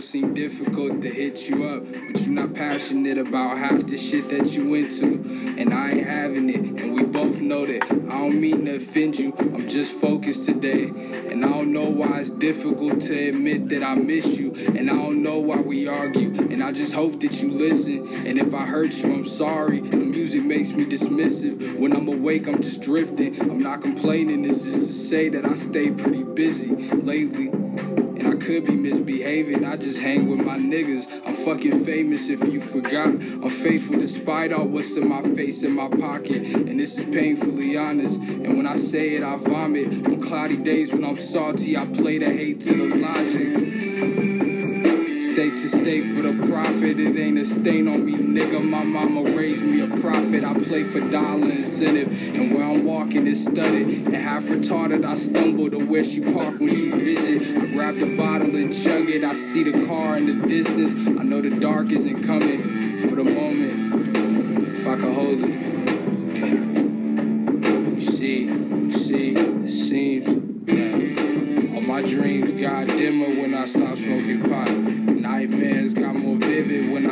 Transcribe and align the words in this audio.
seem 0.00 0.34
difficult 0.34 1.00
to 1.02 1.08
hit 1.08 1.48
you 1.48 1.64
up, 1.64 1.84
but 1.84 2.20
you're 2.22 2.34
not 2.34 2.54
passionate 2.54 3.18
about 3.18 3.58
half 3.58 3.86
the 3.86 3.96
shit 3.96 4.28
that 4.30 4.52
you 4.54 4.74
into, 4.74 5.06
and 5.58 5.72
I 5.72 5.92
ain't 5.92 6.06
having 6.06 6.50
it, 6.50 6.80
and 6.82 6.94
we 6.94 7.04
both 7.04 7.40
know 7.40 7.66
that. 7.66 7.84
I 7.84 8.18
don't 8.18 8.40
mean 8.40 8.64
to 8.66 8.76
offend 8.76 9.18
you, 9.18 9.34
I'm 9.38 9.68
just 9.68 10.00
focused 10.00 10.46
today, 10.46 10.84
and 10.84 11.44
I 11.44 11.48
don't 11.48 11.72
know 11.72 11.84
why 11.84 12.20
it's 12.20 12.30
difficult 12.30 13.00
to 13.02 13.28
admit 13.28 13.68
that 13.70 13.82
I 13.82 13.94
miss 13.94 14.38
you, 14.38 14.54
and 14.54 14.90
I 14.90 14.94
don't 14.94 15.22
know 15.22 15.38
why 15.38 15.60
we 15.60 15.88
argue, 15.88 16.28
and 16.50 16.62
I 16.62 16.72
just 16.72 16.94
hope 16.94 17.20
that 17.20 17.42
you 17.42 17.50
listen, 17.50 18.08
and 18.26 18.38
if 18.38 18.54
I 18.54 18.66
hurt 18.66 18.96
you, 19.02 19.12
I'm 19.12 19.24
sorry. 19.24 19.80
The 19.80 19.96
music 19.96 20.44
makes 20.44 20.72
me 20.72 20.84
dismissive. 20.84 21.78
When 21.78 21.94
I'm 21.94 22.08
awake, 22.08 22.46
I'm 22.48 22.62
just 22.62 22.80
drifting. 22.80 23.40
I'm 23.40 23.60
not 23.60 23.82
complaining, 23.82 24.42
this 24.42 24.66
is 24.66 24.86
to 24.86 24.92
say 24.92 25.28
that 25.30 25.44
I 25.44 25.54
stay 25.54 25.90
pretty 25.90 26.22
busy 26.22 26.74
lately. 26.74 27.65
Could 28.46 28.64
be 28.64 28.76
misbehaving, 28.76 29.64
I 29.64 29.76
just 29.76 29.98
hang 29.98 30.28
with 30.28 30.38
my 30.38 30.56
niggas. 30.56 31.12
I'm 31.26 31.34
fucking 31.34 31.84
famous 31.84 32.28
if 32.28 32.40
you 32.44 32.60
forgot. 32.60 33.08
I'm 33.08 33.50
faithful 33.50 33.98
despite 33.98 34.52
all 34.52 34.68
what's 34.68 34.96
in 34.96 35.08
my 35.08 35.20
face 35.34 35.64
and 35.64 35.74
my 35.74 35.88
pocket. 35.88 36.42
And 36.42 36.78
this 36.78 36.96
is 36.96 37.12
painfully 37.12 37.76
honest. 37.76 38.20
And 38.20 38.56
when 38.56 38.68
I 38.68 38.76
say 38.76 39.16
it, 39.16 39.24
I 39.24 39.34
vomit. 39.34 40.06
On 40.06 40.20
cloudy 40.20 40.58
days 40.58 40.92
when 40.92 41.04
I'm 41.04 41.16
salty, 41.16 41.76
I 41.76 41.86
play 41.86 42.18
the 42.18 42.26
hate 42.26 42.60
to 42.60 42.74
the 42.74 42.94
logic. 42.94 44.35
To 45.56 45.68
stay 45.68 46.02
for 46.02 46.20
the 46.22 46.46
profit, 46.48 46.98
it 47.00 47.16
ain't 47.16 47.38
a 47.38 47.44
stain 47.44 47.88
on 47.88 48.04
me, 48.04 48.12
nigga. 48.12 48.62
My 48.62 48.84
mama 48.84 49.22
raised 49.30 49.64
me 49.64 49.80
a 49.80 49.88
prophet. 50.00 50.44
I 50.44 50.52
play 50.52 50.84
for 50.84 51.00
dollar 51.10 51.50
incentive, 51.50 52.08
and 52.34 52.54
where 52.54 52.64
I'm 52.64 52.84
walking 52.84 53.26
is 53.26 53.44
studded. 53.44 53.86
And 53.88 54.14
half 54.14 54.44
retarded, 54.44 55.04
I 55.04 55.14
stumble 55.14 55.70
to 55.70 55.78
where 55.78 56.04
she 56.04 56.20
parked 56.20 56.60
when 56.60 56.68
she 56.68 56.90
visit. 56.90 57.56
I 57.56 57.66
grab 57.66 57.96
the 57.96 58.16
bottle 58.16 58.54
and 58.54 58.72
chug 58.72 59.08
it. 59.08 59.24
I 59.24 59.32
see 59.32 59.62
the 59.62 59.86
car 59.86 60.18
in 60.18 60.26
the 60.26 60.46
distance. 60.46 60.92
I 61.18 61.22
know 61.22 61.40
the 61.40 61.58
dark 61.58 61.90
isn't 61.90 62.22
coming 62.24 62.98
for 63.00 63.16
the 63.16 63.24
moment. 63.24 64.06
If 64.68 64.86
I 64.86 64.96
could 64.96 65.14
hold 65.14 65.42
it. 65.42 65.48
You 67.94 68.00
see, 68.02 68.42
you 68.42 68.92
see, 68.92 69.30
it 69.32 69.68
seems 69.68 70.26
that 70.66 71.74
all 71.74 71.80
my 71.80 72.02
dreams 72.02 72.52
got 72.52 72.88
dimmer 72.88 73.40
when 73.40 73.54
I 73.54 73.64
stopped 73.64 73.85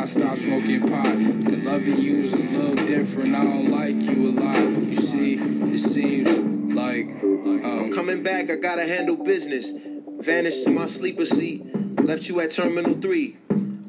I 0.05 0.07
stopped 0.07 0.37
smoking 0.37 0.87
pot. 0.87 1.07
And 1.07 1.65
loving 1.65 1.97
you's 1.97 2.33
a 2.33 2.37
little 2.37 2.75
different. 2.75 3.33
I 3.33 3.43
don't 3.43 3.71
like 3.71 3.95
you 4.03 4.29
a 4.29 4.33
lot. 4.39 4.55
You 4.55 4.93
see, 4.93 5.33
it 5.33 5.79
seems 5.79 6.29
like 6.75 7.07
I'm 7.23 7.65
um, 7.65 7.91
coming 7.91 8.21
back, 8.21 8.51
I 8.51 8.57
gotta 8.57 8.85
handle 8.85 9.15
business. 9.15 9.73
Vanished 10.19 10.63
to 10.65 10.69
my 10.69 10.85
sleeper 10.85 11.25
seat, 11.25 11.65
left 12.03 12.29
you 12.29 12.39
at 12.39 12.51
Terminal 12.51 12.93
3. 12.93 13.35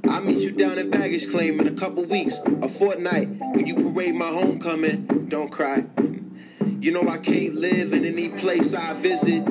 I'll 0.09 0.23
meet 0.23 0.39
you 0.39 0.53
down 0.53 0.79
at 0.79 0.91
baggage 0.91 1.31
claim 1.31 1.61
in 1.61 1.69
a 1.69 1.79
couple 1.79 2.03
weeks, 2.07 2.41
a 2.63 2.69
fortnight. 2.71 3.29
When 3.29 3.67
you 3.67 3.75
parade 3.75 4.15
my 4.15 4.29
homecoming, 4.29 5.27
don't 5.29 5.53
cry. 5.53 5.85
You 6.81 6.93
know 6.93 7.07
I 7.07 7.19
can't 7.19 7.57
live 7.57 7.93
in 7.93 8.07
any 8.07 8.31
place 8.31 8.73
I 8.73 8.95
visit. 8.95 9.45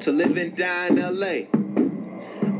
To 0.00 0.10
live 0.10 0.38
and 0.38 0.56
die 0.56 0.86
in 0.86 0.96
LA. 0.96 1.55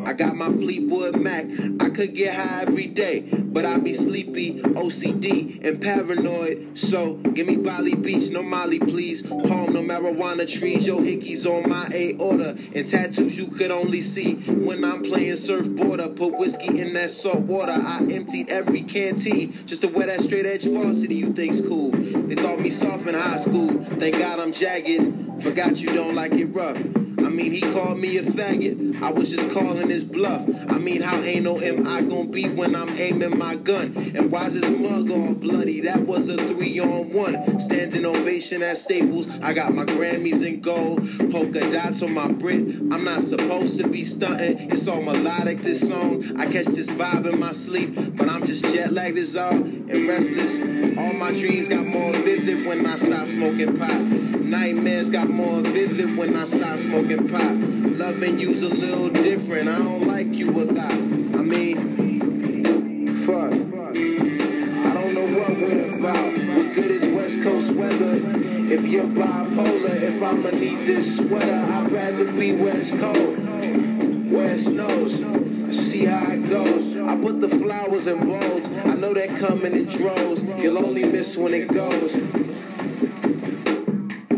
I 0.07 0.13
got 0.13 0.37
my 0.37 0.47
Fleetwood 0.47 1.17
Mac. 1.21 1.47
I 1.81 1.91
could 1.91 2.15
get 2.15 2.37
high 2.37 2.63
every 2.63 2.87
day, 2.87 3.23
but 3.23 3.65
I 3.65 3.77
be 3.79 3.93
sleepy, 3.93 4.61
OCD, 4.61 5.67
and 5.67 5.83
paranoid. 5.83 6.79
So 6.79 7.15
give 7.15 7.49
me 7.49 7.57
Bali 7.57 7.97
Beach, 7.97 8.31
no 8.31 8.45
Molly, 8.45 8.79
please. 8.79 9.23
Palm, 9.23 9.73
no 9.73 9.83
marijuana 9.83 10.49
trees. 10.49 10.87
Yo, 10.87 11.01
hickeys 11.01 11.45
on 11.45 11.69
my 11.69 11.89
aorta, 11.93 12.57
and 12.73 12.87
tattoos 12.87 13.37
you 13.37 13.49
could 13.49 13.73
only 13.73 14.01
see 14.01 14.35
when 14.35 14.85
I'm 14.85 15.03
playing 15.03 15.33
surfboarder. 15.33 16.15
Put 16.15 16.39
whiskey 16.39 16.81
in 16.81 16.95
that 16.95 17.11
salt 17.11 17.41
water. 17.41 17.73
I 17.73 18.07
emptied 18.09 18.49
every 18.49 18.85
canteen 18.85 19.67
just 19.67 19.83
to 19.83 19.89
wear 19.89 20.07
that 20.07 20.21
straight 20.21 20.47
edge 20.47 20.67
varsity 20.67 21.17
you 21.17 21.33
think's 21.33 21.61
cool. 21.61 21.91
They 21.91 22.37
thought 22.37 22.61
me 22.61 22.71
soft 22.71 23.09
in 23.09 23.17
high 23.17 23.39
school. 23.39 23.71
Thank 23.99 24.19
God 24.19 24.39
I'm 24.39 24.53
jagged. 24.53 25.43
Forgot 25.43 25.79
you 25.79 25.89
don't 25.89 26.15
like 26.15 26.31
it 26.35 26.47
rough. 26.47 27.06
I 27.37 27.39
mean, 27.39 27.53
he 27.53 27.61
called 27.61 27.99
me 27.99 28.17
a 28.17 28.23
faggot. 28.23 29.03
I 29.03 29.13
was 29.13 29.31
just 29.31 29.51
calling 29.51 29.91
his 29.91 30.05
bluff. 30.05 30.49
I 30.71 30.79
mean, 30.79 31.03
how 31.03 31.21
anal 31.21 31.63
am 31.63 31.87
I 31.87 32.01
gonna 32.01 32.25
be 32.25 32.49
when 32.49 32.75
I'm 32.75 32.89
aiming 32.99 33.37
my 33.37 33.57
gun? 33.57 33.95
And 34.17 34.33
why's 34.33 34.55
his 34.55 34.71
mug 34.71 35.11
all 35.11 35.35
bloody? 35.35 35.83
That 35.83 36.01
was 36.01 36.31
a 36.31 36.39
three 36.39 36.81
on 36.81 37.13
one. 37.13 37.61
Standing 37.61 38.07
ovation 38.07 38.63
at 38.63 38.79
Staples. 38.79 39.29
I 39.43 39.53
got 39.53 39.75
my 39.75 39.85
Grammys 39.85 40.43
in 40.47 40.63
gold. 40.63 41.07
Polka 41.31 41.61
dots 41.71 42.03
on 42.03 42.15
my 42.15 42.29
Brit. 42.33 42.61
I'm 42.91 43.05
not 43.05 43.21
supposed 43.21 43.79
to 43.81 43.87
be 43.87 44.03
stunting. 44.03 44.71
It's 44.71 44.89
all 44.89 45.03
melodic, 45.03 45.61
this 45.61 45.87
song. 45.87 46.41
I 46.41 46.47
catch 46.47 46.65
this 46.69 46.89
vibe 46.89 47.31
in 47.31 47.39
my 47.39 47.53
sleep. 47.53 48.17
But 48.17 48.31
I'm 48.31 48.47
just 48.47 48.65
jet 48.73 48.95
lagged 48.95 49.19
as 49.19 49.37
all 49.37 49.53
and 49.53 50.09
restless. 50.09 50.59
All 50.97 51.13
my 51.13 51.33
dreams 51.33 51.69
got 51.69 51.85
more 51.85 52.15
vivid 52.15 52.65
when 52.65 52.87
I 52.87 52.97
stop 52.97 53.29
smoking 53.29 53.77
pot. 53.77 54.27
Nightmares 54.47 55.11
got 55.11 55.29
more 55.29 55.61
vivid 55.61 56.17
when 56.17 56.37
I 56.37 56.45
stop 56.45 56.79
smoking 56.79 57.26
pot. 57.29 57.57
Loving 57.99 58.39
you's 58.39 58.63
a 58.63 58.69
little 58.69 59.09
different. 59.09 59.69
I 59.69 59.79
don't 59.79 60.07
like 60.07 60.29
you 60.29 60.51
a 60.51 60.65
lot. 60.65 60.93
I 60.93 61.43
mean, 61.43 61.77
fuck. 63.25 63.53
I 63.53 64.95
don't 64.95 65.15
know 65.15 65.39
what 65.39 65.57
we're 65.59 65.99
about. 65.99 66.57
What 66.57 66.75
good 66.75 66.91
is 66.91 67.07
West 67.13 67.43
Coast 67.43 67.73
weather? 67.73 68.21
If 68.69 68.87
you're 68.87 69.05
bipolar, 69.05 70.03
if 70.03 70.23
I'ma 70.23 70.51
need 70.51 70.87
this 70.87 71.17
sweater, 71.17 71.55
I'd 71.55 71.91
rather 71.91 72.33
be 72.33 72.51
it's 72.51 72.91
cold. 72.91 73.39
Where 74.31 74.55
it 74.55 74.61
snows. 74.61 75.25
See 75.77 76.05
how 76.05 76.31
it 76.31 76.49
goes. 76.49 76.97
I 76.97 77.17
put 77.17 77.41
the 77.41 77.49
flowers 77.49 78.07
in 78.07 78.27
bowls. 78.27 78.67
I 78.85 78.95
know 78.95 79.15
they're 79.15 79.39
coming 79.39 79.73
in 79.73 79.87
droves. 79.87 80.43
You'll 80.43 80.79
only 80.79 81.05
miss 81.05 81.37
when 81.37 81.55
it 81.55 81.69
goes. 81.69 82.15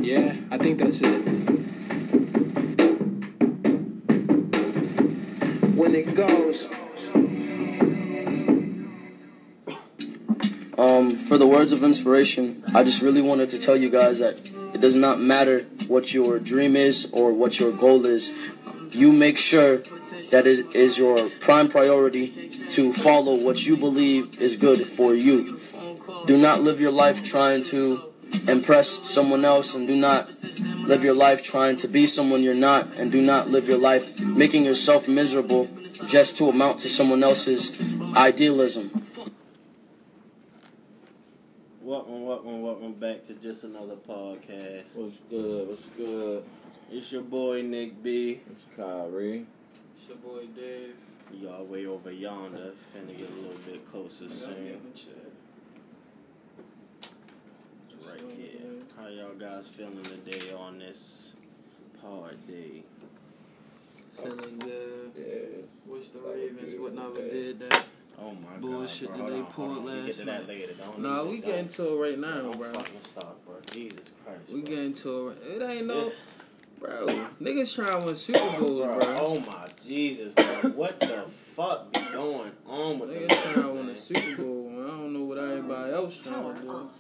yeah, 0.00 0.36
I 0.50 0.58
think 0.58 0.78
that's 0.78 1.00
it. 1.00 1.27
For 11.28 11.36
the 11.36 11.46
words 11.46 11.72
of 11.72 11.82
inspiration, 11.82 12.64
I 12.74 12.82
just 12.82 13.02
really 13.02 13.20
wanted 13.20 13.50
to 13.50 13.58
tell 13.58 13.76
you 13.76 13.90
guys 13.90 14.18
that 14.18 14.40
it 14.74 14.80
does 14.80 14.94
not 14.94 15.20
matter 15.20 15.60
what 15.86 16.14
your 16.14 16.38
dream 16.38 16.74
is 16.74 17.10
or 17.12 17.32
what 17.32 17.60
your 17.60 17.70
goal 17.70 18.06
is. 18.06 18.32
You 18.90 19.12
make 19.12 19.36
sure 19.36 19.82
that 20.30 20.46
it 20.46 20.74
is 20.74 20.96
your 20.96 21.28
prime 21.40 21.68
priority 21.68 22.50
to 22.70 22.94
follow 22.94 23.34
what 23.34 23.64
you 23.66 23.76
believe 23.76 24.40
is 24.40 24.56
good 24.56 24.88
for 24.88 25.14
you. 25.14 25.60
Do 26.26 26.38
not 26.38 26.62
live 26.62 26.80
your 26.80 26.92
life 26.92 27.22
trying 27.22 27.62
to 27.64 28.04
impress 28.46 28.88
someone 29.08 29.44
else 29.44 29.74
and 29.74 29.86
do 29.86 29.96
not 29.96 30.30
live 30.86 31.04
your 31.04 31.14
life 31.14 31.42
trying 31.42 31.76
to 31.76 31.88
be 31.88 32.06
someone 32.06 32.42
you're 32.42 32.54
not 32.54 32.88
and 32.96 33.12
do 33.12 33.20
not 33.20 33.50
live 33.50 33.68
your 33.68 33.78
life 33.78 34.18
making 34.20 34.64
yourself 34.64 35.06
miserable 35.06 35.68
just 36.06 36.38
to 36.38 36.48
amount 36.48 36.80
to 36.80 36.88
someone 36.88 37.22
else's 37.22 37.78
idealism. 38.14 38.97
Welcome, 42.28 42.60
welcome, 42.60 42.82
welcome 42.82 42.92
back 42.92 43.24
to 43.24 43.34
just 43.36 43.64
another 43.64 43.96
podcast. 43.96 44.94
What's 44.96 45.16
good? 45.30 45.66
What's 45.66 45.86
good? 45.96 46.44
It's 46.92 47.10
your 47.10 47.22
boy 47.22 47.62
Nick 47.62 48.02
B. 48.02 48.42
It's 48.50 48.66
Kyrie. 48.76 49.46
It's 49.96 50.08
your 50.08 50.18
boy 50.18 50.44
Dave. 50.54 50.94
Y'all 51.32 51.64
way 51.64 51.86
over 51.86 52.12
yonder, 52.12 52.72
finna 52.94 53.16
get 53.16 53.30
a 53.30 53.34
little 53.34 53.56
bit 53.64 53.90
closer 53.90 54.28
soon. 54.28 54.78
It's 54.92 55.06
right 58.06 58.20
here. 58.36 58.60
How 58.98 59.08
y'all 59.08 59.32
guys 59.32 59.68
feeling 59.68 60.02
today 60.02 60.52
on 60.52 60.80
this 60.80 61.32
pod 62.02 62.36
day? 62.46 62.82
Feeling 64.12 64.58
good. 64.58 65.12
Yes. 65.16 65.64
Wish 65.86 66.08
the 66.10 66.18
Like 66.18 66.36
Ravens 66.36 66.72
good 66.72 66.80
would 66.82 66.94
never 66.94 67.14
day. 67.14 67.30
did 67.30 67.60
that. 67.60 67.84
Oh 68.20 68.32
my 68.32 68.56
Bullshit 68.60 69.08
god. 69.10 69.18
that 69.18 69.26
bro. 69.26 69.36
they 69.36 69.42
pulled 69.42 69.68
hold 69.68 69.78
on. 69.78 69.84
We'll 69.84 69.94
get 70.06 70.16
last 70.16 70.26
night. 70.26 70.48
later. 70.48 70.72
Don't 70.74 70.98
Nah, 71.00 71.16
even- 71.20 71.30
we 71.30 71.36
don't- 71.38 71.46
get 71.46 71.58
into 71.60 71.88
it 71.92 71.96
right 72.08 72.18
now, 72.18 72.42
don't 72.42 72.58
bro. 72.58 72.72
fucking 72.72 73.00
stop, 73.00 73.44
bro. 73.46 73.54
Jesus 73.70 74.10
Christ. 74.24 74.40
We 74.48 74.60
bro. 74.60 74.74
get 74.74 74.78
into 74.84 75.28
it. 75.28 75.38
It 75.46 75.62
ain't 75.62 75.86
no, 75.86 76.12
bro. 76.80 77.06
Niggas 77.40 77.74
trying 77.74 78.00
to 78.00 78.06
win 78.06 78.16
Super 78.16 78.38
Bowls, 78.58 78.84
Bro, 78.86 78.98
bro. 78.98 79.16
oh 79.20 79.40
my 79.46 79.66
Jesus, 79.86 80.32
bro. 80.32 80.44
What 80.72 80.98
the 81.00 81.24
fuck 81.54 81.92
be 81.92 82.00
going 82.12 82.50
on 82.66 82.98
with 82.98 83.10
Niggas 83.10 83.28
them 83.28 83.52
trying 83.52 83.66
to 83.66 83.72
win 83.72 83.88
a 83.88 83.94
Super 83.94 84.36
Bowl. 84.42 84.72
I 84.84 84.86
don't 84.88 85.12
know 85.12 85.24
what 85.24 85.38
everybody 85.38 85.92
else 85.92 86.16
trying 86.18 86.54
to 86.56 86.60
do. 86.60 86.90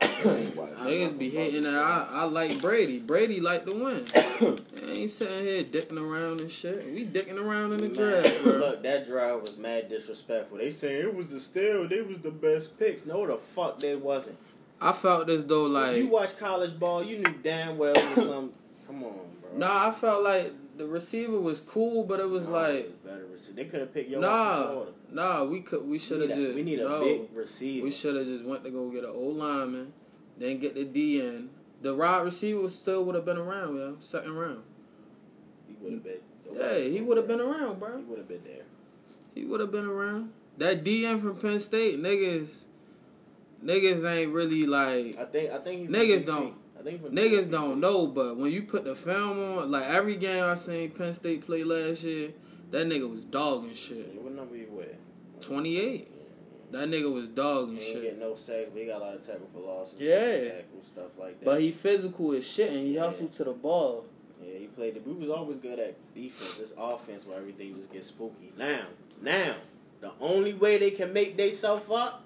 Niggas 0.00 1.18
be 1.18 1.30
hitting 1.30 1.62
that 1.62 1.74
I, 1.74 2.06
I 2.10 2.24
like 2.24 2.60
Brady. 2.60 2.98
Brady 2.98 3.40
like 3.40 3.66
to 3.66 3.72
win. 3.72 4.04
Ain't 4.88 5.10
sitting 5.10 5.44
here 5.44 5.64
dicking 5.64 6.00
around 6.00 6.40
and 6.40 6.50
shit. 6.50 6.84
We 6.92 7.04
dicking 7.04 7.38
around 7.40 7.72
in 7.74 7.80
the 7.80 7.88
draft, 7.88 8.42
bro. 8.42 8.52
Look, 8.54 8.82
that 8.82 9.06
drive 9.06 9.42
was 9.42 9.58
mad 9.58 9.88
disrespectful. 9.88 10.58
They 10.58 10.70
saying 10.70 11.02
it 11.02 11.14
was 11.14 11.30
the 11.30 11.40
steal. 11.40 11.86
They 11.86 12.00
was 12.02 12.18
the 12.18 12.30
best 12.30 12.78
picks. 12.78 13.06
No, 13.06 13.26
the 13.26 13.36
fuck 13.36 13.78
they 13.78 13.96
wasn't. 13.96 14.38
I 14.80 14.92
felt 14.92 15.28
as 15.28 15.44
though 15.44 15.76
if 15.90 15.98
you 15.98 16.08
watch 16.08 16.38
college 16.38 16.78
ball, 16.78 17.04
you 17.04 17.18
knew 17.18 17.34
damn 17.42 17.76
well 17.76 17.94
it 17.94 18.16
was 18.16 18.26
some. 18.26 18.52
Come 18.86 19.04
on, 19.04 19.12
bro. 19.42 19.58
nah, 19.58 19.88
I 19.88 19.90
felt 19.92 20.24
like 20.24 20.52
the 20.80 20.86
receiver 20.86 21.38
was 21.38 21.60
cool, 21.60 22.04
but 22.04 22.20
it 22.20 22.28
was 22.30 22.48
Nah, 22.48 22.52
like 22.60 23.04
better 23.04 23.26
receiver. 23.30 23.56
They 23.56 23.64
could 23.66 23.80
have 23.80 23.92
picked 23.92 24.08
your 24.08 24.20
nah, 24.22 24.84
nah. 25.12 25.44
We 25.44 25.60
could 25.60 25.86
we 25.86 25.98
should 25.98 26.22
have 26.22 26.30
we 26.30 26.36
need, 26.36 26.42
a, 26.42 26.46
just 26.46 26.54
we 26.56 26.62
need 26.62 26.78
a 26.80 26.88
no, 26.88 27.00
big 27.00 27.20
receiver. 27.34 27.84
we 27.84 27.90
should 27.90 28.16
have 28.16 28.24
just 28.24 28.44
went 28.46 28.64
to 28.64 28.70
go 28.70 28.88
get 28.88 29.04
an 29.04 29.10
old 29.10 29.36
lineman, 29.36 29.92
then 30.38 30.58
get 30.58 30.74
the 30.74 30.84
D 30.84 31.20
in. 31.20 31.50
The 31.82 31.94
wide 31.94 32.24
receiver 32.24 32.66
still 32.70 33.04
would 33.04 33.14
have 33.14 33.26
been 33.26 33.36
around, 33.36 33.76
yo. 33.76 33.96
Second 34.00 34.34
round. 34.36 34.62
He 35.68 35.74
would 35.82 35.92
have 35.92 36.02
been. 36.04 36.20
Yeah, 36.54 36.78
he 36.78 37.02
would 37.02 37.18
have 37.18 37.28
been 37.28 37.40
around, 37.40 37.78
bro. 37.78 37.98
He 37.98 38.04
would 38.04 38.18
have 38.18 38.28
been 38.28 38.42
there. 38.44 38.64
He 39.34 39.44
would 39.44 39.60
have 39.60 39.70
been 39.70 39.84
around. 39.86 40.32
That 40.56 40.82
DN 40.82 41.20
from 41.20 41.36
Penn 41.36 41.60
State, 41.60 42.02
niggas, 42.02 42.64
niggas 43.62 44.02
ain't 44.10 44.32
really 44.32 44.64
like 44.66 45.18
I 45.18 45.26
think. 45.26 45.52
I 45.52 45.58
think 45.58 45.90
Niggas 45.90 46.24
don't. 46.24 46.54
I 46.80 46.82
think 46.82 47.02
niggas 47.02 47.50
don't 47.50 47.78
know. 47.80 48.06
But 48.06 48.36
when 48.38 48.50
you 48.52 48.62
put 48.62 48.84
the 48.84 48.94
film 48.94 49.38
on, 49.58 49.70
like 49.70 49.84
every 49.84 50.16
game 50.16 50.42
I 50.42 50.54
seen 50.54 50.90
Penn 50.90 51.12
State 51.12 51.44
play 51.44 51.62
last 51.62 52.02
year, 52.04 52.30
that 52.70 52.86
nigga 52.86 53.10
was 53.10 53.24
dogging 53.24 53.74
shit. 53.74 54.14
What 54.20 54.32
number 54.32 54.56
he 54.56 54.64
wear? 54.64 54.96
Twenty 55.40 55.78
eight. 55.78 56.08
That 56.72 56.88
nigga 56.88 57.12
was 57.12 57.28
dogging 57.28 57.76
He 57.76 57.82
shit. 57.82 58.02
get 58.02 58.18
no 58.20 58.32
sacks, 58.34 58.70
but 58.72 58.80
he 58.80 58.86
got 58.86 59.00
a 59.02 59.04
lot 59.04 59.14
of 59.14 59.26
tackle 59.26 59.48
for 59.52 59.58
losses. 59.60 60.00
Yeah. 60.00 60.38
tackle 60.38 60.82
stuff 60.84 61.18
like 61.18 61.40
that. 61.40 61.44
But 61.44 61.60
he 61.60 61.72
physical 61.72 62.32
as 62.32 62.46
shit 62.46 62.70
and 62.70 62.86
he 62.86 62.94
Yeah. 62.94 63.06
hustled 63.06 63.32
to 63.32 63.44
the 63.44 63.52
ball. 63.52 64.04
Yeah, 64.42 64.56
he 64.58 64.66
played 64.66 64.94
the. 64.94 65.00
We 65.00 65.14
was 65.14 65.28
always 65.30 65.58
good 65.58 65.78
at 65.80 65.96
defense. 66.14 66.58
This 66.58 66.72
offense 66.78 67.26
where 67.26 67.36
everything 67.38 67.74
just 67.74 67.92
gets 67.92 68.06
spooky. 68.06 68.52
Now, 68.56 68.86
now, 69.20 69.56
the 70.00 70.12
only 70.20 70.54
way 70.54 70.78
they 70.78 70.92
can 70.92 71.12
make 71.12 71.36
themselves 71.36 71.84
up 71.90 72.22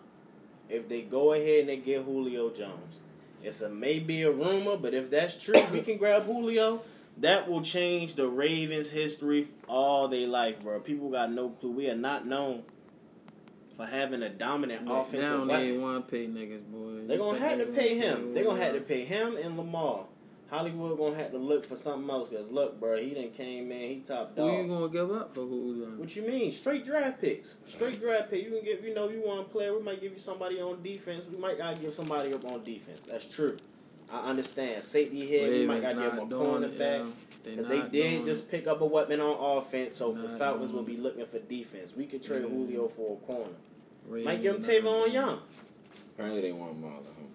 if 0.68 0.88
they 0.88 1.00
go 1.02 1.32
ahead 1.32 1.60
and 1.60 1.68
they 1.70 1.76
get 1.78 2.02
Julio 2.04 2.50
Jones. 2.50 3.00
It's 3.44 3.60
a 3.60 3.68
maybe 3.68 4.22
a 4.22 4.32
rumor, 4.32 4.76
but 4.78 4.94
if 4.94 5.10
that's 5.10 5.36
true, 5.36 5.62
we 5.70 5.82
can 5.82 5.98
grab 5.98 6.24
Julio. 6.24 6.80
That 7.18 7.48
will 7.48 7.62
change 7.62 8.14
the 8.14 8.26
Ravens' 8.26 8.90
history 8.90 9.48
all 9.68 10.08
their 10.08 10.26
life, 10.26 10.60
bro. 10.62 10.80
People 10.80 11.10
got 11.10 11.30
no 11.30 11.50
clue. 11.50 11.70
We 11.70 11.88
are 11.90 11.94
not 11.94 12.26
known 12.26 12.64
for 13.76 13.86
having 13.86 14.22
a 14.22 14.30
dominant 14.30 14.86
They 14.86 14.92
offensive 14.92 15.46
weapon. 15.46 15.66
even 15.66 15.82
want 15.82 16.06
to 16.06 16.10
pay 16.10 16.26
niggas, 16.26 16.64
boy. 16.64 17.06
They're 17.06 17.18
gonna 17.18 17.38
have 17.38 17.58
to 17.58 17.66
pay 17.66 17.96
him. 17.96 18.34
They're 18.34 18.44
gonna 18.44 18.62
have 18.62 18.74
to 18.74 18.80
pay 18.80 19.04
him 19.04 19.36
and 19.36 19.56
Lamar. 19.56 20.06
Hollywood 20.54 20.96
gonna 20.96 21.16
have 21.16 21.32
to 21.32 21.38
look 21.38 21.64
for 21.64 21.74
something 21.74 22.08
else. 22.08 22.28
Cause 22.28 22.48
look, 22.48 22.78
bro, 22.78 22.96
he 22.96 23.10
didn't 23.10 23.34
came 23.34 23.72
in. 23.72 23.90
He 23.90 24.00
top 24.00 24.36
Who 24.36 24.62
you 24.62 24.68
gonna 24.68 24.88
give 24.88 25.10
up 25.10 25.34
for 25.34 25.40
Julio? 25.40 25.86
What 25.96 26.14
you 26.14 26.22
mean? 26.22 26.52
Straight 26.52 26.84
draft 26.84 27.20
picks. 27.20 27.58
Straight 27.66 27.98
draft 27.98 28.30
pick. 28.30 28.44
You 28.44 28.50
can 28.50 28.64
give. 28.64 28.84
You 28.84 28.94
know, 28.94 29.08
you 29.08 29.20
want 29.20 29.46
to 29.46 29.52
play. 29.52 29.68
We 29.70 29.82
might 29.82 30.00
give 30.00 30.12
you 30.12 30.18
somebody 30.20 30.60
on 30.60 30.80
defense. 30.82 31.26
We 31.26 31.38
might 31.38 31.58
gotta 31.58 31.80
give 31.80 31.92
somebody 31.92 32.32
up 32.32 32.44
on 32.44 32.62
defense. 32.62 33.00
That's 33.00 33.26
true. 33.26 33.56
I 34.12 34.20
understand. 34.20 34.84
Safety 34.84 35.26
here. 35.26 35.50
we 35.50 35.66
might 35.66 35.82
gotta 35.82 35.94
give 35.94 36.14
not 36.14 36.16
them 36.16 36.26
a 36.26 36.30
doing 36.30 36.62
it, 36.62 36.78
cornerback. 36.78 36.98
yo. 36.98 37.06
Because 37.42 37.66
they 37.66 37.80
did 37.80 37.90
doing 37.90 38.24
just 38.24 38.48
pick 38.48 38.68
up 38.68 38.80
a 38.80 38.86
weapon 38.86 39.20
on 39.20 39.58
offense, 39.58 39.96
so 39.96 40.14
for 40.14 40.28
Not 40.28 40.38
Falcons 40.38 40.70
doing 40.70 40.76
will 40.76 40.94
be 40.94 40.96
looking 40.96 41.26
for 41.26 41.40
defense. 41.40 41.94
We 41.96 42.06
could 42.06 42.22
trade 42.22 42.42
Yeah. 42.42 42.48
Julio 42.48 42.86
for 42.86 43.18
a 43.20 43.26
corner. 43.26 43.50
Ravens 44.06 44.26
Might 44.26 44.42
give 44.42 44.54
him 44.56 44.62
Tavon. 44.62 45.12
Young. 45.12 45.40
Apparently 46.14 46.42
they 46.42 46.52
want 46.52 46.80
Marlon 46.80 47.04
Humphrey. 47.04 47.33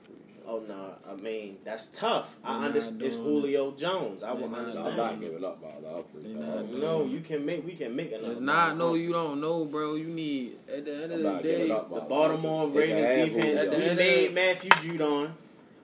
Oh 0.51 0.63
no, 0.67 0.93
I 1.07 1.13
mean 1.21 1.57
that's 1.63 1.87
tough. 1.87 2.35
They're 2.43 2.51
I 2.51 2.65
understand. 2.65 3.01
It's 3.03 3.15
doing 3.17 3.27
Julio 3.27 3.71
Jones. 3.71 4.23
I 4.23 4.33
They're 4.33 4.41
would 4.41 4.49
not 4.51 4.57
No, 4.57 4.63
understand. 4.65 4.87
I'm 4.89 4.97
not 4.97 5.19
giving 5.21 5.45
up 5.45 5.61
Marlon 5.63 5.93
Humphrey. 5.95 6.21
They 6.23 6.29
not 6.33 6.49
Uh, 6.57 6.61
doing 6.63 6.81
no, 6.81 7.05
you 7.05 7.19
can 7.19 7.45
make. 7.45 7.65
We 7.65 7.73
can 7.73 7.95
make 7.95 8.11
another. 8.11 8.31
It's 8.31 8.39
not 8.39 8.75
no, 8.75 8.95
you 8.95 9.11
don't 9.13 9.39
know, 9.39 9.65
bro. 9.65 9.93
You 9.95 10.05
need 10.07 10.57
at 10.67 10.85
the 10.85 11.03
end 11.03 11.11
of 11.13 11.21
the 11.21 11.39
day. 11.43 11.67
The 11.67 12.01
Baltimore 12.09 12.63
Humphrey. 12.63 12.91
Ravens 12.93 13.35
defense. 13.35 13.77
We 13.77 13.93
made 13.95 14.33
Matthew 14.33 14.69
Judon. 14.71 15.31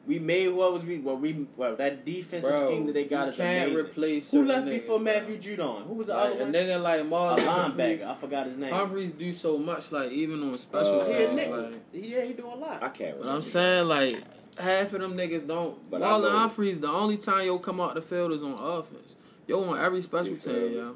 We 0.07 0.19
made 0.19 0.49
what 0.49 0.71
was 0.73 0.83
we 0.83 0.99
well 0.99 1.17
we 1.17 1.47
well 1.57 1.75
that 1.77 2.05
defensive 2.05 2.47
Bro, 2.49 2.67
scheme 2.69 2.85
that 2.85 2.93
they 2.93 3.05
got 3.05 3.23
you 3.25 3.31
is 3.31 3.37
can't 3.37 3.71
amazing. 3.71 3.85
replace 3.87 4.31
Who 4.31 4.43
left 4.45 4.67
niggas, 4.67 4.69
before 4.71 4.99
bro. 4.99 5.03
Matthew 5.13 5.37
Judon? 5.39 5.87
Who 5.87 5.93
was 5.95 6.07
the 6.07 6.13
Like, 6.13 6.33
other 6.35 6.43
a 6.43 6.45
nigga 6.45 6.79
like 6.81 7.01
A 7.01 7.03
Marlon 7.05 7.39
Humphreys, 7.39 8.01
linebacker. 8.03 8.07
I 8.11 8.15
forgot 8.15 8.45
his 8.45 8.55
name. 8.57 8.71
Humphreys 8.71 9.13
do 9.13 9.33
so 9.33 9.57
much, 9.57 9.91
like 9.91 10.11
even 10.11 10.43
on 10.43 10.55
special 10.59 11.01
Uh, 11.01 11.05
teams. 11.05 11.33
nickel. 11.35 11.57
Like, 11.59 11.73
Yeah, 11.91 12.21
he 12.21 12.33
do 12.33 12.45
a 12.45 12.53
lot. 12.55 12.83
I 12.83 12.89
can't. 12.89 13.13
but 13.17 13.21
remember. 13.21 13.29
I'm 13.31 13.41
saying 13.41 13.87
like 13.87 14.23
half 14.57 14.93
of 14.93 15.01
them 15.01 15.15
niggas 15.15 15.45
don't. 15.47 15.89
But 15.89 16.01
I 16.03 16.07
Marlon 16.07 16.31
Humphreys, 16.31 16.79
the 16.79 16.89
only 16.89 17.17
time 17.17 17.45
yo 17.45 17.59
come 17.59 17.79
out 17.81 17.95
the 17.95 18.01
field 18.01 18.31
is 18.31 18.43
on 18.43 18.53
offense. 18.53 19.15
Yo 19.47 19.63
on 19.63 19.77
every 19.79 20.01
special 20.01 20.35
team, 20.37 20.73
yo. 20.73 20.95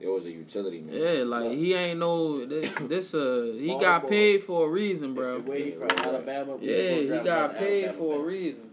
it 0.00 0.08
was 0.08 0.24
a 0.26 0.30
utility 0.30 0.80
man. 0.80 0.94
Yeah, 0.96 1.22
like 1.24 1.50
he 1.50 1.74
ain't 1.74 1.98
no 1.98 2.44
this. 2.46 2.70
this 2.82 3.14
uh, 3.14 3.52
he 3.58 3.68
Ball 3.68 3.80
got 3.80 4.02
boy. 4.02 4.08
paid 4.08 4.42
for 4.44 4.66
a 4.66 4.70
reason, 4.70 5.14
The 5.14 5.20
bro. 5.20 5.38
way 5.40 5.62
he 5.64 5.70
from 5.72 5.88
Alabama. 5.98 6.56
we 6.56 6.66
Yeah, 6.74 6.94
he 7.18 7.24
got 7.24 7.56
paid 7.56 7.84
Alabama 7.84 7.98
for 7.98 8.20
a 8.20 8.22
reason. 8.24 8.70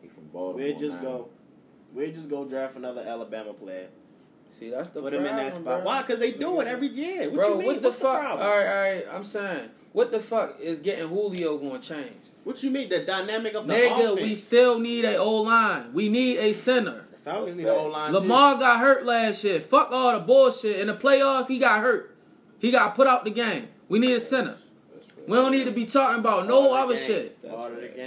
He 0.00 0.08
from 0.08 0.24
Baltimore. 0.32 0.54
We'll 0.70 0.78
just 0.78 0.96
now. 0.96 1.02
go. 1.02 1.28
We'll 1.92 2.10
just 2.12 2.30
go 2.30 2.44
draft 2.44 2.76
another 2.76 3.02
Alabama 3.06 3.52
player. 3.52 3.88
See, 4.52 4.70
that's 4.70 4.88
the 4.88 5.00
Put 5.02 5.12
him 5.14 5.26
in 5.26 5.36
that 5.36 5.52
spot. 5.54 5.64
bro. 5.64 5.80
Why? 5.84 6.02
Because 6.02 6.18
they 6.18 6.32
do 6.32 6.60
it 6.60 6.66
every 6.66 6.88
year. 6.88 7.24
What 7.30 7.34
bro, 7.34 7.48
you 7.50 7.54
mean? 7.58 7.66
what 7.66 7.82
the 7.82 7.88
What's 7.88 8.00
fuck? 8.00 8.20
the 8.20 8.26
problem? 8.26 8.46
all 8.48 8.56
right, 8.58 8.66
all 8.66 8.82
right. 8.82 9.04
I'm 9.12 9.24
saying, 9.24 9.68
what 9.92 10.10
the 10.10 10.18
fuck 10.20 10.58
is 10.60 10.80
getting 10.80 11.06
Julio 11.08 11.56
gonna 11.58 11.78
change? 11.80 12.16
What 12.44 12.62
you 12.62 12.70
mean? 12.70 12.88
The 12.88 13.00
dynamic 13.00 13.54
of 13.54 13.66
the 13.66 13.74
Nigga, 13.74 14.12
offense. 14.12 14.20
we 14.20 14.34
still 14.34 14.78
need 14.78 15.04
a 15.04 15.16
O 15.16 15.42
line. 15.42 15.92
We 15.92 16.08
need 16.08 16.38
a 16.38 16.52
center. 16.52 17.04
The 17.12 17.18
Falcons 17.18 17.56
need 17.56 17.66
a 17.66 17.74
whole 17.74 17.90
line. 17.90 18.12
Lamar 18.12 18.58
got 18.58 18.80
hurt 18.80 19.04
last 19.04 19.44
year. 19.44 19.60
Fuck 19.60 19.90
all 19.92 20.12
the 20.14 20.20
bullshit. 20.20 20.80
In 20.80 20.86
the 20.86 20.94
playoffs, 20.94 21.48
he 21.48 21.58
got 21.58 21.80
hurt. 21.80 22.16
He 22.58 22.70
got 22.70 22.94
put 22.94 23.06
out 23.06 23.24
the 23.24 23.30
game. 23.30 23.68
We 23.88 23.98
need 23.98 24.14
a 24.14 24.20
center. 24.20 24.56
We 25.26 25.36
don't 25.36 25.52
need 25.52 25.64
to 25.64 25.72
be 25.72 25.86
talking 25.86 26.18
about 26.18 26.46
no 26.48 26.72
other 26.74 26.96
shit. 26.96 27.38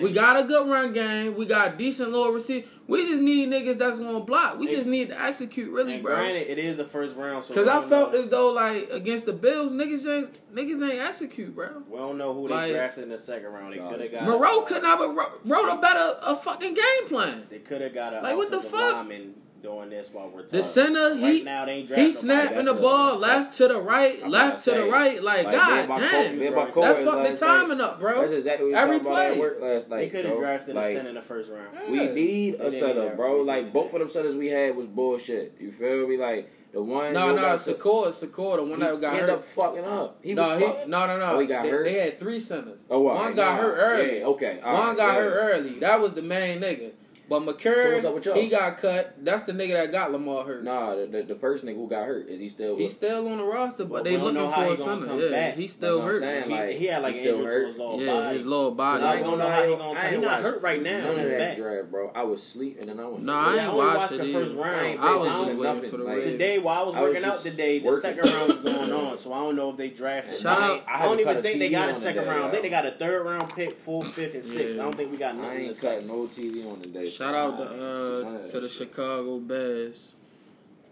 We 0.02 0.12
got 0.14 0.40
a 0.40 0.44
good 0.48 0.68
run 0.70 0.94
game. 0.94 1.36
We 1.36 1.46
got 1.46 1.78
decent 1.78 2.12
low 2.12 2.32
receiver. 2.32 2.68
We 2.88 3.06
just 3.08 3.22
need 3.22 3.50
niggas 3.50 3.78
that's 3.78 3.98
gonna 4.00 4.20
block. 4.20 4.58
We 4.60 4.68
Hey, 4.68 4.76
just 4.76 4.88
need 4.88 5.10
to 5.10 5.22
execute 5.22 5.72
really, 5.72 5.96
And 5.96 6.04
bro. 6.04 6.16
granted, 6.16 6.50
it 6.52 6.58
is 6.58 6.76
the 6.78 6.86
first 6.86 7.16
round, 7.16 7.46
so 7.46 7.54
Cause 7.54 7.66
we 7.66 7.72
I 7.72 7.82
felt 7.82 8.14
know. 8.14 8.20
as 8.20 8.28
though 8.28 8.52
like 8.52 8.90
against 8.92 9.26
the 9.26 9.34
Bills, 9.34 9.72
niggas 9.72 10.06
ain't 10.08 10.54
niggas 10.54 10.82
ain't 10.90 11.02
execute, 11.02 11.56
bro. 11.56 11.84
We 11.90 11.98
don't 11.98 12.18
know 12.18 12.34
who 12.34 12.48
they 12.48 12.54
Like- 12.54 12.74
drafted 12.74 13.04
in 13.06 13.10
the 13.10 13.18
second 13.18 13.52
round. 13.54 13.74
They 13.74 13.78
could 13.80 14.02
have 14.02 14.12
got 14.12 14.24
Moreau 14.24 14.62
could 14.62 14.84
never 14.84 15.08
wrote, 15.08 15.40
wrote 15.46 15.70
a 15.70 15.78
better 15.78 16.18
a 16.24 16.36
fucking 16.36 16.74
game 16.74 17.08
plan. 17.08 17.44
They 17.50 17.60
could 17.60 17.82
have 17.82 17.94
got 17.94 18.14
a 18.14 18.22
Like, 18.22 18.36
what 18.36 18.52
the 18.52 18.58
offensive 18.58 18.80
fuck? 18.80 18.94
lineman 18.96 19.36
doing 19.64 19.90
this 19.90 20.10
while 20.14 20.28
we're 20.28 20.42
talking. 20.44 20.60
The 20.60 20.64
center, 20.64 21.10
right 21.16 21.18
he 21.18 21.44
now 21.44 21.66
they 21.66 21.72
ain't 21.72 21.90
he 21.90 22.12
snapping 22.12 22.66
the 22.66 22.74
ball 22.74 23.18
that's- 23.18 23.46
left 23.46 23.58
to 23.58 23.68
the 23.70 23.82
right, 23.82 24.20
I'm 24.24 24.30
left 24.30 24.64
to 24.66 24.72
about 24.74 24.84
the 24.86 24.92
right. 24.92 25.24
Like, 25.24 25.48
me 25.48 25.52
god 25.54 25.88
damn, 25.88 25.88
co- 25.88 26.34
me 26.36 26.46
and 26.48 26.56
my 26.56 26.66
That 26.66 26.74
co-workers 26.74 27.06
that 27.06 27.12
fucked 27.12 27.30
the 27.30 27.46
timing 27.46 27.82
up, 27.82 28.00
bro. 28.00 28.22
That's 28.22 28.34
exactly 28.34 28.70
what 28.72 28.78
Every 28.78 28.98
talked 29.00 29.06
about 29.08 29.16
play. 29.32 29.40
work 29.40 29.58
last 29.62 29.90
They 29.90 30.10
could 30.10 30.26
have 30.26 30.34
Joe. 30.36 30.40
drafted 30.42 30.76
a 30.78 30.84
center 30.94 31.10
in 31.10 31.16
the 31.16 31.22
first 31.22 31.50
round. 31.52 31.76
Mm. 31.78 31.90
We 31.90 32.08
need 32.10 32.56
a 32.56 32.58
didn't 32.70 32.72
setter, 32.74 33.08
have- 33.08 33.16
bro. 33.18 33.42
Like 33.42 33.72
both 33.74 33.94
of 33.94 34.00
them 34.00 34.10
setters 34.10 34.36
we 34.36 34.48
had 34.50 34.76
was 34.76 34.86
bullshit. 34.88 35.56
You 35.60 35.72
feel 35.72 36.08
me? 36.08 36.18
Like 36.18 36.52
the 36.74 36.82
one. 36.84 37.14
No, 37.14 37.34
no, 37.34 37.42
got- 37.42 37.60
Skura, 37.60 38.08
Skura, 38.10 38.58
the 38.58 38.64
one 38.64 38.80
that 38.82 39.00
got 39.00 39.14
ended 39.14 39.30
hurt. 39.30 39.38
up 39.40 39.44
fucking 39.46 39.86
up. 39.86 40.20
He 40.22 40.34
no, 40.34 40.50
was 40.50 40.60
he, 40.60 40.66
no, 40.90 41.08
no, 41.08 41.18
no. 41.20 41.26
Oh, 41.36 41.40
he 41.40 41.48
got 41.48 41.64
they, 41.64 41.70
hurt? 41.70 41.86
they 41.86 41.94
had 41.94 42.20
three 42.20 42.40
centers. 42.42 42.82
Oh, 42.90 43.08
all 43.08 43.16
one 43.16 43.34
got 43.34 43.56
nah, 43.56 43.62
hurt 43.62 43.76
early. 43.78 44.20
Yeah, 44.20 44.26
okay. 44.26 44.60
all 44.62 44.74
one 44.74 44.88
right, 44.90 44.98
got 44.98 45.14
yeah. 45.16 45.22
hurt 45.22 45.34
early. 45.56 45.80
That 45.80 46.02
was 46.02 46.14
the 46.14 46.22
main 46.22 46.60
nigga. 46.60 46.92
But 47.30 47.40
So 47.46 47.54
Mekari, 47.54 47.94
what's 47.94 48.06
up 48.06 48.14
with 48.16 48.26
y'all? 48.26 48.36
he 48.36 48.50
got 48.50 48.78
cut. 48.78 49.16
That's 49.24 49.44
the 49.44 49.54
nigga 49.54 49.74
that 49.74 49.92
got 49.94 50.12
Lamar 50.12 50.44
hurt. 50.44 50.64
Nah, 50.64 50.96
the, 50.96 51.06
the, 51.08 51.24
the 51.24 51.36
first 51.36 51.64
nigga 51.66 51.76
who 51.76 51.88
got 51.88 52.06
hurt 52.06 52.28
is 52.28 52.40
he 52.42 52.50
still? 52.50 52.76
He's 52.78 52.92
still 52.94 53.28
on 53.30 53.38
the 53.38 53.44
roster, 53.46 53.86
but 53.86 53.92
Well, 53.94 54.04
they 54.04 54.12
we 54.12 54.18
don't 54.18 54.34
looking 54.34 54.52
for 54.52 54.74
a 54.74 54.78
center. 54.78 55.16
Yeah, 55.20 55.30
back. 55.32 55.54
he's 55.56 55.72
still 55.72 56.00
That's 56.02 56.02
what 56.02 56.04
I'm 56.04 56.12
hurt. 56.12 56.20
saying. 56.20 56.44
He, 56.44 56.50
like, 56.52 56.70
he 56.78 56.86
had 56.88 57.02
like 57.02 57.14
he 57.16 57.20
an 57.22 57.26
still 57.26 57.36
injury 57.38 57.50
to 57.52 57.56
hurt. 57.60 57.68
his 57.68 57.78
lower 57.78 58.02
Yeah, 58.02 58.14
body. 58.14 58.36
his 58.36 58.46
lower 58.46 58.72
body. 58.72 59.04
I 59.04 59.16
ain't 59.16 59.24
don't 59.24 59.38
know 59.38 59.50
how 59.50 59.64
he 59.64 59.76
gonna. 59.76 60.00
I 60.00 60.04
ain't 60.06 60.14
He's 60.16 60.22
not 60.22 60.42
hurt 60.42 60.62
right 60.62 60.82
now. 60.82 60.98
None 61.00 61.10
of 61.12 61.16
that 61.30 61.40
back. 61.40 61.58
draft, 61.58 61.92
bro. 61.92 62.12
I 62.14 62.24
was 62.24 62.44
sleeping 62.44 62.82
and 62.82 62.90
then 62.90 63.06
I 63.06 63.08
was. 63.08 63.22
Nah, 63.22 63.34
I 63.34 63.46
I 63.46 63.58
ain't 63.60 63.68
only 63.70 63.78
watched 63.86 63.98
watched 64.00 64.18
the 64.18 64.34
first 64.34 64.56
round. 64.56 65.00
I 65.00 65.14
I 65.14 65.16
was 65.16 65.26
don't 65.28 65.48
just 65.48 65.60
waiting 65.60 65.92
for 65.92 65.98
the 65.98 66.04
Like, 66.04 66.16
Ravens. 66.16 66.32
Today, 66.34 66.60
while 66.60 66.82
I 66.82 66.86
was 66.86 66.96
working 66.96 67.24
out 67.24 67.40
today, 67.40 67.80
the 67.80 67.94
second 68.02 68.26
round 68.26 68.48
was 68.50 68.60
going 68.74 68.92
on, 69.08 69.18
so 69.18 69.32
I 69.34 69.38
don't 69.40 69.56
know 69.56 69.70
if 69.70 69.78
they 69.78 69.90
drafted. 69.90 70.40
Shout 70.42 70.60
I, 70.62 70.82
I 70.88 71.00
I 71.00 71.06
don't 71.06 71.20
even 71.22 71.42
think 71.42 71.60
they 71.60 71.70
got 71.70 71.90
a 71.90 71.96
second 71.96 72.28
round. 72.28 72.44
I 72.44 72.50
think 72.52 72.64
they 72.64 72.70
got 72.70 72.86
a 72.86 72.92
third 72.92 73.26
round 73.26 73.56
pick, 73.56 73.78
fourth, 73.78 74.10
fifth, 74.12 74.36
and 74.36 74.44
sixth. 74.44 74.78
I 74.78 74.84
don't 74.84 74.98
think 74.98 75.10
we 75.10 75.18
got 75.18 75.38
nothing 75.38 75.52
in 75.52 75.62
the 75.64 75.70
ain't 75.70 75.80
cutting 75.80 76.08
no 76.08 76.26
TV 76.28 76.70
on 76.70 76.82
today. 76.82 77.10
Shout 77.18 77.36
out 77.36 77.58
to, 77.58 77.64
uh, 77.64 78.46
to 78.48 78.60
the. 78.60 78.70
Chicago 78.70 79.40
Bears. 79.40 80.16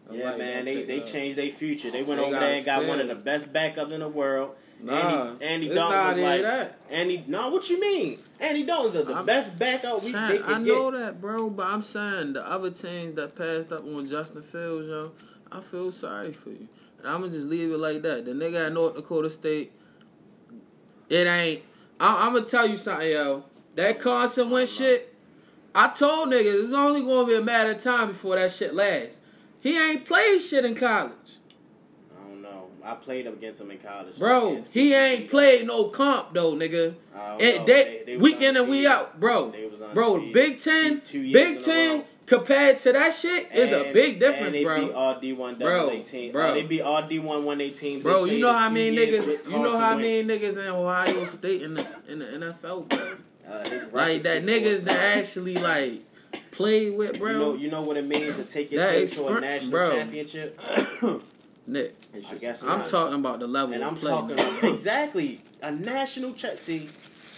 I 0.10 0.16
Yeah, 0.16 0.30
like 0.30 0.38
man, 0.40 0.66
they 0.66 0.84
they 0.84 1.00
up. 1.02 1.06
changed 1.08 1.38
their 1.38 1.50
future. 1.50 1.92
They 1.92 2.04
went 2.04 2.20
They 2.20 2.26
over 2.28 2.40
there 2.40 2.56
and 2.56 2.66
got 2.66 2.86
one 2.86 3.00
of 3.00 3.08
the 3.08 3.16
best 3.16 3.52
backups 3.54 3.92
in 3.92 4.00
the 4.02 4.10
world. 4.10 4.56
Nah, 4.84 5.34
Andy, 5.40 5.46
Andy 5.46 5.68
Dalton 5.70 6.08
was 6.08 6.18
like, 6.18 6.42
that. 6.42 6.80
Andy, 6.90 7.24
no, 7.28 7.50
what 7.52 7.70
you 7.70 7.80
mean? 7.80 8.20
Andy 8.40 8.64
Dalton's 8.64 8.94
the 9.06 9.14
I'm- 9.14 9.26
best 9.28 9.60
backup 9.60 10.04
we 10.04 10.12
they 10.12 10.42
I 10.42 10.58
know 10.58 10.90
get. 10.92 11.00
that, 11.00 11.22
bro, 11.22 11.52
but 11.52 11.68
I'm 11.68 11.84
saying 11.84 12.34
the 12.34 12.46
other 12.50 12.72
teams 12.72 13.14
that 13.14 13.36
passed 13.36 13.72
up 13.72 13.82
on 13.86 14.08
Justin 14.08 14.42
Fields, 14.42 14.88
yo, 14.88 15.12
I 15.52 15.62
feel 15.62 15.92
sorry 15.92 16.34
for 16.34 16.50
you. 16.50 16.68
And 16.98 17.08
I'm 17.08 17.22
gonna 17.22 17.32
just 17.32 17.48
leave 17.48 17.72
it 17.72 17.78
like 17.78 18.02
that. 18.02 18.26
The 18.26 18.32
nigga 18.32 18.66
at 18.68 18.74
North 18.74 18.96
Dakota 18.96 19.30
State, 19.30 19.72
it 21.10 21.28
ain't. 21.28 21.62
I, 22.00 22.26
I'm 22.26 22.34
gonna 22.34 22.46
tell 22.46 22.68
you 22.68 22.78
something, 22.78 23.10
yo. 23.12 23.44
That 23.76 24.00
Carson 24.00 24.50
Wentz 24.50 24.76
shit, 24.76 25.11
I 25.74 25.88
told 25.90 26.30
niggas 26.30 26.64
it's 26.64 26.74
only 26.74 27.02
gonna 27.02 27.28
be 27.28 27.36
a 27.36 27.42
matter 27.42 27.72
of 27.72 27.80
time 27.80 28.10
before 28.10 28.36
that 28.36 28.52
shit 28.52 28.74
lasts. 28.74 29.20
He 29.62 29.78
ain't 29.78 30.06
played 30.06 30.42
shit 30.42 30.66
in 30.66 30.76
college. 30.76 31.38
I 32.12 32.28
don't 32.28 32.42
know. 32.42 32.68
I 32.84 32.96
played 32.96 33.28
against 33.28 33.62
him 33.62 33.72
in 33.72 33.78
college. 33.78 34.18
Bro, 34.18 34.64
he 34.72 34.94
ain't 34.94 35.30
played 35.30 35.68
no 35.68 35.86
comp 35.86 36.34
though, 36.34 36.54
nigga. 36.54 36.96
It, 37.40 37.66
they, 37.66 38.04
they 38.06 38.18
week 38.18 38.42
in 38.42 38.58
and 38.58 38.68
we 38.68 38.88
out, 38.88 39.20
bro. 39.20 39.54
Bro, 39.94 40.32
Big 40.34 40.58
Ten, 40.58 41.02
two, 41.02 41.24
two 41.24 41.34
Big 41.34 41.60
Ten 41.60 42.06
compared 42.26 42.78
to 42.80 42.94
that 42.94 43.14
shit 43.14 43.50
and, 43.52 43.60
is 43.60 43.72
a 43.72 43.92
big 43.92 44.20
difference, 44.20 44.56
and 44.56 44.64
bro. 44.64 44.80
Beat 44.80 44.94
all 44.94 45.20
D 45.20 45.34
one 45.34 45.56
uh, 45.56 45.58
bro. 46.32 46.54
They 46.54 46.64
beat 46.64 46.82
all 46.82 47.08
D 47.08 47.20
one 47.20 47.44
one 47.44 47.62
eighteen. 47.62 48.02
Bro, 48.02 48.26
you 48.26 48.40
know 48.40 48.54
how 48.54 48.70
many 48.70 48.96
niggas, 48.96 49.50
you 49.50 49.60
know 49.60 49.78
how 49.78 49.96
many 49.96 50.24
niggas 50.24 50.58
in 50.58 50.68
Ohio 50.68 51.26
State 51.26 51.62
in 51.62 51.76
the 51.76 51.86
in 52.08 52.20
the 52.20 52.26
NFL, 52.26 52.90
bro. 52.90 53.18
Uh, 53.52 53.70
like 53.92 54.22
that 54.22 54.44
niggas 54.44 54.84
that 54.84 55.18
actually 55.18 55.56
like 55.56 56.02
play 56.52 56.90
with, 56.90 57.20
bro. 57.20 57.32
You 57.32 57.38
know, 57.38 57.54
you 57.56 57.72
know 57.72 57.82
what 57.82 57.98
it 57.98 58.08
means 58.08 58.38
to 58.38 58.46
take 58.46 58.72
your 58.72 58.90
team 58.90 59.06
exper- 59.06 59.28
to 59.28 59.36
a 59.36 59.42
national 59.42 59.72
bro. 59.72 59.92
championship. 59.92 60.60
Nick, 61.68 61.96
I'm 62.66 62.84
talking 62.86 63.20
about 63.20 63.40
the 63.40 63.48
level 63.48 63.76
and 63.76 63.84
I'm 63.84 63.96
play, 63.96 64.12
talking 64.12 64.40
exactly 64.70 65.42
a 65.62 65.72
national 65.72 66.34
check. 66.34 66.58
See, 66.58 66.90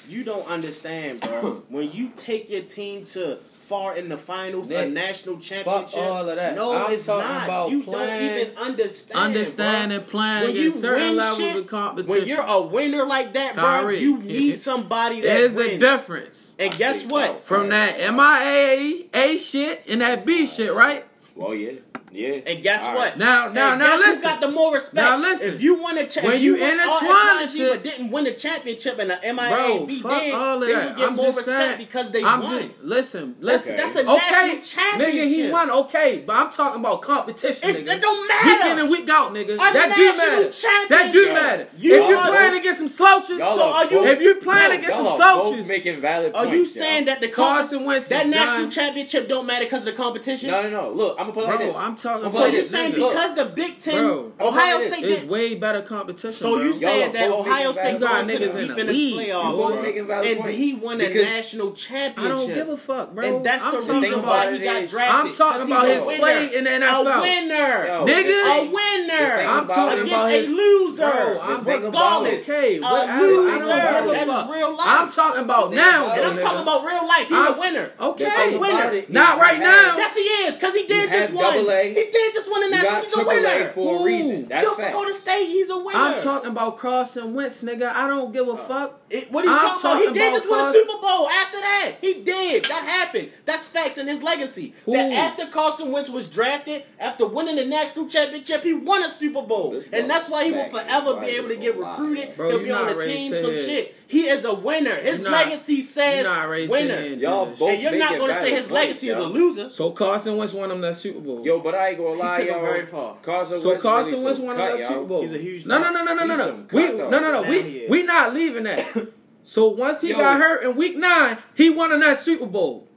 you 0.08 0.24
don't 0.24 0.48
understand, 0.48 1.22
bro. 1.22 1.64
when 1.70 1.92
you 1.92 2.12
take 2.16 2.50
your 2.50 2.62
team 2.62 3.06
to 3.08 3.40
far 3.64 3.96
in 3.96 4.10
the 4.10 4.18
finals, 4.18 4.70
Nick, 4.70 4.88
a 4.88 4.90
national 4.90 5.40
championship. 5.40 5.98
all 5.98 6.30
of 6.30 6.36
that. 6.36 6.56
No, 6.56 6.74
I'm 6.74 6.94
it's 6.94 7.08
not. 7.08 7.70
you 7.72 7.84
playing, 7.84 8.30
don't 8.30 8.40
even 8.42 8.58
understand. 8.58 9.20
Understand 9.20 9.90
bro. 9.90 9.98
and 9.98 10.08
playing 10.08 10.44
when 10.44 10.56
you 10.56 10.70
certain 10.72 11.16
levels 11.16 11.40
shit, 11.40 11.56
of 11.56 11.68
competition. 11.68 12.20
When 12.20 12.28
you're 12.28 12.42
a 12.42 12.62
winner 12.62 13.06
like 13.06 13.34
that, 13.34 13.56
Kyrie. 13.56 13.96
bro, 13.96 14.02
you 14.02 14.18
need 14.20 14.60
somebody 14.60 15.22
that 15.22 15.28
There's 15.28 15.56
a 15.56 15.78
difference. 15.78 16.56
And 16.60 16.74
I 16.74 16.78
guess 16.78 17.06
what? 17.06 17.44
From 17.44 17.70
that 17.70 17.98
MIAA 17.98 19.40
shit 19.40 19.84
and 19.88 20.02
that 20.02 20.26
B 20.26 20.46
shit, 20.46 20.74
right? 20.74 21.06
Well, 21.36 21.56
yeah. 21.56 21.80
Yeah. 22.14 22.40
And 22.46 22.62
guess 22.62 22.84
what? 22.96 23.18
Now, 23.18 23.50
now, 23.50 23.76
now, 23.76 23.98
listen. 23.98 24.30
got 24.30 24.40
the 24.40 24.52
more 24.52 24.74
respect. 24.74 24.96
Now, 24.96 25.18
listen. 25.18 25.56
If 25.56 25.62
you 25.64 25.82
won 25.82 25.98
a 25.98 26.02
championship, 26.02 26.24
when 26.26 26.42
you, 26.42 26.58
you 26.58 26.64
intertwine 26.64 27.40
the 27.40 27.48
shit, 27.48 27.74
but 27.74 27.84
didn't 27.84 28.12
win 28.12 28.28
a 28.28 28.34
championship 28.34 29.00
and 29.00 29.10
the 29.10 29.20
MIA 29.24 29.86
beat 29.86 30.02
fuck 30.02 30.22
did, 30.22 30.34
all 30.34 30.62
of 30.62 30.68
they 30.68 30.74
that. 30.74 30.96
get 30.96 31.10
I'm 31.10 31.16
more 31.16 31.28
respect 31.28 31.48
saying, 31.48 31.78
because 31.80 32.12
they 32.12 32.24
I'm 32.24 32.44
won. 32.44 32.62
Just, 32.62 32.84
listen, 32.84 33.36
listen. 33.40 33.76
That's 33.76 33.96
a 33.96 34.08
okay. 34.08 34.62
championship. 34.64 34.80
Nigga, 34.94 35.28
he 35.28 35.50
won. 35.50 35.72
Okay, 35.72 36.24
but 36.26 36.36
I'm 36.36 36.52
talking 36.52 36.82
about 36.82 37.02
competition. 37.02 37.68
It's, 37.68 37.80
nigga. 37.80 37.96
It 37.96 38.02
don't 38.02 38.28
matter. 38.28 38.48
Week 38.48 38.66
in 38.66 38.80
and 38.80 38.90
week 38.92 39.10
out, 39.10 39.34
nigga. 39.34 39.60
Are 39.60 39.74
that 39.74 39.96
do 39.96 40.18
matter. 40.18 40.88
That 40.90 41.12
do 41.12 41.34
matter. 41.34 41.68
You 41.78 41.96
if 41.96 42.10
you're 42.10 42.24
playing 42.24 42.60
against 42.60 42.80
some 42.80 42.88
slouches, 42.88 43.40
so 43.40 43.74
are 43.74 43.86
you? 43.86 44.06
If 44.06 44.22
you're 44.22 44.36
playing 44.36 44.80
against 44.80 44.98
some 44.98 45.08
slouches, 45.08 45.68
making 45.68 46.00
valid. 46.00 46.36
Are 46.36 46.46
you 46.46 46.66
saying 46.66 47.06
that 47.06 47.22
the 47.22 47.30
Carson 47.30 47.86
Wentz 47.86 48.10
that 48.10 48.28
national 48.28 48.70
championship 48.70 49.28
don't 49.28 49.48
matter 49.48 49.66
because 49.66 49.80
of 49.80 49.86
the 49.86 49.94
competition? 49.94 50.52
No, 50.52 50.62
no, 50.64 50.70
no. 50.70 50.92
Look, 50.92 51.18
I'm 51.20 51.32
gonna 51.32 51.34
put 51.34 51.44
it 51.46 51.48
like 51.48 51.60
this 51.60 52.03
talking 52.04 52.26
about. 52.26 52.36
So 52.36 52.46
you're 52.46 52.62
saying 52.64 52.94
because 52.94 53.36
the 53.36 53.46
Big 53.46 53.80
Ten, 53.80 54.04
bro, 54.04 54.32
Ohio 54.40 54.82
State 54.82 55.04
is 55.06 55.26
way 55.26 55.56
better 55.56 55.82
competition. 55.82 56.32
So 56.34 56.62
you 56.62 56.74
said 56.74 57.14
that 57.14 57.32
Ohio 57.32 57.72
State 57.72 58.00
got 58.00 58.26
niggas 58.26 58.56
in 58.56 58.76
the 58.76 58.94
playoff, 58.94 60.26
and 60.26 60.50
he 60.50 60.76
won 60.76 61.02
a 61.02 61.14
national 61.14 61.74
championship. 61.74 62.34
I 62.34 62.36
don't 62.36 62.54
give 62.54 62.70
a 62.70 62.78
fuck, 62.78 63.14
bro. 63.14 63.38
And 63.38 63.46
that's 63.46 63.64
the 63.64 63.94
reason 63.94 64.22
why 64.22 64.52
he 64.54 64.60
got 64.60 64.88
drafted. 64.88 65.32
I'm 65.32 65.36
talking 65.36 65.66
about 65.66 65.88
his 65.88 66.04
play 66.04 66.56
in 66.56 66.64
the 66.66 66.70
NFL. 66.70 67.04
A 67.04 67.22
winner, 67.22 67.88
niggas. 68.12 68.44
A 68.44 68.70
winner. 68.70 69.48
I'm 69.48 69.68
talking 69.68 70.08
about 70.08 70.32
his 70.32 70.50
loser. 70.50 71.40
I'm 71.42 71.64
regardless. 71.64 72.44
Okay, 72.44 72.78
a 72.78 73.20
loser. 73.20 73.66
That 73.66 74.06
is 74.06 74.52
real 74.52 74.76
life. 74.76 74.88
I'm 74.88 75.12
talking 75.12 75.44
about 75.44 75.72
now. 75.72 76.12
And 76.12 76.26
I'm 76.26 76.38
talking 76.38 76.62
about 76.62 76.86
real 76.86 77.08
life. 77.08 77.28
He's 77.30 77.38
a 77.38 77.56
winner. 77.58 77.92
Okay, 78.00 78.58
winner. 78.58 79.04
Not 79.10 79.40
right 79.40 79.60
now. 79.60 79.96
Yes, 79.98 80.16
he 80.16 80.22
is, 80.22 80.58
cause 80.58 80.74
he 80.74 80.86
did 80.88 81.10
just 81.10 81.34
one. 81.34 81.54
He 81.94 82.12
did 82.12 82.34
just 82.34 82.52
win 82.52 82.64
a 82.64 82.70
national. 82.70 83.04
He's 83.04 83.18
a 83.18 83.26
winner 83.26 83.70
for 83.70 83.96
Ooh. 83.96 84.00
a 84.00 84.04
reason. 84.04 84.48
That's 84.48 84.66
North 84.66 84.78
fact. 84.78 84.94
Dakota 84.94 85.14
State. 85.14 85.48
He's 85.48 85.70
a 85.70 85.78
winner. 85.78 86.00
I'm 86.00 86.22
talking 86.22 86.52
about 86.52 86.78
Carson 86.78 87.34
Wentz, 87.34 87.64
nigga. 87.64 87.92
I 87.92 88.08
don't 88.08 88.32
give 88.34 88.48
a 88.48 88.52
uh, 88.52 88.56
fuck. 88.56 89.00
It, 89.10 89.32
what 89.32 89.46
are 89.46 89.50
you 89.50 89.56
talking, 89.56 89.82
talking, 89.82 90.08
about? 90.08 90.14
He 90.16 90.20
did 90.20 90.28
about 90.30 90.40
just 90.40 90.50
win 90.50 90.60
a 90.60 90.74
Super 90.74 91.02
Bowl. 91.02 91.30
After 91.30 91.58
that, 91.60 91.92
he 92.02 92.14
did. 92.24 92.66
That 92.66 92.84
happened. 92.84 93.30
That's 93.46 93.68
facts 93.68 93.98
in 93.98 94.08
his 94.08 94.24
legacy. 94.24 94.74
Ooh. 94.88 94.94
That 94.94 95.12
after 95.12 95.48
Carson 95.48 95.92
Wentz 95.92 96.10
was 96.10 96.28
drafted, 96.28 96.84
after 97.00 97.28
winning 97.28 97.56
the 97.56 97.66
national 97.66 98.08
championship, 98.08 98.64
he 98.64 98.74
won 98.74 99.04
a 99.04 99.12
Super 99.12 99.42
Bowl, 99.42 99.82
and 99.92 100.10
that's 100.10 100.30
why 100.30 100.46
he 100.46 100.52
will 100.52 100.70
forever 100.70 101.20
be 101.20 101.28
able 101.28 101.50
to 101.50 101.58
get 101.58 101.78
recruited. 101.78 102.36
Bro, 102.36 102.50
He'll 102.50 102.64
be 102.64 102.72
on 102.72 102.90
a 102.90 103.04
team, 103.04 103.32
some 103.32 103.56
shit. 103.56 103.96
He 104.14 104.28
is 104.28 104.46
a 104.46 104.54
winner. 104.54 104.94
His 104.94 105.24
not, 105.24 105.32
legacy 105.32 105.82
says 105.82 106.24
winner. 106.70 107.02
Y'all 107.02 107.48
both 107.48 107.62
and 107.62 107.82
you're 107.82 107.98
not 107.98 108.20
going 108.20 108.32
to 108.32 108.40
say 108.40 108.52
his 108.52 108.70
legacy 108.70 109.08
yo. 109.08 109.14
is 109.14 109.20
a 109.20 109.24
loser. 109.24 109.70
So 109.72 109.90
Carson 109.90 110.38
Wentz 110.38 110.54
won 110.54 110.70
him 110.70 110.82
that 110.82 110.98
Super 110.98 111.20
Bowl. 111.20 111.44
Yo, 111.44 111.60
but 111.60 111.74
I 111.74 111.90
ain't 111.90 111.98
going 111.98 112.20
to 112.20 112.24
lie, 112.24 112.42
he 112.42 112.48
took 112.48 112.62
very 112.62 112.86
far. 112.86 113.16
Carson 113.24 113.58
so 113.58 113.70
Wentz 113.70 113.82
Carson 113.82 114.24
Wentz 114.24 114.38
won 114.38 114.52
him 114.52 114.68
that 114.68 114.78
yo. 114.78 114.88
Super 114.88 115.06
Bowl. 115.06 115.22
He's 115.24 115.34
a 115.34 115.40
huge. 115.40 115.66
No, 115.66 115.80
no, 115.80 115.92
no, 115.92 116.04
no, 116.04 116.14
no, 116.14 116.26
no, 116.28 116.36
no. 116.36 116.66
We, 116.72 116.92
no, 116.92 117.10
no, 117.10 117.20
no. 117.20 117.42
We 117.50 117.88
we 117.90 118.04
not 118.04 118.36
leaving 118.36 118.66
that. 118.66 118.86
so 119.44 119.70
once 119.70 120.02
he 120.02 120.14
got 120.14 120.40
hurt 120.40 120.64
in 120.64 120.76
Week 120.76 120.96
Nine, 120.96 121.40
he 121.56 121.72
won 121.72 121.92
in 121.92 122.00
that 122.02 122.20
Super 122.20 122.46
Bowl. 122.46 122.88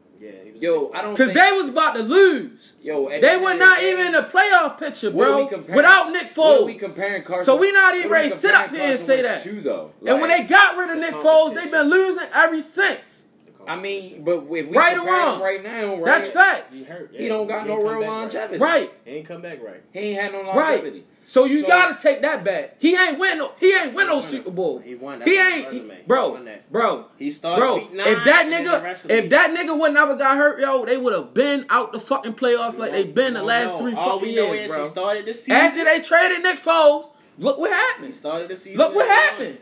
Yo, 0.61 0.91
I 0.93 1.03
don't 1.03 1.15
because 1.17 1.33
they 1.33 1.53
was 1.53 1.69
about 1.69 1.95
to 1.97 2.03
lose. 2.03 2.75
Yo, 2.83 3.09
they 3.09 3.37
were 3.37 3.55
not 3.55 3.83
even 3.83 4.07
in 4.07 4.13
the 4.13 4.23
playoff 4.23 4.79
picture, 4.79 5.11
bro. 5.11 5.47
Without 5.47 6.11
Nick 6.11 6.35
Foles, 6.35 6.67
we 6.67 6.75
comparing 6.75 7.23
Carson? 7.23 7.45
So 7.45 7.57
we 7.57 7.73
not 7.73 7.95
even 7.97 8.11
ready 8.11 8.31
to 8.31 8.35
sit 8.35 8.55
up 8.55 8.71
here 8.71 8.83
and 8.83 8.99
say 8.99 9.23
that. 9.23 9.43
Too, 9.43 9.61
though. 9.61 9.93
Like, 10.01 10.13
and 10.13 10.21
when 10.21 10.31
they 10.31 10.45
got 10.45 10.77
rid 10.77 10.91
of 10.91 10.99
Nick 10.99 11.15
Foles, 11.15 11.55
they've 11.55 11.71
been 11.71 11.89
losing 11.89 12.27
ever 12.35 12.61
since. 12.63 13.27
I 13.69 13.77
mean, 13.77 14.23
but 14.23 14.45
if 14.45 14.45
we 14.45 14.63
right 14.63 14.97
or 14.97 15.07
wrong, 15.07 15.41
right 15.41 15.63
now, 15.63 15.97
right, 15.97 16.05
that's 16.05 16.29
facts. 16.29 16.77
He, 16.77 16.85
hurt, 16.85 17.11
yeah. 17.13 17.21
he 17.21 17.29
don't 17.29 17.49
got 17.49 17.63
he 17.63 17.69
no 17.69 17.83
real 17.83 18.07
longevity. 18.07 18.59
Right. 18.59 18.83
right. 18.83 18.93
He 19.05 19.11
ain't 19.13 19.27
come 19.27 19.43
back 19.43 19.61
right. 19.63 19.83
He 19.93 19.99
ain't 20.01 20.21
had 20.21 20.33
no 20.33 20.43
longevity. 20.43 20.99
Right. 20.99 21.07
So 21.27 21.45
you 21.45 21.63
so, 21.63 21.67
gotta 21.67 22.01
take 22.01 22.23
that 22.23 22.45
back. 22.45 22.77
He 22.79 22.97
ain't 22.97 23.19
win 23.19 23.39
no. 23.39 23.51
He 23.59 23.75
ain't 23.75 23.95
win 23.95 24.07
no 24.07 24.21
Super 24.21 24.53
Bowl. 24.53 24.79
He 24.79 24.95
won. 24.95 25.21
He 25.23 25.37
ain't. 25.37 25.73
He, 25.73 25.81
bro, 26.07 26.37
he 26.37 26.53
bro. 26.71 27.07
He 27.19 27.33
started. 27.33 27.61
Bro, 27.61 27.89
if 27.91 28.25
that 28.25 28.47
nigga, 28.47 29.11
if 29.11 29.31
that 29.31 29.51
nigga 29.51 29.77
would 29.77 29.93
never 29.93 30.15
got 30.15 30.37
hurt, 30.37 30.61
yo, 30.61 30.85
they 30.85 30.97
would 30.97 31.13
have 31.13 31.35
been 31.35 31.67
out 31.69 31.93
the 31.93 31.99
fucking 31.99 32.35
playoffs 32.35 32.79
like 32.79 32.93
they 32.93 33.03
been 33.03 33.35
the 33.35 33.43
last 33.43 33.73
know. 33.73 33.79
three 33.81 33.95
All 33.95 34.21
fucking 34.21 34.35
years, 34.35 34.69
bro. 34.69 34.87
Started 34.87 35.27
this 35.27 35.41
season. 35.43 35.61
After 35.61 35.85
they 35.85 36.01
traded 36.01 36.45
Nick 36.45 36.61
Foles, 36.61 37.11
look 37.39 37.59
what 37.59 37.73
happened. 37.73 38.07
They 38.07 38.13
started 38.13 38.49
the 38.49 38.55
season. 38.55 38.79
Look 38.79 38.95
what 38.95 39.09
happened. 39.09 39.59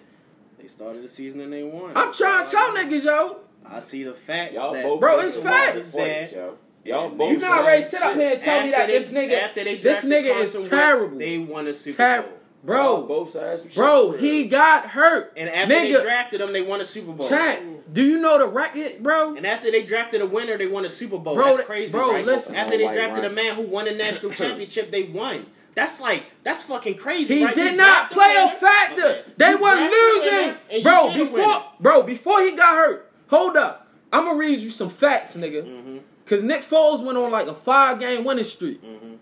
They 0.59 0.67
started 0.67 1.03
the 1.03 1.09
season 1.09 1.41
and 1.41 1.51
they 1.51 1.63
won. 1.63 1.93
I'm 1.97 2.13
trying 2.13 2.45
to 2.45 2.51
tell 2.51 2.73
niggas, 2.73 3.05
yo. 3.05 3.39
I 3.65 3.81
see 3.81 4.03
the 4.03 4.13
facts, 4.13 4.57
that, 4.57 5.01
bro. 5.01 5.21
It's 5.21 5.39
facts. 5.39 5.93
Points. 5.93 6.35
Y'all 6.85 7.11
both. 7.11 7.33
You 7.33 7.39
not 7.39 7.61
already 7.61 7.83
sit 7.83 8.03
up 8.03 8.15
here 8.15 8.33
and 8.33 8.41
tell 8.41 8.63
me 8.63 8.71
that 8.71 8.87
they, 8.87 8.99
this 8.99 9.09
nigga, 9.09 9.81
this 9.81 10.05
nigga 10.05 10.45
is 10.45 10.69
terrible. 10.69 11.19
They 11.19 11.39
won 11.39 11.67
a 11.67 11.75
Super 11.75 12.23
Bowl. 12.23 12.33
Bro, 12.65 13.07
both 13.07 13.31
sides. 13.31 13.75
Bro, 13.75 14.13
he 14.13 14.47
got 14.47 14.87
hurt. 14.87 15.35
And 15.37 15.51
after 15.51 15.75
nigga. 15.75 15.99
they 15.99 16.03
drafted 16.03 16.41
him, 16.41 16.53
they 16.53 16.63
won 16.63 16.81
a 16.81 16.87
Super 16.87 17.13
Bowl. 17.13 17.29
Chat, 17.29 17.63
do 17.93 18.03
you 18.03 18.19
know 18.19 18.39
the 18.39 18.49
record, 18.49 19.03
bro? 19.03 19.35
And 19.37 19.47
after 19.47 19.71
they 19.71 19.83
drafted 19.83 20.23
a 20.23 20.27
winner, 20.27 20.57
they 20.57 20.67
won 20.67 20.87
a 20.87 20.91
Super 20.91 21.19
Bowl. 21.19 21.35
Bro, 21.35 21.57
that's 21.57 21.67
crazy. 21.67 21.93
Bro, 21.93 22.23
listen. 22.25 22.55
After 22.55 22.79
they 22.79 22.91
drafted 22.91 23.25
a 23.25 23.31
man 23.31 23.55
who 23.55 23.63
won 23.63 23.87
a 23.87 23.95
national 23.95 24.33
championship, 24.33 24.91
they 24.91 25.05
won. 25.05 25.47
That's 25.75 26.01
like 26.01 26.25
that's 26.43 26.63
fucking 26.63 26.97
crazy. 26.97 27.39
He 27.39 27.45
right? 27.45 27.55
did 27.55 27.77
not 27.77 28.11
play 28.11 28.35
a 28.39 28.49
factor. 28.49 29.03
Okay. 29.03 29.25
They 29.37 29.51
you 29.51 29.59
were 29.59 29.75
losing, 29.75 30.83
bro. 30.83 31.13
Before, 31.13 31.65
bro, 31.81 32.03
before 32.03 32.41
he 32.43 32.57
got 32.57 32.77
hurt. 32.77 33.13
Hold 33.29 33.57
up. 33.57 33.89
I'm 34.13 34.25
gonna 34.25 34.39
read 34.39 34.61
you 34.61 34.71
some 34.71 34.89
facts, 34.89 35.35
nigga. 35.35 35.65
Mm-hmm. 35.65 35.99
Because 36.25 36.43
Nick 36.43 36.63
Foles 36.63 37.05
went 37.05 37.19
on 37.19 37.31
like 37.31 37.47
a 37.47 37.55
five 37.55 38.01
game 38.01 38.25
winning 38.25 38.45
streak. 38.45 38.83
Mm-hmm. 38.83 39.15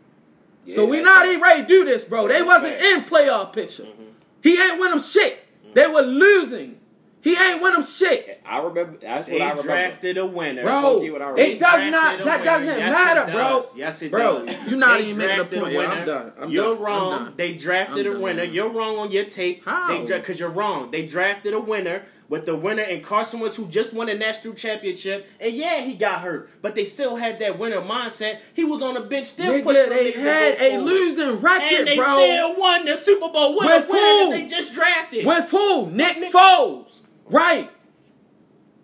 Yeah, 0.65 0.75
so 0.75 0.87
we 0.87 1.01
not 1.01 1.27
even 1.27 1.41
ready 1.41 1.63
to 1.63 1.69
do 1.69 1.85
this, 1.85 2.05
bro. 2.05 2.29
They 2.29 2.43
wasn't 2.43 2.81
in 2.81 3.01
playoff 3.01 3.53
picture. 3.53 3.83
Mm-hmm. 3.85 4.03
He 4.43 4.61
ain't 4.61 4.81
win 4.81 4.91
them 4.93 5.03
shit. 5.03 5.45
Mm-hmm. 5.65 5.75
They 5.75 5.87
were 5.89 6.03
losing. 6.03 6.79
He 7.23 7.37
ain't 7.37 7.63
win 7.63 7.73
them 7.75 7.85
shit. 7.85 8.43
I 8.45 8.59
remember. 8.59 8.99
That's 9.01 9.29
they 9.29 9.35
what 9.35 9.43
I 9.43 9.51
remember. 9.51 9.63
drafted 9.63 10.19
a 10.19 10.27
winner, 10.27 10.63
bro. 10.63 11.01
it 11.37 11.61
does 11.61 11.91
not. 11.91 12.25
That 12.25 12.45
doesn't 12.45 12.79
yes, 12.79 12.93
matter, 12.93 13.33
does. 13.33 13.73
bro. 13.73 13.79
Yes, 13.79 14.03
it 14.03 14.11
bro, 14.11 14.45
does. 14.45 14.69
You're 14.69 14.79
not 14.79 15.01
even 15.01 15.19
making 15.19 15.39
a 15.39 15.45
point. 15.45 15.69
A 15.69 15.73
yeah, 15.73 15.91
I'm 15.91 16.07
done. 16.07 16.33
I'm 16.41 16.51
you're 16.51 16.75
done. 16.75 16.83
wrong. 16.83 17.25
Done. 17.25 17.35
They 17.37 17.55
drafted 17.55 18.07
I'm 18.09 18.17
a 18.17 18.21
winner. 18.21 18.43
You're 18.43 18.71
wrong 18.71 18.99
on 18.99 19.13
your 19.13 19.25
tape. 19.25 19.65
How? 19.65 19.97
Because 19.97 20.25
dra- 20.25 20.37
you're 20.37 20.49
wrong. 20.51 20.91
They 20.91 21.07
drafted 21.07 21.55
a 21.55 21.61
winner 21.61 22.03
with 22.33 22.47
the 22.47 22.57
winner 22.57 22.83
in 22.83 23.03
Carson 23.03 23.41
Wentz, 23.41 23.59
who 23.59 23.67
just 23.67 23.93
won 23.93 24.09
a 24.09 24.15
national 24.15 24.55
championship. 24.55 25.29
And 25.39 25.53
yeah, 25.53 25.83
he 25.83 25.93
got 25.93 26.23
hurt, 26.23 26.49
but 26.63 26.75
they 26.75 26.87
still 26.87 27.17
had 27.17 27.39
that 27.41 27.59
winner 27.59 27.83
mindset. 27.83 28.39
He 28.55 28.65
was 28.65 28.81
on 28.81 28.95
the 28.95 29.03
bench 29.03 29.27
still 29.27 29.53
Nigga, 29.53 29.65
pushing. 29.65 29.91
They 29.91 30.13
had 30.13 30.59
a 30.59 30.79
losing 30.79 31.41
record, 31.41 31.81
and 31.81 31.89
they 31.89 31.97
bro. 31.97 32.07
still 32.07 32.57
won 32.57 32.87
the 32.87 32.97
Super 32.97 33.29
Bowl 33.29 33.59
with, 33.59 33.67
with 33.67 33.87
who? 33.87 34.31
they 34.31 34.47
just 34.47 34.73
drafted. 34.73 35.27
With 35.27 35.51
who? 35.51 35.91
Nick, 35.91 36.21
Nick 36.21 36.33
Foles, 36.33 37.03
right? 37.27 37.71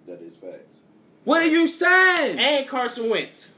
That 0.07 0.21
is 0.21 0.37
facts. 0.37 0.81
What 1.25 1.41
are 1.41 1.47
you 1.47 1.69
saying? 1.69 2.39
And 2.39 2.69
Carson 2.69 3.09
Wentz. 3.09 3.55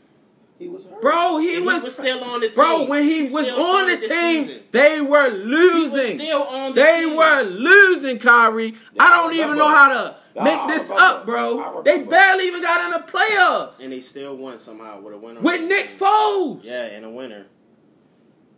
He 0.60 0.68
was 0.68 0.84
hurt. 0.84 1.00
Bro, 1.00 1.38
he 1.38 1.58
was, 1.58 1.80
he 1.80 1.84
was, 1.86 1.94
still 1.94 2.22
on 2.22 2.40
the 2.40 2.48
team. 2.48 2.54
Bro, 2.54 2.84
when 2.84 3.04
he, 3.04 3.26
he 3.26 3.32
was 3.32 3.48
on 3.48 3.86
the 3.88 3.96
team, 3.96 4.44
season. 4.44 4.62
they 4.72 5.00
were 5.00 5.28
losing. 5.28 6.18
still 6.18 6.42
on 6.42 6.74
the 6.74 6.82
they 6.82 7.00
team. 7.00 7.16
were 7.16 7.42
losing, 7.44 8.18
Kyrie. 8.18 8.74
Yeah, 8.92 9.02
I 9.02 9.08
don't 9.08 9.32
I 9.32 9.42
even 9.42 9.56
know 9.56 9.68
how 9.68 9.88
to 9.88 10.16
make 10.44 10.68
this 10.68 10.90
up, 10.90 11.24
bro. 11.24 11.80
They 11.82 12.02
barely 12.02 12.46
even 12.48 12.60
got 12.60 12.84
in 12.84 13.00
the 13.00 13.10
playoffs. 13.10 13.82
And 13.82 13.90
they 13.90 14.02
still 14.02 14.36
won 14.36 14.58
somehow 14.58 15.00
with 15.00 15.14
a 15.14 15.16
winner. 15.16 15.40
With 15.40 15.66
Nick. 15.66 15.98
Foles. 15.98 16.62
Yeah, 16.62 16.84
and 16.84 17.06
a 17.06 17.10
winner. 17.10 17.46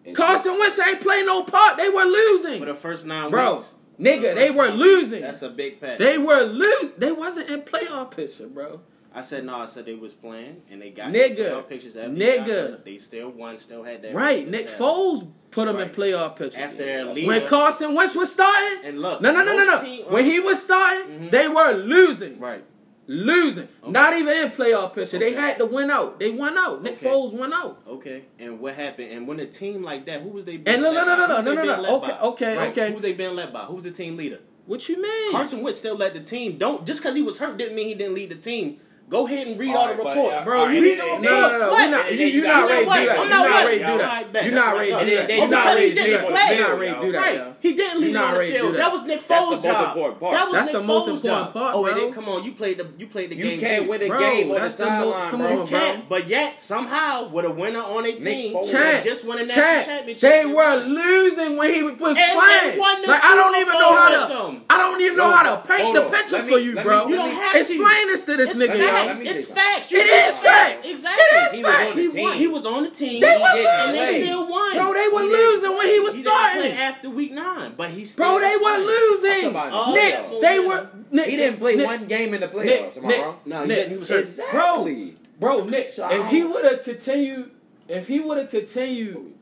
And 0.04 0.16
Carson 0.16 0.59
Wentz 0.59 0.80
ain't 0.80 1.00
playing 1.00 1.26
no 1.26 1.44
part. 1.44 1.76
They 1.76 1.88
were 1.88 2.02
losing. 2.02 2.59
For 2.59 2.66
the 2.66 2.75
first 2.75 3.06
nine 3.06 3.30
bro, 3.30 3.54
weeks. 3.54 3.76
Nigga, 4.00 4.30
the 4.30 4.35
they 4.35 4.50
were 4.50 4.71
losing. 4.71 5.21
That's 5.21 5.42
a 5.42 5.50
big 5.50 5.80
pass. 5.80 6.00
They 6.00 6.18
were 6.18 6.42
losing. 6.42 6.94
They 6.99 7.12
wasn't 7.12 7.49
in 7.49 7.62
playoff 7.62 8.11
picture, 8.11 8.49
bro. 8.49 8.80
I 9.14 9.21
said 9.21 9.45
no. 9.45 9.57
I 9.57 9.66
said 9.66 9.85
they 9.87 9.95
was 9.95 10.14
playing 10.14 10.62
and 10.71 10.81
they 10.81 10.90
got 10.90 11.12
nigga 11.12 11.37
playoff 11.37 11.69
pictures. 11.69 11.97
After 11.97 12.11
nigga, 12.11 12.85
they 12.85 12.99
still 12.99 13.31
won. 13.31 13.59
Still 13.59 13.83
had 13.83 14.02
that 14.02 14.14
right. 14.14 14.49
Nick 14.49 14.66
time. 14.69 14.78
Foles 14.78 15.31
put 15.50 15.66
them 15.66 15.76
right. 15.76 15.88
in 15.88 15.95
playoff 15.95 16.37
pictures 16.37 16.57
after 16.57 17.12
leader, 17.12 17.26
when 17.26 17.47
Carson 17.47 17.95
Wentz 17.95 18.14
was 18.14 18.33
starting. 18.33 18.85
And 18.85 19.00
look, 19.00 19.21
no, 19.21 19.33
no, 19.33 19.45
no, 19.45 19.57
no, 19.57 19.64
no. 19.64 20.04
When 20.09 20.25
he 20.25 20.40
was 20.40 20.62
starting, 20.62 21.12
mm-hmm. 21.12 21.28
they 21.28 21.49
were 21.49 21.73
losing. 21.73 22.38
Right. 22.38 22.64
Losing, 23.09 23.69
okay. 23.83 23.90
not 23.90 24.14
even 24.14 24.33
in 24.37 24.50
playoff 24.50 24.95
picture. 24.95 25.16
Okay. 25.16 25.33
They 25.33 25.40
had 25.40 25.59
to 25.59 25.66
win 25.66 25.90
out. 25.90 26.21
They 26.21 26.31
won 26.31 26.57
out. 26.57 26.85
Nick 26.85 26.95
okay. 26.95 27.09
Foles 27.09 27.35
won 27.35 27.52
out. 27.52 27.83
Okay. 27.87 28.23
And 28.38 28.61
what 28.61 28.75
happened? 28.75 29.11
And 29.11 29.26
when 29.26 29.40
a 29.40 29.47
team 29.47 29.83
like 29.83 30.07
that, 30.07 30.23
who 30.23 30.28
was 30.28 30.45
they? 30.45 30.57
Being 30.57 30.76
and 30.76 30.83
no, 30.83 30.92
no, 30.92 31.04
no, 31.04 31.16
no, 31.16 31.42
no, 31.42 31.52
no, 31.52 31.64
no, 31.64 31.83
no. 31.83 31.97
Okay, 31.97 32.11
by? 32.11 32.19
okay, 32.21 32.57
right. 32.57 32.71
okay. 32.71 32.92
Who's 32.92 33.02
they 33.02 33.12
been 33.12 33.35
led 33.35 33.52
by? 33.52 33.64
Who's 33.64 33.83
the 33.83 33.90
team 33.90 34.16
leader? 34.16 34.38
What 34.66 34.88
you 34.88 35.02
mean? 35.02 35.33
Carson 35.33 35.62
Wentz 35.62 35.81
still 35.81 35.97
led 35.97 36.14
the 36.14 36.21
team. 36.21 36.59
Don't 36.59 36.87
just 36.87 37.02
because 37.02 37.16
he 37.16 37.23
was 37.23 37.38
hurt 37.38 37.57
didn't 37.57 37.75
mean 37.75 37.88
he 37.88 37.95
didn't 37.95 38.14
lead 38.14 38.31
the 38.31 38.37
team. 38.37 38.81
Go 39.12 39.26
ahead 39.26 39.47
and 39.47 39.61
read 39.61 39.69
all, 39.69 39.76
all 39.76 39.87
right, 39.88 39.97
the 39.99 40.04
reports, 40.04 40.45
bro. 40.45 40.57
Uh, 40.57 40.61
all 40.61 40.66
right, 40.69 40.81
read 40.81 40.99
the 40.99 41.04
reports. 41.04 41.23
No, 41.23 41.49
no, 41.52 41.59
no. 41.59 41.71
What? 41.73 42.14
You're 42.19 42.49
not 42.49 42.69
ready 42.69 42.87
to 42.87 42.92
do 42.92 43.07
that. 43.07 43.19
You're 43.23 43.28
not 43.28 43.54
ready 43.66 43.78
to 43.78 43.87
do 43.87 43.99
that. 43.99 44.47
You're 44.47 44.54
not 44.54 44.75
ready 44.75 44.90
to 44.90 45.04
do 45.04 45.16
that. 45.16 45.28
You're 45.28 45.49
not 45.49 45.75
ready 45.75 45.95
to 45.95 45.95
do 45.95 46.11
that. 46.12 46.57
You're 46.57 46.69
not 46.69 46.78
ready 46.78 46.95
to 46.95 47.00
do 47.02 47.12
that. 47.12 47.57
He 47.61 47.75
didn't 47.75 48.00
leave 48.00 48.16
on 48.16 48.35
the 48.35 48.40
field. 48.40 48.75
That 48.75 48.92
was 48.92 49.04
Nick 49.04 49.21
Foles' 49.28 49.62
job. 49.62 50.21
That 50.33 50.49
was 50.50 50.66
Nick 50.66 50.83
Foles' 50.83 51.23
job. 51.23 51.52
Oh, 51.54 51.85
and 51.87 51.97
then 51.97 52.12
come 52.12 52.28
on, 52.28 52.42
you 52.42 52.52
played 52.52 52.78
the 52.78 52.88
you 52.97 53.07
played 53.07 53.31
the 53.31 53.37
game. 53.37 53.52
You 53.54 53.61
can't 53.61 53.87
win 53.87 54.02
a 54.02 54.09
game 54.09 54.50
on 54.50 54.61
the 54.62 54.71
sideline, 54.71 55.37
bro. 55.37 55.62
You 55.62 55.66
can't. 55.69 56.09
But 56.09 56.26
yet 56.28 56.61
somehow 56.61 57.28
with 57.28 57.45
a 57.45 57.50
winner 57.50 57.83
on 57.83 58.07
a 58.07 58.12
team, 58.12 58.57
just 58.62 59.26
won 59.26 59.38
a 59.38 59.45
national 59.45 59.85
championship. 59.85 60.21
They 60.23 60.47
were 60.47 60.76
losing 60.76 61.57
when 61.57 61.73
he 61.73 61.83
was 61.83 61.97
playing. 61.99 62.78
Like 62.81 63.25
I 63.25 63.35
don't 63.37 63.57
even 63.61 63.75
know 63.75 63.95
how 63.95 64.09
to. 64.11 64.61
I 64.71 64.78
don't 64.78 65.00
even 65.02 65.16
know 65.19 65.31
how 65.31 65.54
to 65.54 65.69
paint 65.69 65.95
the 65.95 66.02
picture 66.09 66.42
for 66.42 66.59
you, 66.59 66.81
bro. 66.83 67.09
You 67.09 67.16
don't 67.16 67.31
have 67.31 67.52
to 67.52 67.59
explain 67.59 68.07
this 68.09 68.25
to 68.25 68.37
this 68.37 68.54
nigga 68.54 69.01
facts. 69.06 69.21
It's 69.23 69.50
facts. 69.50 69.92
It 69.92 69.97
is 69.97 70.38
facts. 70.38 70.88
Exactly. 70.88 71.23
It 71.23 71.54
is 71.54 71.61
facts. 71.62 71.94
Was 71.94 72.14
he, 72.14 72.23
won. 72.23 72.37
he 72.38 72.49
was 72.49 72.66
on 72.66 72.82
the 72.85 72.90
team. 72.90 73.21
They 73.21 73.37
were 73.37 73.47
and 73.47 73.94
they 73.94 74.25
still 74.25 74.49
won. 74.49 74.75
Bro, 74.75 74.92
they 74.94 75.09
were 75.12 75.23
losing 75.23 75.76
when 75.76 75.87
he 75.88 76.00
was 76.00 76.14
he 76.16 76.23
starting. 76.23 76.73
after 76.73 77.11
week 77.11 77.32
nine, 77.32 77.75
but 77.76 77.90
he 77.90 78.04
still. 78.04 78.25
Bro, 78.25 78.40
they 78.40 78.56
were 78.56 78.78
losing. 78.78 79.52
Nick, 79.94 80.40
they 80.40 80.59
were. 80.61 80.88
Nick, 81.11 81.28
he 81.28 81.37
didn't 81.37 81.59
play 81.59 81.76
Nick, 81.76 81.87
one 81.87 82.06
game 82.06 82.35
in 82.35 82.40
the 82.40 82.49
playoffs. 82.49 82.97
Nick, 83.02 83.04
am 83.04 83.06
I 83.06 83.25
wrong? 83.25 83.38
No, 83.44 83.64
Nick, 83.64 83.88
he 83.88 83.97
was. 83.97 84.11
Exactly. 84.11 85.16
Bro, 85.38 85.59
bro, 85.59 85.64
Nick, 85.66 85.87
so, 85.87 86.09
if 86.11 86.30
he 86.30 86.44
would 86.44 86.64
have 86.64 86.85
continued, 86.85 87.50
if 87.88 88.09
he 88.09 88.21
would 88.21 88.38
have 88.38 88.50
continued 88.50 89.35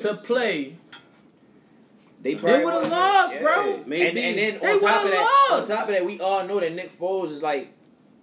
to 0.00 0.14
play. 0.14 0.76
They, 2.20 2.34
they 2.34 2.64
would 2.64 2.74
have 2.74 2.90
lost, 2.90 3.34
yeah. 3.34 3.42
bro. 3.42 3.84
Maybe. 3.86 4.08
And, 4.08 4.18
and 4.18 4.60
then 4.60 4.72
on 4.72 4.80
top 4.80 5.04
of 5.04 5.10
that, 5.12 5.48
lost. 5.50 5.70
on 5.70 5.76
top 5.76 5.88
of 5.88 5.94
that, 5.94 6.04
we 6.04 6.20
all 6.20 6.44
know 6.44 6.58
that 6.58 6.74
Nick 6.74 6.90
Foles 6.98 7.30
is 7.30 7.44
like 7.44 7.72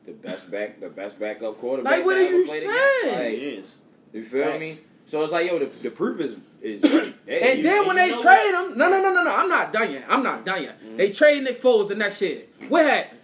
the 0.05 0.12
best 0.12 0.51
back, 0.51 0.79
the 0.79 0.89
best 0.89 1.19
backup 1.19 1.59
quarterback. 1.59 1.97
Like, 1.97 2.05
what 2.05 2.17
are 2.17 2.24
you 2.24 2.47
saying? 2.47 2.67
Like, 3.07 3.65
you 4.13 4.24
feel 4.24 4.45
Thanks. 4.45 4.59
me? 4.59 4.85
So 5.05 5.21
it's 5.24 5.31
like, 5.31 5.47
yo, 5.47 5.59
the, 5.59 5.65
the 5.65 5.91
proof 5.91 6.19
is 6.19 6.39
is. 6.62 6.83
and 7.27 7.57
you, 7.57 7.63
then 7.63 7.88
when 7.88 7.95
they 7.95 8.09
trade 8.15 8.53
him, 8.53 8.77
no, 8.77 8.89
no, 8.89 9.01
no, 9.01 9.13
no, 9.13 9.24
no, 9.24 9.35
I'm 9.35 9.50
not 9.50 9.71
done 9.71 9.91
yet. 9.91 10.05
I'm 10.07 10.24
not 10.24 10.45
done 10.45 10.63
yet. 10.63 10.79
Mm-hmm. 10.79 10.97
They 10.97 11.12
trade 11.12 11.43
Nick 11.43 11.62
Foles 11.62 11.89
the 11.89 11.95
next 11.95 12.21
year. 12.21 12.43
What 12.69 12.85
happened? 12.85 13.19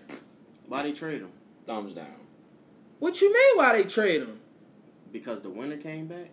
Why 0.67 0.83
they 0.83 0.91
trade 0.91 1.21
him? 1.21 1.31
Thumbs 1.65 1.93
down. 1.93 2.07
What 2.99 3.19
you 3.19 3.33
mean? 3.33 3.57
Why 3.57 3.77
they 3.77 3.83
trade 3.87 4.21
him? 4.21 4.39
Because 5.11 5.41
the 5.41 5.49
winner 5.49 5.77
came 5.77 6.07
back. 6.07 6.29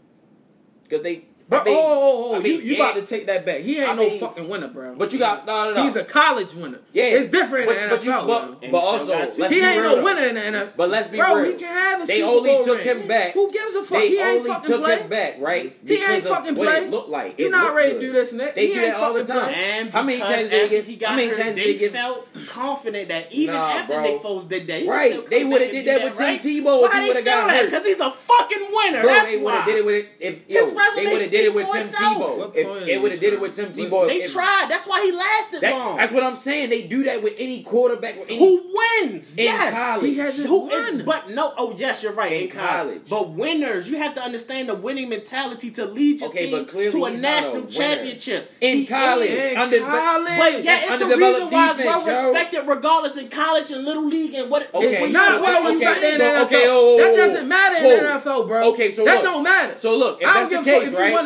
Because 0.82 1.02
they 1.02 1.24
I 1.50 1.64
mean, 1.64 1.76
oh, 1.78 1.80
oh, 1.80 2.30
oh, 2.30 2.34
I 2.34 2.38
oh, 2.38 2.42
mean, 2.42 2.52
you, 2.52 2.58
you 2.58 2.76
yeah. 2.76 2.90
about 2.90 2.96
to 2.96 3.06
take 3.06 3.26
that 3.26 3.46
back. 3.46 3.60
He 3.60 3.78
ain't 3.78 3.88
I 3.88 3.94
no 3.94 4.08
mean, 4.08 4.20
fucking 4.20 4.48
winner, 4.48 4.68
bro. 4.68 4.94
But 4.96 5.14
you 5.14 5.18
got 5.18 5.46
no, 5.46 5.70
no, 5.70 5.74
no. 5.74 5.84
He's 5.84 5.96
a 5.96 6.04
college 6.04 6.52
winner. 6.52 6.80
Yeah, 6.92 7.04
it's 7.04 7.30
different 7.30 7.66
but, 7.66 7.76
in 7.76 7.88
the 7.88 7.96
NFL. 7.96 7.98
But, 7.98 8.04
you, 8.04 8.58
but, 8.60 8.70
but, 8.70 8.78
also, 8.78 9.48
he 9.48 9.60
ain't 9.62 9.82
no 9.82 10.02
winner 10.02 10.26
in 10.26 10.34
the 10.34 10.40
NFL. 10.40 10.76
But 10.76 10.90
let's 10.90 11.08
be 11.08 11.16
bro, 11.16 11.36
real. 11.36 11.52
he 11.52 11.58
can 11.58 11.68
have 11.68 12.02
a 12.02 12.06
They 12.06 12.20
Super 12.20 12.28
only 12.28 12.50
Bowl 12.50 12.64
took 12.64 12.84
ring. 12.84 13.00
him 13.00 13.08
back. 13.08 13.32
Who 13.32 13.50
gives 13.50 13.74
a 13.74 13.82
fuck? 13.82 13.98
They 13.98 14.08
he 14.08 14.18
ain't 14.18 14.38
only 14.38 14.50
fucking 14.50 14.66
took 14.70 14.82
play. 14.82 14.98
him 14.98 15.08
back, 15.08 15.40
right? 15.40 15.78
He 15.86 16.04
ain't 16.04 16.24
fucking 16.24 16.54
play. 16.54 16.66
It 16.66 16.90
looked 16.90 17.08
like 17.08 17.38
he's 17.38 17.50
not 17.50 17.74
ready 17.74 17.94
to 17.94 18.00
do 18.00 18.12
this, 18.12 18.32
Nick. 18.32 18.54
They 18.54 18.66
he 18.66 18.74
do 18.74 18.80
fucking 18.80 19.02
all 19.02 19.14
the 19.14 19.24
time. 19.24 19.88
How 19.88 20.02
many 20.02 20.18
chances 20.18 20.50
did 20.50 20.84
he 20.84 20.96
get? 20.96 21.08
How 21.08 21.16
many 21.16 21.34
chances 21.34 21.56
did 21.56 21.66
he 21.66 21.78
get? 21.78 21.92
Felt 21.92 22.28
confident 22.48 23.08
that 23.08 23.32
even 23.32 23.54
after 23.54 24.02
Nick 24.02 24.22
Foles 24.22 24.46
did 24.48 24.66
that, 24.66 24.86
right? 24.86 25.28
They 25.30 25.44
would 25.44 25.62
have 25.62 25.70
did 25.70 25.86
that 25.86 26.04
with 26.04 26.18
Tim 26.18 26.38
Tebow 26.38 26.84
if 26.84 26.92
he 26.92 27.08
would 27.08 27.16
have 27.16 27.24
got 27.24 27.50
hurt 27.50 27.70
because 27.70 27.86
he's 27.86 28.00
a 28.00 28.10
fucking 28.10 28.66
winner. 28.70 29.02
That's 29.06 29.08
why 29.08 29.24
they 29.30 29.42
would 29.42 29.54
have 29.54 29.66
did 29.66 29.76
it 29.76 29.86
with 29.86 30.06
it. 30.20 30.44
His 30.46 30.72
resume 30.72 31.37
did 31.38 31.46
it 31.46 31.54
with 31.54 31.70
Tim 31.70 31.88
Tebow. 31.88 32.54
It 32.54 32.86
they 32.86 32.98
would 32.98 33.12
have 33.12 33.20
did 33.20 33.32
it 33.32 33.40
with 33.40 33.54
Tim 33.54 33.72
Tebow. 33.72 34.06
They 34.06 34.22
tried. 34.22 34.66
That's 34.68 34.86
why 34.86 35.02
he 35.04 35.12
lasted 35.12 35.60
that, 35.62 35.72
long. 35.72 35.96
That's 35.96 36.12
what 36.12 36.22
I'm 36.22 36.36
saying. 36.36 36.70
They 36.70 36.86
do 36.86 37.04
that 37.04 37.22
with 37.22 37.34
any 37.38 37.62
quarterback 37.62 38.18
with 38.18 38.28
any, 38.28 38.38
who 38.38 38.78
wins. 39.02 39.36
In 39.36 39.44
yes, 39.44 39.74
college. 39.74 40.06
he 40.06 40.18
hasn't 40.18 40.48
who 40.48 40.66
won. 40.66 41.00
Is, 41.00 41.02
but 41.02 41.30
no, 41.30 41.52
oh 41.56 41.74
yes, 41.76 42.02
you're 42.02 42.12
right. 42.12 42.32
In, 42.32 42.42
in 42.44 42.50
college. 42.50 42.68
college. 42.68 43.02
but 43.08 43.30
winners, 43.30 43.88
you 43.88 43.98
have 43.98 44.14
to 44.14 44.22
understand 44.22 44.68
the 44.68 44.74
winning 44.74 45.08
mentality 45.08 45.70
to 45.72 45.84
lead 45.86 46.20
your 46.20 46.30
okay, 46.30 46.50
team 46.50 46.90
to 46.90 47.04
a 47.04 47.16
national 47.16 47.64
a 47.64 47.70
championship. 47.70 48.52
In 48.60 48.78
he 48.78 48.86
college, 48.86 49.30
in 49.30 49.56
under 49.56 49.78
college. 49.80 50.38
But 50.38 50.64
yeah, 50.64 50.94
it's, 50.94 51.02
a 51.02 51.06
reason 51.06 51.50
why 51.50 51.68
defense, 51.68 51.78
it's 51.78 52.06
well 52.06 52.32
respected, 52.32 52.64
yo. 52.64 52.74
regardless 52.74 53.16
in 53.16 53.28
college 53.28 53.70
and 53.70 53.84
little 53.84 54.06
league 54.06 54.34
and 54.34 54.50
what. 54.50 54.72
Okay, 54.74 55.04
it's 55.04 55.12
not 55.12 55.40
well 55.40 55.68
respected 55.68 56.14
in 56.14 56.20
NFL. 56.20 56.48
Oh, 56.68 56.96
that 56.98 57.06
oh, 57.06 57.12
oh. 57.12 57.16
doesn't 57.16 57.48
matter 57.48 57.76
in 57.76 58.04
NFL, 58.04 58.48
bro. 58.48 58.72
Okay, 58.72 58.90
so 58.90 59.04
that 59.04 59.22
don't 59.22 59.42
matter. 59.42 59.78
So 59.78 59.96
look, 59.96 60.24
I 60.24 60.48
don't 60.48 60.64
give 60.64 60.64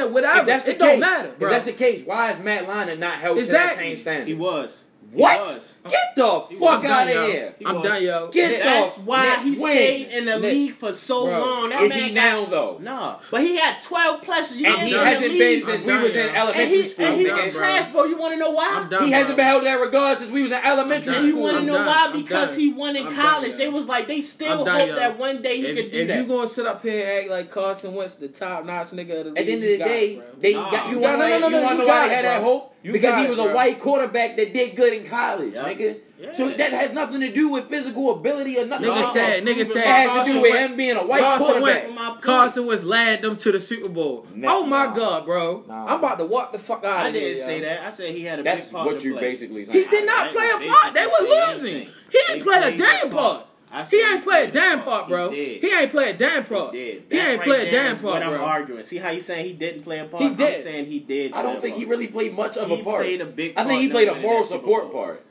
whatever. 0.08 0.40
If 0.40 0.46
that's 0.46 0.64
the 0.64 0.70
it 0.72 0.78
case, 0.78 0.88
don't 0.88 1.00
matter. 1.00 1.28
If 1.28 1.38
that's 1.38 1.64
the 1.64 1.72
case, 1.72 2.04
why 2.04 2.30
is 2.30 2.38
Matt 2.40 2.66
Leinart 2.66 2.98
not 2.98 3.18
held 3.18 3.38
exactly. 3.38 3.46
to 3.46 3.68
that 3.68 3.76
same 3.76 3.96
standard? 3.96 4.28
He 4.28 4.34
was. 4.34 4.84
What? 5.12 5.76
Get 5.90 6.16
the 6.16 6.40
he 6.48 6.54
fuck 6.56 6.84
out 6.84 7.06
of 7.08 7.12
here! 7.12 7.54
He 7.58 7.66
I'm 7.66 7.82
done, 7.82 8.02
yo. 8.02 8.30
Get 8.30 8.62
That's 8.62 8.96
off. 8.98 9.04
why 9.04 9.36
Nick, 9.36 9.40
he 9.44 9.54
stayed 9.56 10.08
in 10.08 10.24
the 10.24 10.38
Nick. 10.38 10.52
league 10.52 10.74
for 10.76 10.92
so 10.94 11.26
Bro, 11.26 11.40
long. 11.40 11.68
That 11.68 11.82
is 11.82 11.92
he 11.92 12.12
now 12.12 12.46
though? 12.46 12.78
No, 12.80 13.18
but 13.30 13.42
he 13.42 13.56
had 13.56 13.82
12 13.82 14.22
plus 14.22 14.54
years. 14.54 14.74
And 14.78 14.88
he 14.88 14.94
hasn't 14.94 15.32
been 15.32 15.64
since 15.64 15.80
I'm 15.80 15.86
we 15.86 15.92
done, 15.92 16.02
was 16.02 16.14
yo. 16.14 16.22
in 16.22 16.34
elementary 16.34 16.62
and 16.62 16.72
he, 16.72 16.84
school. 16.84 17.04
And 17.04 17.20
he's 17.20 17.30
was 17.30 17.54
trash, 17.54 17.92
bro. 17.92 18.04
You 18.04 18.16
want 18.16 18.32
to 18.34 18.38
know 18.38 18.52
why? 18.52 18.86
Done, 18.88 19.04
he 19.04 19.10
bro. 19.10 19.18
hasn't 19.18 19.36
been 19.36 19.46
held 19.46 19.64
that 19.64 19.74
regard 19.74 20.18
since 20.18 20.30
we 20.30 20.42
was 20.42 20.52
in 20.52 20.60
elementary 20.64 21.14
school. 21.14 21.26
You 21.26 21.36
want 21.36 21.56
to 21.58 21.62
know 21.64 21.74
done. 21.74 21.86
why? 21.86 22.12
Because 22.12 22.56
he 22.56 22.72
won 22.72 22.96
in 22.96 23.12
college. 23.12 23.56
They 23.56 23.68
was 23.68 23.86
like, 23.86 24.08
they 24.08 24.22
still 24.22 24.58
hope 24.64 24.66
that 24.66 25.18
one 25.18 25.42
day 25.42 25.58
he 25.58 25.74
could 25.74 25.92
do 25.92 26.06
that. 26.06 26.18
If 26.20 26.22
you 26.22 26.26
gonna 26.34 26.48
sit 26.48 26.64
up 26.66 26.82
here 26.82 27.06
and 27.06 27.18
act 27.24 27.30
like 27.30 27.50
Carson 27.50 27.94
Wentz, 27.94 28.14
the 28.14 28.28
top 28.28 28.64
notch 28.64 28.88
nigga 28.92 29.00
of 29.20 29.24
the 29.24 29.30
league, 29.32 29.38
at 29.38 29.46
the 29.46 29.52
end 29.52 29.62
of 29.64 29.68
the 29.68 29.78
day, 29.78 30.22
they 30.38 30.52
got 30.54 30.88
you. 30.88 31.00
No, 31.00 31.16
no, 31.18 31.38
no. 31.38 31.48
You 31.48 31.62
want 31.62 31.78
to 31.78 31.78
know 31.78 31.86
why 31.86 32.08
they 32.08 32.14
had 32.14 32.24
that 32.24 32.42
hope? 32.42 32.71
You 32.82 32.92
because 32.92 33.24
he 33.24 33.30
was 33.30 33.38
it, 33.38 33.50
a 33.50 33.54
white 33.54 33.78
quarterback 33.78 34.36
that 34.36 34.52
did 34.52 34.74
good 34.74 34.92
in 34.92 35.06
college, 35.06 35.54
yep. 35.54 35.66
nigga. 35.66 36.00
Yeah. 36.18 36.32
So 36.32 36.50
that 36.50 36.72
has 36.72 36.92
nothing 36.92 37.20
to 37.20 37.32
do 37.32 37.50
with 37.50 37.66
physical 37.66 38.10
ability 38.12 38.58
or 38.58 38.66
nothing. 38.66 38.88
Nigga 38.88 39.02
uh-uh. 39.02 39.12
said, 39.12 39.44
nigga 39.44 39.66
said, 39.66 39.84
has 39.84 40.08
Carson 40.08 40.26
to 40.26 40.32
do 40.32 40.42
with 40.42 40.52
went, 40.52 40.70
him 40.70 40.76
being 40.76 40.96
a 40.96 41.06
white 41.06 41.20
Carson 41.20 41.62
quarterback. 41.62 42.22
Carson 42.22 42.66
was 42.66 42.84
led 42.84 43.22
them 43.22 43.36
to 43.36 43.52
the 43.52 43.60
Super 43.60 43.88
Bowl. 43.88 44.26
Oh 44.44 44.64
my 44.64 44.86
nah. 44.86 44.94
god, 44.94 45.24
bro! 45.24 45.64
Nah. 45.66 45.86
I'm 45.86 45.98
about 45.98 46.18
to 46.18 46.24
walk 46.24 46.52
the 46.52 46.58
fuck 46.58 46.84
out. 46.84 47.06
I 47.06 47.08
of 47.08 47.14
didn't 47.14 47.38
say 47.38 47.58
yo. 47.58 47.64
that. 47.66 47.82
I 47.82 47.90
said 47.90 48.14
he 48.14 48.22
had 48.22 48.40
a 48.40 48.42
That's 48.42 48.66
big 48.66 48.72
part. 48.72 48.86
That's 48.86 48.94
what 48.96 49.04
you 49.04 49.12
play. 49.12 49.20
basically. 49.20 49.64
Saying. 49.64 49.78
He 49.78 49.88
did 49.88 50.06
not 50.06 50.32
play 50.32 50.48
a 50.48 50.68
part. 50.68 50.94
They 50.94 51.06
were 51.06 51.28
losing. 51.28 51.74
Anything. 51.74 51.94
He 52.10 52.18
didn't 52.18 52.38
they 52.38 52.44
play 52.44 52.74
a 52.74 52.78
damn 52.78 53.10
part. 53.10 53.12
part 53.12 53.46
he 53.90 54.02
ain't 54.02 54.22
played 54.22 54.52
damn 54.52 54.82
part, 54.82 55.08
bro. 55.08 55.30
He, 55.30 55.60
ain't 55.74 55.90
played 55.90 56.18
damn 56.18 56.44
part. 56.44 56.74
He, 56.74 57.02
he 57.10 57.18
ain't 57.18 57.38
right 57.38 57.42
played 57.42 57.70
damn 57.70 57.98
part, 57.98 58.14
what 58.14 58.22
I'm 58.22 58.40
arguing. 58.40 58.84
See 58.84 58.98
how 58.98 59.10
he's 59.12 59.24
saying 59.24 59.46
he 59.46 59.52
didn't 59.52 59.82
play 59.82 59.98
a 59.98 60.04
part. 60.04 60.22
He 60.22 60.30
did. 60.30 60.56
I'm 60.56 60.62
saying 60.62 60.86
he 60.86 61.00
did. 61.00 61.32
I 61.32 61.42
don't 61.42 61.60
think 61.60 61.76
he 61.76 61.84
really 61.84 62.08
played 62.08 62.34
much 62.34 62.56
of 62.56 62.70
a 62.70 62.82
part. 62.82 63.04
Played 63.04 63.20
a 63.22 63.26
big. 63.26 63.54
Part 63.54 63.66
I 63.66 63.70
think 63.70 63.82
he 63.82 63.88
played 63.88 64.08
a 64.08 64.20
moral 64.20 64.44
support 64.44 64.92
part. 64.92 65.24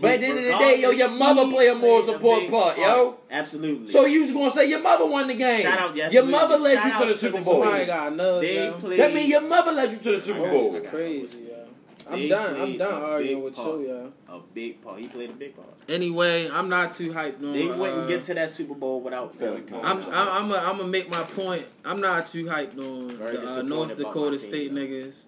But 0.00 0.12
at 0.12 0.20
the 0.20 0.26
end 0.26 0.38
of 0.38 0.44
the 0.44 0.58
day, 0.58 0.80
yo, 0.80 0.90
your 0.90 1.10
mother 1.10 1.48
play 1.48 1.68
a 1.68 1.74
moral 1.74 2.02
support 2.02 2.50
part, 2.50 2.76
part, 2.76 2.78
yo. 2.78 3.16
Absolutely. 3.30 3.88
So 3.88 4.06
you 4.06 4.22
was 4.22 4.32
gonna 4.32 4.50
say 4.50 4.68
your 4.68 4.82
mother 4.82 5.06
won 5.06 5.28
the 5.28 5.36
game. 5.36 5.62
Shout 5.62 5.78
out, 5.78 5.94
yes, 5.94 6.12
your 6.12 6.24
mother 6.24 6.56
led 6.56 6.84
you 6.84 6.98
to 7.00 7.12
the 7.12 7.18
Super 7.18 7.44
Bowl. 7.44 7.60
That 7.60 9.12
means 9.14 9.28
your 9.28 9.42
mother 9.42 9.72
led 9.72 9.92
you 9.92 9.98
to 9.98 10.12
the 10.12 10.20
Super 10.20 10.50
Bowl. 10.50 10.80
Crazy. 10.80 11.44
I'm 12.10 12.28
done. 12.28 12.60
I'm 12.60 12.78
done 12.78 13.02
arguing 13.02 13.42
with 13.42 13.56
part, 13.56 13.80
you, 13.80 14.12
yeah. 14.28 14.34
A 14.34 14.40
big 14.52 14.82
part. 14.82 15.00
He 15.00 15.08
played 15.08 15.30
a 15.30 15.34
big 15.34 15.56
part. 15.56 15.68
Anyway, 15.88 16.48
I'm 16.50 16.68
not 16.68 16.92
too 16.92 17.12
hyped. 17.12 17.40
No, 17.40 17.52
they 17.52 17.66
wouldn't 17.66 18.04
uh, 18.04 18.06
get 18.06 18.22
to 18.24 18.34
that 18.34 18.50
Super 18.50 18.74
Bowl 18.74 19.00
without 19.00 19.34
Philip 19.34 19.70
I'm, 19.82 20.02
I'm, 20.12 20.52
I'm 20.52 20.76
gonna 20.78 20.84
make 20.84 21.10
my 21.10 21.22
point. 21.22 21.66
I'm 21.84 22.00
not 22.00 22.26
too 22.26 22.44
hyped 22.44 22.78
on 22.78 23.08
the, 23.08 23.58
uh, 23.58 23.62
North 23.62 23.96
Dakota 23.96 24.38
State 24.38 24.72
niggas. 24.72 25.26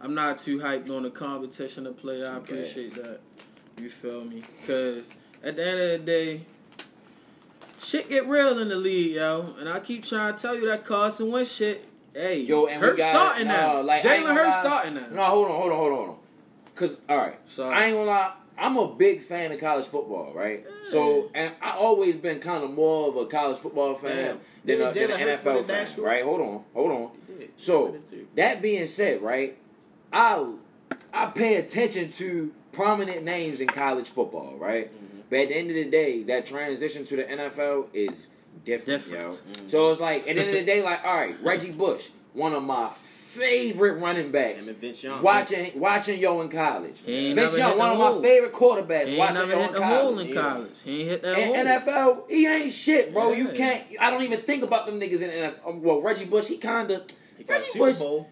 I'm 0.00 0.14
not 0.14 0.38
too 0.38 0.58
hyped 0.58 0.90
on 0.90 1.02
the 1.02 1.10
competition 1.10 1.84
to 1.84 1.92
play. 1.92 2.24
I 2.24 2.36
appreciate 2.36 2.94
that. 2.94 3.20
You 3.80 3.90
feel 3.90 4.24
me? 4.24 4.42
Cause 4.66 5.12
at 5.42 5.56
the 5.56 5.66
end 5.66 5.80
of 5.80 5.90
the 5.92 5.98
day, 5.98 6.40
shit 7.78 8.08
get 8.08 8.26
real 8.26 8.58
in 8.58 8.68
the 8.68 8.76
league, 8.76 9.14
yo. 9.14 9.54
And 9.58 9.68
I 9.68 9.80
keep 9.80 10.04
trying 10.04 10.34
to 10.34 10.40
tell 10.40 10.54
you 10.54 10.68
that 10.68 10.84
Carson 10.84 11.30
Wentz 11.30 11.52
shit. 11.52 11.84
Hey, 12.14 12.40
yo, 12.40 12.66
and 12.66 12.80
Hurts 12.80 13.02
starting 13.02 13.46
now. 13.46 13.80
Like, 13.82 14.02
Jalen 14.02 14.34
Hurt 14.34 14.52
starting 14.64 14.94
now. 14.94 15.06
No, 15.12 15.24
hold 15.24 15.48
on, 15.48 15.60
hold 15.60 15.72
on, 15.72 15.78
hold 15.78 16.08
on. 16.08 16.16
Cause 16.78 17.00
all 17.08 17.16
right, 17.16 17.38
So- 17.46 17.68
I 17.68 17.86
ain't 17.86 17.94
gonna 17.96 18.10
lie. 18.10 18.32
I'm 18.60 18.76
a 18.76 18.88
big 18.92 19.22
fan 19.22 19.52
of 19.52 19.60
college 19.60 19.86
football, 19.86 20.32
right? 20.34 20.64
So, 20.82 21.30
and 21.32 21.54
I 21.62 21.76
always 21.76 22.16
been 22.16 22.40
kind 22.40 22.64
of 22.64 22.70
more 22.72 23.08
of 23.08 23.16
a 23.16 23.26
college 23.26 23.58
football 23.58 23.94
fan 23.94 24.16
Yeah. 24.16 24.32
than, 24.64 24.78
Yeah, 24.80 24.88
a, 24.88 24.92
than 25.08 25.10
an 25.12 25.28
NFL 25.38 25.64
fan, 25.64 25.86
right? 26.02 26.24
Hold 26.24 26.40
on, 26.40 26.64
hold 26.74 26.90
on. 26.90 27.10
He 27.28 27.32
did. 27.34 27.42
He 27.42 27.48
So 27.56 27.84
won 27.86 27.94
it 27.96 28.08
too. 28.08 28.26
that 28.34 28.60
being 28.60 28.86
said, 28.86 29.22
right, 29.22 29.56
I 30.12 30.44
I 31.12 31.26
pay 31.26 31.56
attention 31.56 32.10
to 32.12 32.52
prominent 32.72 33.22
names 33.24 33.60
in 33.60 33.68
college 33.68 34.08
football, 34.08 34.56
right? 34.58 34.92
Mm-hmm. 34.92 35.20
But 35.30 35.38
at 35.40 35.48
the 35.48 35.56
end 35.56 35.68
of 35.70 35.76
the 35.76 35.84
day, 35.84 36.22
that 36.24 36.46
transition 36.46 37.04
to 37.04 37.16
the 37.16 37.24
NFL 37.24 37.86
is 37.92 38.26
different, 38.64 39.04
Different. 39.04 39.22
yo. 39.22 39.30
Mm-hmm. 39.30 39.68
So 39.68 39.90
it's 39.90 40.00
like 40.00 40.20
at 40.28 40.34
the 40.34 40.40
end 40.40 40.50
of 40.50 40.54
the 40.54 40.64
day, 40.64 40.82
like, 40.82 41.04
all 41.04 41.14
right, 41.14 41.36
Reggie 41.42 41.70
Bush, 41.72 42.08
one 42.32 42.54
of 42.54 42.62
my 42.62 42.88
favorite 43.28 44.00
running 44.00 44.30
backs. 44.30 44.68
And 44.68 44.76
Vince 44.78 45.02
Young. 45.02 45.22
Watching 45.22 45.78
watching 45.78 46.18
yo 46.18 46.40
in 46.40 46.48
college. 46.48 46.96
He 47.04 47.34
Vince 47.34 47.56
Young, 47.56 47.78
one 47.78 47.96
the 47.96 48.04
of 48.04 48.16
my 48.16 48.28
favorite 48.28 48.52
quarterbacks. 48.52 49.06
He 49.06 49.10
ain't 49.12 49.18
watching 49.18 49.34
never 49.34 49.50
yo 49.50 49.58
hit 49.58 49.68
in 49.68 49.74
the 49.74 49.86
hole 49.86 49.98
college. 49.98 50.26
in 50.26 50.34
yeah. 50.34 50.40
college. 50.40 50.70
He 50.84 51.00
ain't 51.00 51.08
hit 51.10 51.22
that 51.22 51.38
In 51.38 51.66
hole. 51.66 52.24
NFL, 52.26 52.30
he 52.30 52.46
ain't 52.46 52.72
shit, 52.72 53.12
bro. 53.12 53.32
You 53.32 53.48
can't. 53.50 53.84
I 54.00 54.10
don't 54.10 54.22
even 54.22 54.40
think 54.42 54.62
about 54.62 54.86
them 54.86 54.98
niggas 54.98 55.20
in 55.20 55.30
NFL. 55.30 55.80
Well, 55.80 56.00
Reggie 56.00 56.24
Bush, 56.24 56.46
he 56.46 56.56
kind 56.56 56.90
of. 56.90 57.02
He 57.36 57.44
Reggie 57.44 57.66
Super 57.66 57.84
Bush. 57.86 57.98
Bowl. 57.98 58.30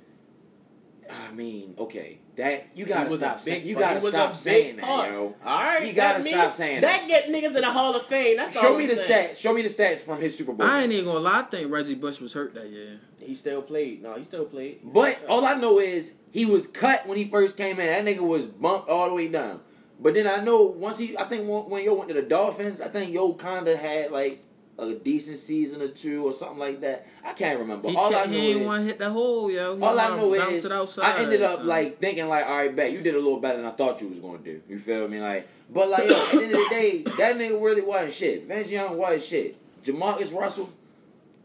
I 1.10 1.32
mean, 1.32 1.74
okay, 1.78 2.18
that 2.36 2.68
you 2.74 2.86
gotta 2.86 3.16
stop 3.16 3.40
saying. 3.40 3.66
You 3.66 3.76
gotta 3.76 4.00
stop 4.00 4.34
saying 4.34 4.76
that, 4.76 4.84
part. 4.84 5.10
yo. 5.10 5.34
All 5.44 5.62
right, 5.62 5.86
You 5.86 5.92
gotta 5.92 6.22
that 6.22 6.28
stop 6.28 6.52
saying 6.54 6.80
that. 6.80 7.00
that. 7.00 7.08
get 7.08 7.26
niggas 7.28 7.54
in 7.56 7.62
the 7.62 7.70
Hall 7.70 7.94
of 7.94 8.04
Fame. 8.06 8.36
That's 8.36 8.56
all 8.56 8.62
Show 8.62 8.72
I'm 8.72 8.78
me 8.78 8.86
the 8.86 8.96
saying. 8.96 9.30
stats. 9.30 9.36
Show 9.36 9.52
me 9.54 9.62
the 9.62 9.68
stats 9.68 9.98
from 10.00 10.20
his 10.20 10.36
Super 10.36 10.52
Bowl. 10.52 10.66
I 10.66 10.82
ain't 10.82 10.92
even 10.92 11.06
gonna 11.06 11.18
lie. 11.20 11.38
I 11.40 11.42
think 11.42 11.70
Reggie 11.72 11.94
Bush 11.94 12.20
was 12.20 12.32
hurt 12.32 12.54
that 12.54 12.68
year. 12.70 13.00
He 13.20 13.34
still 13.34 13.62
played. 13.62 14.02
No, 14.02 14.14
he 14.14 14.22
still 14.22 14.44
played. 14.44 14.80
But 14.84 15.18
all 15.28 15.44
I 15.44 15.54
know 15.54 15.78
is 15.78 16.14
he 16.30 16.46
was 16.46 16.66
cut 16.68 17.06
when 17.06 17.16
he 17.18 17.24
first 17.24 17.56
came 17.56 17.78
in. 17.80 18.04
That 18.04 18.04
nigga 18.16 18.26
was 18.26 18.46
bumped 18.46 18.88
all 18.88 19.08
the 19.08 19.14
way 19.14 19.28
down. 19.28 19.60
But 19.98 20.14
then 20.14 20.26
I 20.26 20.44
know 20.44 20.62
once 20.62 20.98
he, 20.98 21.16
I 21.16 21.24
think 21.24 21.48
when, 21.48 21.70
when 21.70 21.82
Yo 21.84 21.94
went 21.94 22.08
to 22.08 22.14
the 22.14 22.22
Dolphins, 22.22 22.80
I 22.82 22.88
think 22.88 23.12
Yo 23.14 23.32
kind 23.34 23.66
of 23.66 23.78
had 23.78 24.10
like 24.12 24.42
a 24.78 24.92
decent 24.94 25.38
season 25.38 25.80
or 25.80 25.88
two 25.88 26.26
or 26.26 26.32
something 26.32 26.58
like 26.58 26.80
that. 26.82 27.06
I 27.24 27.32
can't 27.32 27.58
remember. 27.58 27.88
He, 27.88 27.96
all 27.96 28.08
I 28.08 28.12
can't, 28.12 28.30
know 28.30 28.36
he 28.36 28.50
is, 28.52 28.66
want 28.66 28.80
to 28.80 28.86
hit 28.86 28.98
the 28.98 29.10
hole, 29.10 29.50
yo. 29.50 29.76
He 29.76 29.82
all 29.82 29.98
I 29.98 30.16
know 30.16 30.34
is 30.34 30.70
outside 30.70 31.16
I 31.16 31.22
ended 31.22 31.42
up 31.42 31.64
like 31.64 31.98
thinking 31.98 32.28
like, 32.28 32.46
all 32.46 32.58
right, 32.58 32.74
bet 32.74 32.92
you 32.92 33.02
did 33.02 33.14
a 33.14 33.18
little 33.18 33.40
better 33.40 33.56
than 33.58 33.66
I 33.66 33.70
thought 33.70 34.00
you 34.02 34.08
was 34.08 34.18
gonna 34.18 34.38
do. 34.38 34.60
You 34.68 34.78
feel 34.78 35.08
me? 35.08 35.20
Like, 35.20 35.48
but 35.70 35.88
like, 35.88 36.08
yo, 36.08 36.14
at 36.14 36.32
the 36.32 36.42
end 36.42 36.54
of 36.54 36.58
the 36.58 36.66
day, 36.70 37.02
that 37.18 37.36
nigga 37.36 37.62
really 37.62 37.82
wasn't 37.82 38.12
shit. 38.12 38.46
Vince 38.46 38.70
Young 38.70 38.96
wasn't 38.98 39.22
shit. 39.22 39.56
Jamarcus 39.84 40.34
Russell 40.38 40.70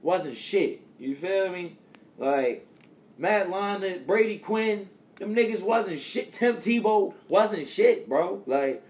wasn't 0.01 0.35
shit. 0.35 0.81
You 0.99 1.15
feel 1.15 1.49
me? 1.49 1.77
Like 2.17 2.67
Matt 3.17 3.49
London, 3.49 4.03
Brady 4.05 4.39
Quinn, 4.39 4.89
them 5.15 5.33
niggas 5.33 5.61
wasn't 5.61 6.01
shit. 6.01 6.33
Tim 6.33 6.57
Tebow 6.57 7.13
wasn't 7.29 7.67
shit, 7.67 8.09
bro. 8.09 8.43
Like 8.45 8.83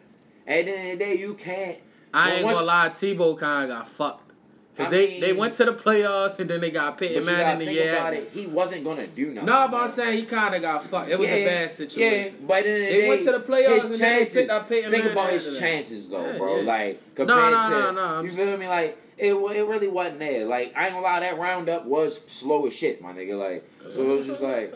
at 0.47 0.65
the 0.65 0.71
end 0.71 0.93
of 0.93 0.99
the 0.99 1.05
day, 1.05 1.17
you 1.17 1.35
can't. 1.35 1.77
I 2.13 2.33
ain't 2.33 2.45
once- 2.45 2.57
gonna 2.57 2.67
lie, 2.67 2.89
Tebow 2.89 3.37
kind 3.37 3.71
of 3.71 3.77
got 3.77 3.87
fucked. 3.87 4.30
'Cause 4.77 4.87
I 4.87 4.89
they 4.89 5.07
mean- 5.07 5.21
they 5.21 5.33
went 5.33 5.53
to 5.55 5.65
the 5.65 5.73
playoffs 5.73 6.39
and 6.39 6.49
then 6.49 6.61
they 6.61 6.71
got 6.71 6.91
But 6.97 6.99
Peyton 7.07 7.23
you 7.23 7.25
Manning 7.25 7.67
in 7.67 7.73
the 7.75 7.81
think 7.81 7.91
about 7.99 8.13
year. 8.13 8.25
He 8.33 8.45
wasn't 8.47 8.83
gonna 8.85 9.05
do 9.07 9.31
nothing. 9.31 9.45
No, 9.45 9.67
but. 9.69 9.77
I'm 9.81 9.89
saying 9.89 10.17
he 10.17 10.23
kind 10.23 10.55
of 10.55 10.61
got 10.61 10.85
fucked. 10.87 11.09
It 11.11 11.19
was 11.19 11.27
a 11.27 11.45
bad 11.45 11.69
situation. 11.71 12.35
Yeah, 12.39 12.45
but 12.47 12.57
at 12.59 12.63
the 12.63 12.69
end 12.69 12.77
of 12.83 12.87
the 12.87 12.93
They 12.95 13.01
day, 13.01 13.09
went 13.09 13.21
to 13.25 13.31
the 13.33 13.39
playoffs 13.39 13.75
his 13.75 13.83
and 13.85 13.93
then 13.95 13.99
they 13.99 14.19
chances, 14.19 14.33
took 14.43 14.49
out 14.49 14.69
Peyton 14.69 14.91
Think 14.91 15.03
Manning 15.03 15.17
about 15.19 15.33
his 15.33 15.59
chances 15.59 16.09
though, 16.09 16.25
Yeah, 16.25 16.37
bro. 16.37 16.55
yeah. 16.61 16.61
Like 16.63 17.15
compared 17.15 17.51
no, 17.51 17.63
to 17.63 17.69
no, 17.69 17.91
no, 17.91 18.01
I'm 18.01 18.25
you 18.25 18.31
feel 18.31 18.57
me? 18.57 18.67
Like 18.69 18.97
it, 19.17 19.33
it 19.33 19.65
really 19.67 19.87
wasn't 19.89 20.19
there. 20.19 20.45
Like 20.45 20.73
I 20.75 20.85
ain't 20.85 20.93
gonna 20.93 21.05
lie, 21.05 21.19
that 21.19 21.37
roundup 21.37 21.85
was 21.85 22.17
slow 22.19 22.65
as 22.65 22.73
shit, 22.73 23.01
my 23.01 23.11
nigga. 23.11 23.37
Like 23.37 23.69
so 23.93 24.03
it 24.09 24.13
was 24.15 24.25
just 24.25 24.41
like 24.41 24.73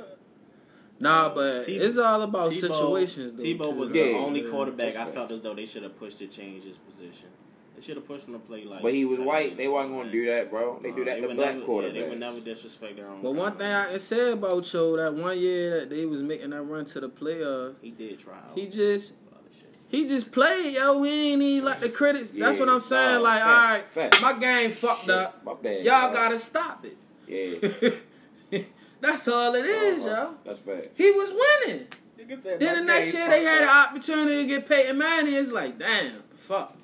Nah, 0.99 1.33
but 1.33 1.65
T- 1.65 1.75
it's 1.77 1.97
all 1.97 2.21
about 2.21 2.51
Tebow- 2.51 2.53
situations. 2.53 3.33
Though, 3.33 3.43
Tebow 3.43 3.69
too. 3.69 3.75
was 3.75 3.89
Yeah, 3.91 4.03
the 4.03 4.13
only 4.13 4.41
quarterback 4.43 4.95
I 4.95 5.05
felt 5.05 5.31
as 5.31 5.41
though 5.41 5.53
they 5.53 5.65
should 5.65 5.83
have 5.83 5.97
pushed 5.99 6.19
to 6.19 6.27
change 6.27 6.63
his 6.65 6.77
position. 6.77 7.29
They 7.75 7.81
should 7.81 7.97
have 7.97 8.07
pushed 8.07 8.27
him 8.27 8.33
to 8.33 8.39
play 8.39 8.63
like. 8.65 8.81
But 8.81 8.93
he 8.93 9.03
was 9.05 9.17
tight 9.17 9.27
white. 9.27 9.57
They 9.57 9.67
wasn't 9.67 9.95
gonna 9.95 10.11
do 10.11 10.25
that, 10.27 10.49
bro. 10.49 10.79
They 10.81 10.91
do 10.91 11.01
Uh, 11.01 11.05
that 11.05 11.15
to 11.21 11.27
would 11.27 11.35
black 11.35 11.55
never, 11.55 11.65
quarterbacks. 11.65 11.93
Yeah, 11.95 11.99
they 12.01 12.09
would 12.09 12.19
never 12.19 12.39
disrespect 12.39 12.95
their 12.95 13.07
own. 13.09 13.21
But 13.21 13.31
one 13.35 13.53
thing 13.57 13.71
I 13.71 13.89
can 13.91 13.99
say 13.99 14.31
about 14.31 14.63
Cho, 14.63 14.95
that 14.97 15.13
one 15.13 15.37
year 15.39 15.79
that 15.81 15.89
they 15.89 16.05
was 16.05 16.21
making 16.21 16.51
that 16.51 16.61
run 16.61 16.85
to 16.85 16.99
the 17.01 17.09
playoffs, 17.09 17.75
he 17.81 17.91
did 17.91 18.19
try. 18.19 18.33
out 18.33 18.51
he 18.55 18.67
just 18.67 19.13
a 19.13 19.35
lot 19.35 19.43
of 19.49 19.55
shit. 19.55 19.69
he 19.89 20.07
just 20.07 20.31
played, 20.31 20.73
yo. 20.75 21.03
He 21.03 21.33
ain't 21.33 21.41
even 21.41 21.65
like 21.65 21.81
the 21.81 21.89
critics. 21.89 22.31
That's 22.31 22.59
what 22.59 22.69
I'm 22.69 22.79
saying. 22.79 23.15
nah, 23.15 23.29
like, 23.29 23.41
fact, 23.41 23.47
all 23.49 23.71
right, 23.73 23.91
fact. 23.91 24.21
my 24.21 24.33
game 24.39 24.71
fucked 24.71 25.09
up. 25.09 25.43
My 25.45 25.53
bad. 25.55 25.83
Y'all 25.83 26.09
bro. 26.11 26.13
gotta 26.17 26.39
stop 26.39 26.85
it. 26.85 26.97
Yeah, 27.27 28.61
That's 29.01 29.27
all 29.27 29.53
it 29.55 29.65
is, 29.65 30.05
Uh-huh. 30.05 30.15
yo. 30.29 30.35
That's 30.45 30.59
fact. 30.59 30.89
He 30.95 31.11
was 31.11 31.31
winning. 31.31 31.87
Then 32.17 32.59
the 32.59 32.81
next 32.81 33.13
year 33.13 33.29
they 33.29 33.43
had 33.43 33.61
an 33.63 33.69
opportunity 33.69 34.41
to 34.43 34.47
get 34.47 34.67
Peyton 34.67 34.97
Manning. 34.97 35.33
It's 35.35 35.51
like, 35.51 35.77
damn, 35.77 36.23
fuck. 36.33 36.74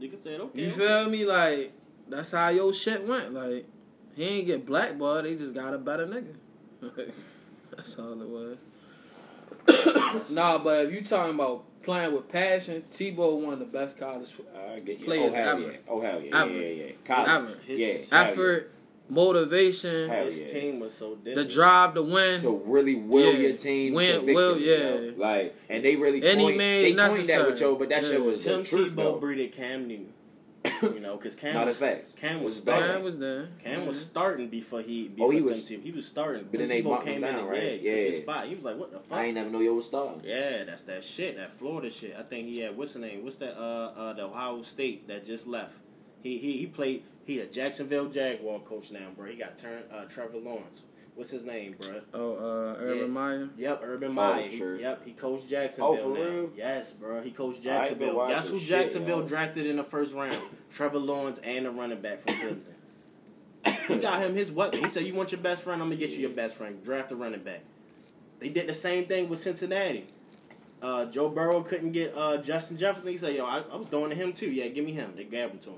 Nigga 0.00 0.16
said 0.16 0.40
okay. 0.40 0.62
You 0.62 0.68
okay. 0.68 0.76
feel 0.78 1.08
me? 1.08 1.24
Like 1.24 1.72
that's 2.08 2.32
how 2.32 2.48
your 2.48 2.72
shit 2.72 3.06
went. 3.06 3.32
Like 3.32 3.66
he 4.14 4.24
ain't 4.24 4.46
get 4.46 4.66
blackballed. 4.66 5.24
They 5.24 5.36
just 5.36 5.54
got 5.54 5.74
a 5.74 5.78
better 5.78 6.06
nigga. 6.06 6.34
that's 7.76 7.98
all 7.98 8.20
it 8.20 8.28
was. 8.28 8.58
nah, 10.30 10.58
but 10.58 10.86
if 10.86 10.92
you 10.92 11.02
talking 11.02 11.34
about 11.34 11.64
playing 11.82 12.12
with 12.12 12.28
passion, 12.28 12.82
Tebow 12.90 13.40
one 13.40 13.52
of 13.54 13.58
the 13.58 13.64
best 13.64 13.98
college 13.98 14.30
I 14.56 14.80
get 14.80 15.00
you. 15.00 15.06
Players 15.06 15.34
oh 15.34 15.36
hell 15.36 15.48
ever. 15.50 15.60
yeah. 15.60 15.78
Oh 15.88 16.00
hell 16.00 16.20
yeah. 16.20 16.42
Ever. 16.42 16.50
Yeah, 16.52 16.60
yeah, 16.60 16.84
yeah. 16.84 16.92
College. 17.04 17.28
Ever. 17.28 17.58
His- 17.66 17.80
yeah. 17.80 18.16
hell 18.16 18.32
effort, 18.32 18.73
motivation, 19.08 20.08
Hell 20.08 20.24
His 20.24 20.40
yeah. 20.42 20.48
team 20.48 20.80
was 20.80 20.94
so 20.94 21.14
different. 21.16 21.36
the 21.48 21.54
drive 21.54 21.94
to 21.94 22.02
win. 22.02 22.34
yeah. 22.34 22.38
To 22.38 22.62
really 22.64 22.94
will 22.96 23.32
Yeah. 23.32 23.38
your 23.48 23.56
team 23.56 23.94
Win- 23.94 24.12
to 24.12 24.18
victory, 24.20 24.34
will- 24.34 24.58
yo. 24.58 25.00
yeah. 25.02 25.10
Like, 25.16 25.54
and 25.68 25.84
they 25.84 25.96
really 25.96 26.22
Any 26.22 26.44
coined, 26.44 26.58
means 26.58 26.84
they 26.84 26.88
coined 26.90 26.98
that 26.98 27.10
necessary. 27.16 27.50
with 27.50 27.58
Joe, 27.60 27.74
but 27.76 27.88
that 27.90 28.02
Yeah. 28.02 28.08
shit 28.10 28.24
was 28.24 28.44
Tim 28.44 28.62
Tebow 28.64 28.94
though. 28.96 29.18
breeded 29.18 29.52
Cam 29.52 29.86
Newton. 29.88 30.12
You 30.82 30.98
know, 31.00 31.18
because 31.18 31.34
Cam 31.36 31.52
Not 31.52 31.66
was 31.66 31.82
a. 31.82 32.02
Cam 32.18 32.36
was 32.42 32.54
Was 32.54 32.56
starting. 32.62 32.86
Cam 32.88 33.02
was 33.04 33.18
there. 33.18 33.48
Cam 33.62 33.84
was 33.86 34.00
starting 34.00 34.48
before 34.48 34.80
he. 34.80 35.10
Oh, 35.12 35.14
Before 35.28 35.32
he 35.32 35.38
Tim 35.40 35.46
was- 35.48 35.64
Tebow. 35.64 35.82
He 35.82 35.90
was 35.90 36.06
starting. 36.06 36.44
But 36.44 36.52
then 36.52 36.60
Tim 36.60 36.68
they 36.70 36.80
Tebow 36.82 36.84
bumped 36.90 37.06
him 37.06 37.14
came 37.14 37.24
in 37.24 37.30
down, 37.34 37.38
and 37.40 37.48
right? 37.50 37.80
yeah, 37.82 37.90
took 37.96 38.06
his 38.06 38.16
spot. 38.22 38.46
He 38.46 38.54
was 38.54 38.64
like, 38.64 38.78
"What 38.78 38.90
the 38.92 38.98
fuck?" 39.00 39.18
I 39.18 39.24
ain't 39.26 39.34
never 39.34 39.50
know 39.50 39.60
yo 39.60 39.74
was 39.74 39.84
starting. 39.84 40.22
Yeah, 40.24 40.64
that's 40.64 40.82
that 40.84 41.04
shit, 41.04 41.36
that 41.36 41.52
Florida 41.52 41.90
shit. 41.90 42.16
I 42.18 42.22
think 42.22 42.48
he 42.48 42.60
had 42.60 42.78
what's 42.78 42.94
the 42.94 43.00
name? 43.00 43.24
What's 43.24 43.36
that? 43.36 43.58
Uh, 43.60 43.92
uh, 43.94 44.12
the 44.14 44.22
Ohio 44.22 44.62
State 44.62 45.06
that 45.08 45.26
just 45.26 45.46
left. 45.46 45.74
He 46.22 46.38
he 46.38 46.52
he 46.56 46.66
played. 46.66 47.02
He 47.24 47.40
a 47.40 47.46
Jacksonville 47.46 48.06
Jaguar 48.08 48.60
coach 48.60 48.90
now, 48.90 49.08
bro. 49.16 49.26
He 49.26 49.36
got 49.36 49.56
turned. 49.56 49.84
Uh, 49.92 50.04
Trevor 50.04 50.38
Lawrence. 50.38 50.82
What's 51.14 51.30
his 51.30 51.44
name, 51.44 51.76
bro? 51.80 52.00
Oh, 52.12 52.32
uh, 52.34 52.76
Urban 52.80 52.98
Yeah. 52.98 53.06
Meyer. 53.06 53.48
Yep, 53.56 53.80
Urban 53.84 54.10
Oh, 54.10 54.14
Meyer. 54.14 54.48
He- 54.48 54.58
sure. 54.58 54.76
yep, 54.76 55.04
he 55.06 55.12
coached 55.12 55.48
Jacksonville 55.48 55.92
Oh, 55.92 56.12
for 56.14 56.18
now. 56.18 56.24
real? 56.28 56.50
Yes, 56.56 56.92
bro. 56.92 57.20
He 57.22 57.30
coached 57.30 57.64
I 57.66 57.86
ain't 57.86 57.98
been 58.00 58.08
Jacksonville. 58.08 58.16
watching 58.16 58.36
Guess 58.36 58.48
who 58.48 58.58
shit, 58.58 58.68
Jacksonville 58.68 59.20
yo. 59.20 59.26
drafted 59.26 59.66
in 59.66 59.76
the 59.76 59.84
first 59.84 60.12
round? 60.14 60.36
Trevor 60.72 60.98
Lawrence 60.98 61.38
and 61.44 61.66
the 61.66 61.70
running 61.70 62.00
back 62.00 62.20
from 62.20 62.34
Clemson. 62.34 63.86
he 63.88 63.96
got 63.98 64.20
him 64.22 64.34
his 64.34 64.50
weapon. 64.50 64.80
He 64.80 64.88
said, 64.88 65.04
"You 65.04 65.14
want 65.14 65.30
your 65.32 65.40
best 65.40 65.62
friend? 65.62 65.80
I'm 65.80 65.88
gonna 65.88 66.00
get 66.00 66.10
you 66.10 66.18
your 66.18 66.30
best 66.30 66.56
friend. 66.56 66.82
Draft 66.84 67.12
a 67.12 67.16
running 67.16 67.42
back." 67.42 67.60
They 68.40 68.48
did 68.48 68.66
the 68.66 68.74
same 68.74 69.06
thing 69.06 69.28
with 69.28 69.38
Cincinnati. 69.40 70.06
Uh, 70.82 71.06
Joe 71.06 71.30
Burrow 71.30 71.62
couldn't 71.62 71.92
get 71.92 72.12
uh, 72.16 72.38
Justin 72.38 72.76
Jefferson. 72.76 73.12
He 73.12 73.18
said, 73.18 73.34
"Yo, 73.36 73.46
I, 73.46 73.60
I 73.72 73.76
was 73.76 73.86
going 73.86 74.10
to 74.10 74.16
him 74.16 74.32
too. 74.32 74.50
Yeah, 74.50 74.66
give 74.68 74.84
me 74.84 74.92
him." 74.92 75.12
They 75.16 75.24
grabbed 75.24 75.52
him 75.54 75.58
to 75.60 75.70
him. 75.70 75.76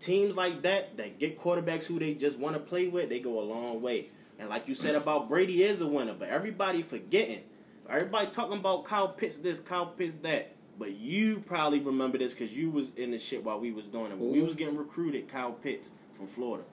Teams 0.00 0.34
like 0.36 0.62
that 0.62 0.96
that 0.96 1.18
get 1.18 1.38
quarterbacks 1.38 1.84
who 1.84 1.98
they 1.98 2.14
just 2.14 2.38
want 2.38 2.54
to 2.54 2.60
play 2.60 2.88
with, 2.88 3.08
they 3.08 3.20
go 3.20 3.38
a 3.38 3.42
long 3.42 3.82
way. 3.82 4.08
And 4.38 4.48
like 4.48 4.66
you 4.66 4.74
said 4.74 4.94
about 4.94 5.28
Brady 5.28 5.62
is 5.62 5.82
a 5.82 5.86
winner, 5.86 6.14
but 6.18 6.28
everybody 6.28 6.82
forgetting. 6.82 7.42
Everybody 7.88 8.26
talking 8.30 8.58
about 8.58 8.84
Kyle 8.84 9.08
Pitts 9.08 9.36
this, 9.36 9.60
Kyle 9.60 9.86
Pitts 9.86 10.16
that. 10.18 10.52
But 10.78 10.92
you 10.92 11.40
probably 11.40 11.80
remember 11.80 12.16
this 12.16 12.32
because 12.32 12.56
you 12.56 12.70
was 12.70 12.92
in 12.96 13.10
the 13.10 13.18
shit 13.18 13.44
while 13.44 13.60
we 13.60 13.70
was 13.70 13.86
doing 13.88 14.12
it. 14.12 14.18
When 14.18 14.32
we 14.32 14.42
was 14.42 14.54
getting 14.54 14.76
recruited, 14.76 15.28
Kyle 15.28 15.52
Pitts 15.52 15.90
from 16.16 16.26
Florida. 16.26 16.64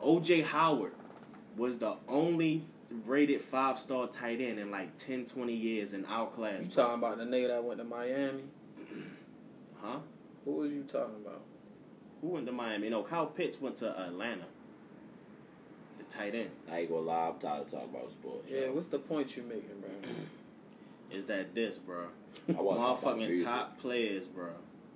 OJ 0.00 0.44
Howard 0.44 0.92
was 1.56 1.78
the 1.78 1.96
only 2.06 2.64
rated 3.06 3.40
five 3.40 3.78
star 3.78 4.06
tight 4.06 4.40
end 4.40 4.58
in 4.60 4.70
like 4.70 4.96
10, 4.98 5.26
20 5.26 5.52
years 5.52 5.92
in 5.92 6.04
our 6.06 6.28
class. 6.28 6.64
You 6.64 6.70
talking 6.70 6.94
about 6.94 7.18
the 7.18 7.24
nigga 7.24 7.48
that 7.48 7.64
went 7.64 7.78
to 7.78 7.84
Miami? 7.84 8.44
Huh? 9.80 9.98
Who 10.44 10.52
was 10.52 10.72
you 10.72 10.84
talking 10.84 11.16
about? 11.26 11.42
Who 12.22 12.28
went 12.28 12.46
to 12.46 12.52
Miami? 12.52 12.88
No, 12.88 13.02
Kyle 13.02 13.26
Pitts 13.26 13.60
went 13.60 13.76
to 13.76 14.00
Atlanta. 14.00 14.44
The 15.98 16.04
tight 16.04 16.34
end. 16.34 16.50
I 16.70 16.80
ain't 16.80 16.88
gonna 16.90 17.02
lie, 17.02 17.28
I'm 17.28 17.38
tired 17.38 17.62
of 17.62 17.70
talking 17.70 17.88
about 17.90 18.10
sports. 18.10 18.48
Yeah, 18.48 18.68
what's 18.68 18.86
the 18.86 18.98
point 19.00 19.36
you 19.36 19.42
making, 19.42 19.80
bro? 19.80 19.90
Is 21.16 21.26
that 21.26 21.54
this, 21.54 21.78
bro? 21.78 22.06
I 22.48 22.60
watch 22.60 23.00
fucking 23.00 23.22
Motherfucking 23.22 23.28
music. 23.28 23.46
top 23.46 23.78
players, 23.78 24.26
bro. 24.26 24.50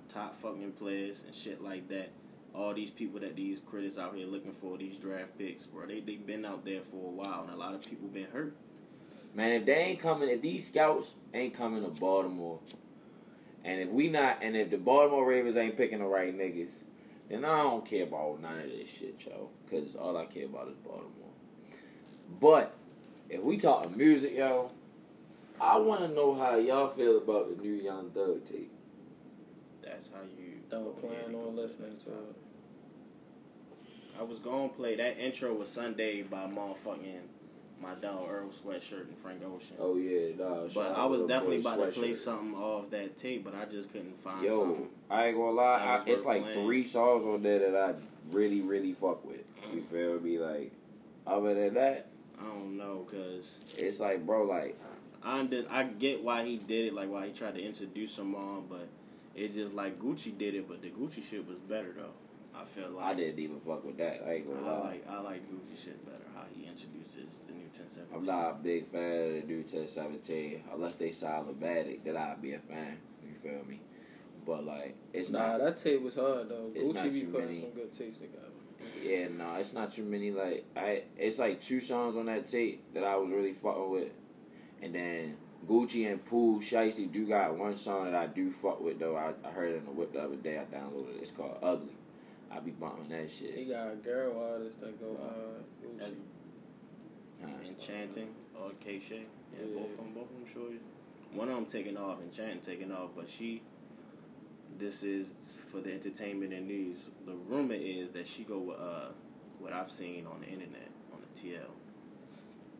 Top 0.09 0.39
fucking 0.41 0.71
players 0.73 1.23
and 1.25 1.35
shit 1.35 1.61
like 1.61 1.87
that. 1.89 2.09
All 2.55 2.73
these 2.73 2.89
people 2.89 3.19
that 3.19 3.35
these 3.35 3.59
critics 3.59 3.97
out 3.99 4.15
here 4.15 4.25
looking 4.25 4.53
for, 4.53 4.77
these 4.77 4.97
draft 4.97 5.37
picks, 5.37 5.63
bro. 5.63 5.85
They 5.85 5.99
they 5.99 6.15
been 6.15 6.45
out 6.45 6.65
there 6.65 6.81
for 6.81 6.95
a 6.95 7.11
while, 7.11 7.43
and 7.43 7.53
a 7.53 7.57
lot 7.57 7.75
of 7.75 7.87
people 7.87 8.07
been 8.07 8.27
hurt. 8.31 8.55
Man, 9.35 9.51
if 9.51 9.65
they 9.65 9.75
ain't 9.75 9.99
coming, 9.99 10.29
if 10.29 10.41
these 10.41 10.67
scouts 10.67 11.13
ain't 11.33 11.53
coming 11.53 11.83
to 11.83 11.89
Baltimore, 11.99 12.59
and 13.63 13.81
if 13.81 13.89
we 13.89 14.07
not, 14.07 14.39
and 14.41 14.55
if 14.55 14.71
the 14.71 14.77
Baltimore 14.77 15.27
Ravens 15.27 15.57
ain't 15.57 15.77
picking 15.77 15.99
the 15.99 16.05
right 16.05 16.35
niggas, 16.35 16.77
then 17.29 17.43
I 17.45 17.63
don't 17.63 17.85
care 17.85 18.03
about 18.03 18.41
none 18.41 18.59
of 18.59 18.65
this 18.69 18.89
shit, 18.89 19.15
yo. 19.25 19.49
Cause 19.69 19.95
all 19.99 20.17
I 20.17 20.25
care 20.25 20.45
about 20.45 20.69
is 20.69 20.75
Baltimore. 20.77 21.11
But 22.39 22.73
if 23.29 23.41
we 23.41 23.57
talking 23.57 23.97
music, 23.97 24.35
yo, 24.35 24.71
I 25.59 25.77
want 25.77 26.01
to 26.01 26.07
know 26.09 26.33
how 26.33 26.55
y'all 26.55 26.87
feel 26.87 27.17
about 27.17 27.55
the 27.55 27.61
new 27.61 27.73
Young 27.73 28.11
Thug 28.11 28.45
tape. 28.45 28.71
That's 29.83 30.09
how 30.09 30.21
you. 30.37 30.53
Don't 30.69 30.99
plan 31.01 31.33
on 31.33 31.55
listening 31.55 31.97
to 32.05 32.11
it. 32.11 32.35
I 34.19 34.23
was 34.23 34.39
gonna 34.39 34.69
play 34.69 34.95
that 34.95 35.19
intro 35.19 35.53
was 35.53 35.69
Sunday 35.69 36.23
by 36.23 36.45
motherfucking 36.47 37.21
my 37.81 37.93
dog 37.95 38.27
Earl 38.29 38.49
Sweatshirt 38.49 39.07
and 39.07 39.17
Frank 39.21 39.41
Ocean. 39.45 39.75
Oh 39.79 39.97
yeah, 39.97 40.29
shout 40.37 40.73
but 40.73 40.97
I 40.97 41.05
was 41.05 41.21
definitely 41.23 41.59
about 41.59 41.77
to 41.77 41.99
play 41.99 42.15
something 42.15 42.55
off 42.55 42.89
that 42.91 43.17
tape, 43.17 43.43
but 43.43 43.55
I 43.55 43.65
just 43.65 43.91
couldn't 43.91 44.21
find 44.23 44.43
Yo, 44.43 44.59
something. 44.59 44.87
I 45.09 45.27
ain't 45.27 45.37
gonna 45.37 45.51
lie. 45.51 46.01
I, 46.05 46.09
it's 46.09 46.25
like 46.25 46.43
playing. 46.43 46.65
three 46.65 46.85
songs 46.85 47.25
on 47.25 47.43
there 47.43 47.59
that 47.59 47.75
I 47.75 47.93
really, 48.31 48.61
really 48.61 48.93
fuck 48.93 49.25
with. 49.25 49.43
You 49.73 49.81
feel 49.81 50.19
me? 50.19 50.39
Like, 50.39 50.71
other 51.25 51.53
than 51.53 51.73
that, 51.75 52.07
I 52.39 52.45
don't 52.45 52.77
know, 52.77 53.05
cause 53.09 53.59
it's 53.77 53.99
like, 53.99 54.25
bro, 54.25 54.43
like, 54.43 54.77
I 55.23 55.43
did, 55.43 55.67
I 55.69 55.83
get 55.83 56.23
why 56.23 56.45
he 56.45 56.57
did 56.57 56.87
it, 56.87 56.93
like 56.93 57.09
why 57.09 57.27
he 57.27 57.33
tried 57.33 57.55
to 57.55 57.61
introduce 57.61 58.17
him 58.17 58.35
on, 58.35 58.65
but 58.69 58.87
it's 59.35 59.53
just 59.53 59.73
like 59.73 59.99
Gucci 59.99 60.37
did 60.37 60.55
it, 60.55 60.67
but 60.67 60.81
the 60.81 60.89
Gucci 60.89 61.23
shit 61.23 61.47
was 61.47 61.59
better 61.59 61.93
though. 61.95 62.13
I 62.59 62.65
feel 62.65 62.89
like 62.91 63.05
I 63.05 63.13
didn't 63.13 63.39
even 63.39 63.59
fuck 63.59 63.85
with 63.85 63.97
that. 63.97 64.23
I 64.27 64.33
ain't 64.35 64.47
gonna 64.47 64.65
lie. 64.65 64.87
like 64.89 65.07
I 65.09 65.21
like 65.21 65.41
Gucci 65.51 65.81
shit 65.81 66.03
better. 66.05 66.23
How 66.35 66.43
he 66.55 66.65
introduces 66.65 67.39
the 67.47 67.53
new 67.53 67.65
1017. 67.65 68.07
I'm 68.17 68.25
not 68.25 68.51
a 68.51 68.53
big 68.63 68.87
fan 68.87 69.01
of 69.01 69.33
the 69.33 69.43
new 69.47 69.57
1017 69.61 70.63
unless 70.73 70.95
they 70.95 71.09
Soundmatic. 71.09 72.03
Then 72.03 72.17
I'd 72.17 72.41
be 72.41 72.53
a 72.53 72.59
fan. 72.59 72.97
You 73.27 73.33
feel 73.35 73.63
me? 73.67 73.81
But 74.45 74.65
like, 74.65 74.95
it's 75.13 75.29
Nah, 75.29 75.57
not. 75.57 75.59
that 75.59 75.77
tape 75.77 76.01
was 76.01 76.15
hard 76.15 76.49
though. 76.49 76.71
It's 76.73 76.89
Gucci 76.89 76.93
not 76.95 77.11
be 77.13 77.21
too 77.21 77.27
putting 77.27 77.47
many. 77.47 77.59
some 77.61 77.69
good 77.71 77.93
tapes 77.93 78.17
together. 78.17 78.43
Yeah, 79.03 79.27
no, 79.29 79.55
it's 79.55 79.73
not 79.73 79.91
too 79.91 80.03
many. 80.03 80.31
Like, 80.31 80.65
I, 80.75 81.03
it's 81.17 81.39
like 81.39 81.59
two 81.61 81.79
songs 81.79 82.15
on 82.15 82.25
that 82.27 82.47
tape 82.47 82.83
that 82.93 83.03
I 83.03 83.15
was 83.17 83.31
really 83.31 83.53
fucking 83.53 83.89
with, 83.91 84.09
and 84.81 84.93
then 84.95 85.35
Gucci 85.67 86.09
and 86.09 86.23
Pooh 86.25 86.59
Shiesty 86.61 87.11
do 87.11 87.27
got 87.27 87.57
one 87.57 87.75
song 87.75 88.05
that 88.05 88.15
I 88.15 88.27
do 88.27 88.51
fuck 88.51 88.79
with 88.81 88.99
though. 88.99 89.15
I, 89.15 89.33
I 89.45 89.51
heard 89.51 89.73
it 89.73 89.77
in 89.77 89.85
the 89.85 89.91
whip 89.91 90.13
the 90.13 90.21
other 90.23 90.35
day. 90.35 90.57
I 90.57 90.63
downloaded 90.75 91.17
it. 91.17 91.21
It's 91.21 91.31
called 91.31 91.57
Ugly. 91.61 91.93
I 92.51 92.59
be 92.59 92.71
bumping 92.71 93.09
that 93.09 93.29
shit. 93.29 93.55
He 93.55 93.65
got 93.65 93.91
a 93.91 93.95
girl 93.95 94.51
artist 94.53 94.79
that 94.81 94.99
go 94.99 95.17
hard. 95.21 95.63
That's 95.99 96.11
Gucci. 96.11 96.15
Huh. 97.41 97.49
Enchanting 97.67 98.29
or 98.55 98.71
K 98.79 98.99
Shay. 98.99 99.23
Yeah, 99.53 99.65
Yeah. 99.65 99.79
both 99.79 99.91
of 99.91 99.97
them, 99.97 100.13
both 100.13 100.29
of 100.31 100.39
them 100.39 100.45
show 100.53 100.69
you. 100.69 100.79
One 101.33 101.49
of 101.49 101.55
them 101.55 101.65
taking 101.65 101.97
off, 101.97 102.21
Enchanting 102.21 102.61
taking 102.61 102.91
off, 102.91 103.11
but 103.15 103.29
she. 103.29 103.61
This 104.79 105.01
is 105.01 105.33
for 105.71 105.79
the 105.81 105.91
entertainment 105.93 106.53
and 106.53 106.67
news. 106.67 106.97
The 107.25 107.33
rumor 107.33 107.73
is 107.75 108.11
that 108.11 108.27
she 108.27 108.43
go 108.43 108.59
with 108.59 108.77
uh, 108.79 109.07
what 109.59 109.73
I've 109.73 109.89
seen 109.89 110.27
on 110.27 110.41
the 110.41 110.47
internet 110.47 110.89
on 111.11 111.19
the 111.21 111.39
TL. 111.39 111.71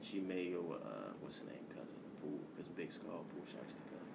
She 0.03 0.19
may 0.19 0.51
go 0.51 0.61
with 0.61 0.81
uh, 0.81 1.11
what's 1.21 1.39
her 1.39 1.45
name, 1.45 1.65
cousin 1.69 1.87
Pool, 2.21 2.39
because 2.55 2.67
Big 2.75 2.89
Scarr 2.91 3.17
Pooh 3.33 3.41
Shiesty 3.45 3.81
cousin. 3.89 4.13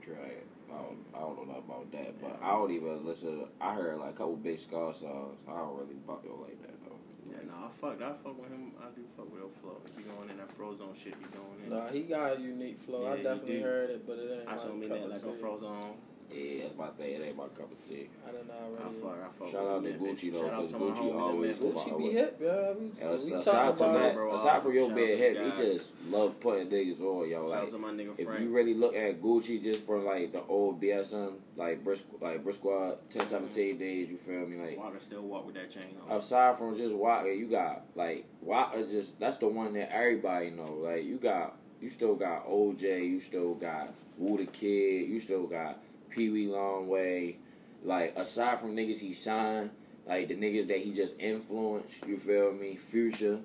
Try 0.00 0.26
it. 0.34 0.46
I 0.72 0.78
don't, 0.82 0.98
I 1.14 1.20
don't 1.20 1.36
know 1.36 1.44
nothing 1.44 1.64
about 1.68 1.92
that, 1.92 2.20
but 2.20 2.38
I 2.42 2.50
don't 2.52 2.70
even 2.72 3.04
listen. 3.04 3.40
To, 3.40 3.48
I 3.60 3.74
heard 3.74 3.98
like 3.98 4.10
a 4.10 4.12
couple 4.12 4.36
Big 4.36 4.58
Scarr 4.58 4.94
songs. 4.94 5.36
I 5.48 5.56
don't 5.58 5.76
really 5.78 5.94
buck 6.06 6.22
yo 6.24 6.38
like 6.40 6.60
that 6.62 6.74
though. 6.84 6.96
Yeah, 7.30 7.44
no, 7.46 7.52
I 7.66 7.70
fuck, 7.80 8.00
I 8.02 8.12
fuck 8.24 8.40
with 8.40 8.50
him. 8.50 8.72
I 8.80 8.88
do 8.96 9.02
fuck 9.16 9.30
with 9.30 9.40
your 9.40 9.50
flow. 9.60 9.80
If 9.84 9.98
you 9.98 10.10
going 10.10 10.30
in 10.30 10.36
that 10.38 10.56
Frozone 10.56 10.96
shit, 10.96 11.14
you 11.20 11.28
going 11.28 11.64
in. 11.64 11.70
Nah, 11.70 11.88
he 11.88 12.02
got 12.02 12.38
a 12.38 12.40
unique 12.40 12.78
flow. 12.78 13.04
Yeah, 13.04 13.12
I 13.12 13.16
he 13.18 13.22
definitely 13.22 13.56
do. 13.58 13.62
heard 13.62 13.90
it, 13.90 14.06
but 14.06 14.18
it 14.18 14.38
ain't 14.40 14.48
I 14.48 14.52
my 14.52 14.56
saw 14.56 14.72
me 14.72 14.88
that 14.88 15.08
like 15.08 15.18
a 15.18 15.22
tea. 15.22 15.42
Frozone. 15.42 15.94
Yeah, 16.34 16.62
that's 16.64 16.76
my 16.78 16.88
thing. 16.88 17.14
It 17.14 17.22
ain't 17.26 17.36
my 17.36 17.44
cup 17.48 17.70
of 17.70 17.88
tea. 17.88 18.08
I 18.26 18.32
don't 18.32 18.46
know 18.48 18.54
I 18.54 18.82
already. 18.82 19.00
fuck, 19.00 19.16
I 19.22 19.38
fuck 19.38 19.50
Shout 19.50 19.66
out 19.66 19.84
to. 19.84 19.90
Gucci, 19.92 20.32
though, 20.32 20.40
Shout 20.40 20.52
out 20.52 20.60
'cause 20.62 20.72
Gucci 20.72 20.96
homies 21.12 21.20
always 21.20 21.56
Gucci 21.56 21.98
be 21.98 22.04
hip, 22.10 22.38
yeah. 22.42 22.72
We, 22.72 22.90
Yeah, 22.98 23.10
we 23.10 23.14
aside 23.34 23.44
talk 23.44 23.76
from 23.76 23.90
about 23.90 23.98
that, 24.00 24.08
it. 24.10 24.14
bro. 24.14 24.34
aside 24.34 24.62
from 24.62 24.74
your 24.74 24.82
Shout 24.84 24.90
out 24.92 24.96
being 24.96 25.18
hip, 25.18 25.34
the 25.38 25.62
he 25.62 25.72
just 25.72 25.90
love 26.10 26.40
putting 26.40 26.66
niggas 26.68 27.00
on, 27.00 27.28
yo. 27.28 27.48
Shout 27.48 27.56
out 27.58 27.62
Like, 27.64 27.70
to 27.72 27.78
my 27.78 27.90
nigga 27.90 28.12
if 28.18 28.40
you 28.40 28.48
really 28.48 28.74
look 28.74 28.94
at 28.94 29.20
Gucci 29.22 29.62
just 29.62 29.80
for 29.82 29.98
like 29.98 30.32
the 30.32 30.42
old 30.48 30.80
BSM, 30.80 31.32
like 31.56 31.84
Brick, 31.84 31.98
like 32.20 32.42
Brick 32.42 32.56
Squad, 32.56 32.98
10, 33.10 33.26
17 33.26 33.78
days, 33.78 34.08
you 34.08 34.16
feel 34.16 34.46
me? 34.46 34.56
Like, 34.58 34.78
Waka 34.78 35.00
still 35.00 35.22
walk 35.22 35.46
with 35.46 35.54
that 35.56 35.70
chain 35.70 35.84
on. 36.08 36.16
aside 36.18 36.56
from 36.58 36.76
just 36.76 36.94
Waka, 36.94 37.34
you 37.34 37.46
got 37.46 37.82
like 37.94 38.24
Waka. 38.40 38.84
Just 38.90 39.18
that's 39.20 39.36
the 39.38 39.48
one 39.48 39.72
that 39.74 39.92
everybody 39.94 40.50
know. 40.50 40.72
Like, 40.82 41.04
you 41.04 41.16
got, 41.16 41.56
you 41.80 41.88
still 41.88 42.14
got 42.14 42.46
OJ, 42.48 43.08
you 43.08 43.20
still 43.20 43.54
got 43.54 43.92
Wooh 44.18 44.38
Da 44.38 44.46
Kid, 44.46 45.08
you 45.08 45.18
still 45.20 45.46
got 45.46 45.78
Pee 46.14 46.30
Wee 46.30 46.46
Longway. 46.46 47.36
Like, 47.84 48.16
aside 48.16 48.60
from 48.60 48.76
niggas 48.76 49.00
he 49.00 49.12
signed, 49.12 49.70
like 50.06 50.28
the 50.28 50.34
niggas 50.36 50.68
that 50.68 50.78
he 50.78 50.92
just 50.92 51.14
influenced, 51.18 51.88
you 52.06 52.16
feel 52.18 52.52
me? 52.52 52.76
Future, 52.76 53.40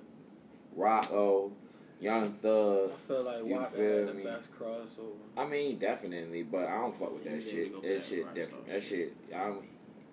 Rocco, 0.76 1.52
Young 2.00 2.32
Thug. 2.34 2.90
I 2.92 3.08
feel 3.08 3.22
like 3.24 3.38
You 3.44 3.54
Waka 3.56 3.76
feel 3.76 3.98
had 3.98 4.08
the 4.08 4.14
me? 4.14 4.24
best 4.24 4.52
crossover. 4.56 5.16
I 5.36 5.46
mean, 5.46 5.78
definitely, 5.78 6.42
but 6.44 6.66
I 6.66 6.76
don't 6.78 6.96
fuck 6.98 7.12
with 7.14 7.24
that 7.24 7.42
Yeah, 7.42 7.50
shit. 7.50 7.82
That 7.82 8.02
shit 8.04 8.24
right 8.26 8.34
different. 8.34 8.66
That 8.68 8.84
shit, 8.84 9.16
I'm, 9.34 9.58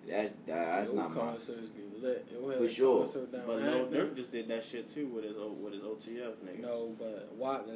that's 0.08 0.30
that's 0.46 0.88
Yo, 0.88 0.94
not 0.96 1.14
my. 1.14 1.20
concerts 1.20 1.68
be 1.68 1.82
lit. 2.00 2.26
For 2.58 2.68
sure. 2.68 3.06
But 3.30 3.46
Lil 3.48 3.58
Hampton. 3.60 4.00
Durk 4.00 4.16
just 4.16 4.32
did 4.32 4.48
that 4.48 4.64
shit 4.64 4.88
too 4.88 5.06
with 5.08 5.24
his 5.24 5.36
with 5.36 5.72
his 5.74 5.82
OTF 5.82 6.34
niggas. 6.44 6.60
No, 6.60 6.94
but 6.98 7.28
Waka 7.36 7.70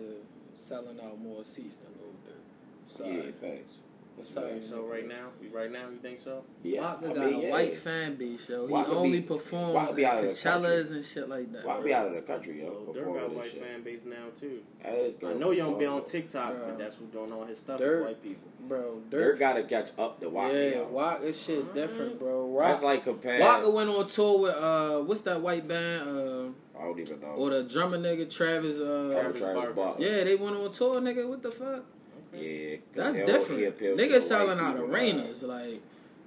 selling 0.54 0.98
out 1.00 1.20
more 1.20 1.44
seats 1.44 1.76
than 1.76 1.92
Lil 2.00 2.12
Durk. 2.26 2.92
Sorry. 2.92 3.16
Yeah, 3.26 3.32
facts. 3.56 3.78
Sorry. 4.24 4.60
So 4.62 4.82
right 4.82 5.06
now, 5.06 5.28
you 5.42 5.50
right 5.52 5.70
now, 5.70 5.88
you 5.90 5.98
think 5.98 6.20
so? 6.20 6.44
Yeah, 6.62 6.80
Waka 6.82 7.10
I 7.10 7.14
got 7.14 7.26
mean, 7.30 7.34
a 7.34 7.42
yeah. 7.44 7.50
white 7.50 7.76
fan 7.76 8.16
base, 8.16 8.48
yo. 8.48 8.66
He 8.66 8.72
Waka 8.72 8.90
only 8.92 9.20
be- 9.20 9.26
performs 9.26 9.74
Waka 9.74 9.94
be 9.94 10.04
at 10.04 10.12
out 10.12 10.18
of 10.18 10.24
the 10.24 10.30
Coachellas 10.30 10.90
and 10.90 11.04
shit 11.04 11.28
like 11.28 11.52
that. 11.52 11.64
Why 11.64 11.74
bro. 11.74 11.84
be 11.84 11.94
out 11.94 12.06
of 12.08 12.14
the 12.14 12.20
country, 12.22 12.60
yo? 12.62 12.66
Lil 12.86 12.94
Durk 12.94 13.14
got 13.14 13.24
a 13.24 13.28
white 13.34 13.50
shit. 13.50 13.62
fan 13.62 13.82
base 13.82 14.00
now 14.04 14.26
too. 14.38 14.60
That 14.82 14.94
is 14.94 15.14
I 15.24 15.32
know 15.34 15.50
you 15.50 15.58
don't 15.58 15.78
be 15.78 15.86
on 15.86 16.04
TikTok, 16.04 16.56
Bro. 16.56 16.66
but 16.66 16.78
that's 16.78 16.96
who's 16.96 17.08
doing 17.08 17.32
all 17.32 17.44
his 17.44 17.58
stuff. 17.58 17.80
Durk, 17.80 17.98
is 18.00 18.04
white 18.04 18.22
people. 18.22 18.48
bro. 18.68 19.02
Durk 19.10 19.34
Durk, 19.34 19.38
got 19.38 19.52
to 19.54 19.64
catch 19.64 19.90
up 19.98 20.20
to 20.20 20.28
Waka. 20.28 20.54
yeah, 20.54 20.70
yo. 20.76 20.88
Waka 20.88 21.32
shit 21.32 21.74
different, 21.74 22.18
bro. 22.18 22.56
That's 22.58 22.74
Rock, 22.74 22.82
like 22.82 23.04
compared. 23.04 23.40
Waka 23.40 23.70
went 23.70 23.90
on 23.90 24.06
tour 24.06 24.38
with 24.40 24.54
uh, 24.56 24.98
what's 25.00 25.22
that 25.22 25.40
white 25.40 25.66
band? 25.66 26.08
Uh, 26.08 26.48
I 26.78 26.84
don't 26.84 26.98
even 26.98 27.20
know. 27.20 27.26
or 27.28 27.50
the 27.50 27.62
drummer 27.64 27.98
nigga 27.98 28.34
Travis. 28.34 28.78
Uh, 28.78 29.10
Travis, 29.12 29.12
Travis 29.12 29.40
Travis 29.40 29.54
Barker. 29.54 29.72
Barker. 29.74 30.02
yeah, 30.02 30.24
they 30.24 30.34
went 30.36 30.56
on 30.56 30.72
tour, 30.72 31.00
nigga. 31.00 31.28
What 31.28 31.42
the 31.42 31.50
fuck? 31.50 31.84
Yeah, 32.32 32.76
'cause 32.76 32.80
That's 32.94 33.16
he- 33.16 33.22
he 33.22 33.26
different. 33.26 33.68
appeals 33.68 34.00
to 34.00 34.06
Niggas 34.06 34.22
selling 34.22 34.58
out 34.58 34.76
people, 34.76 34.94
arenas. 34.94 35.42
Like, 35.42 35.78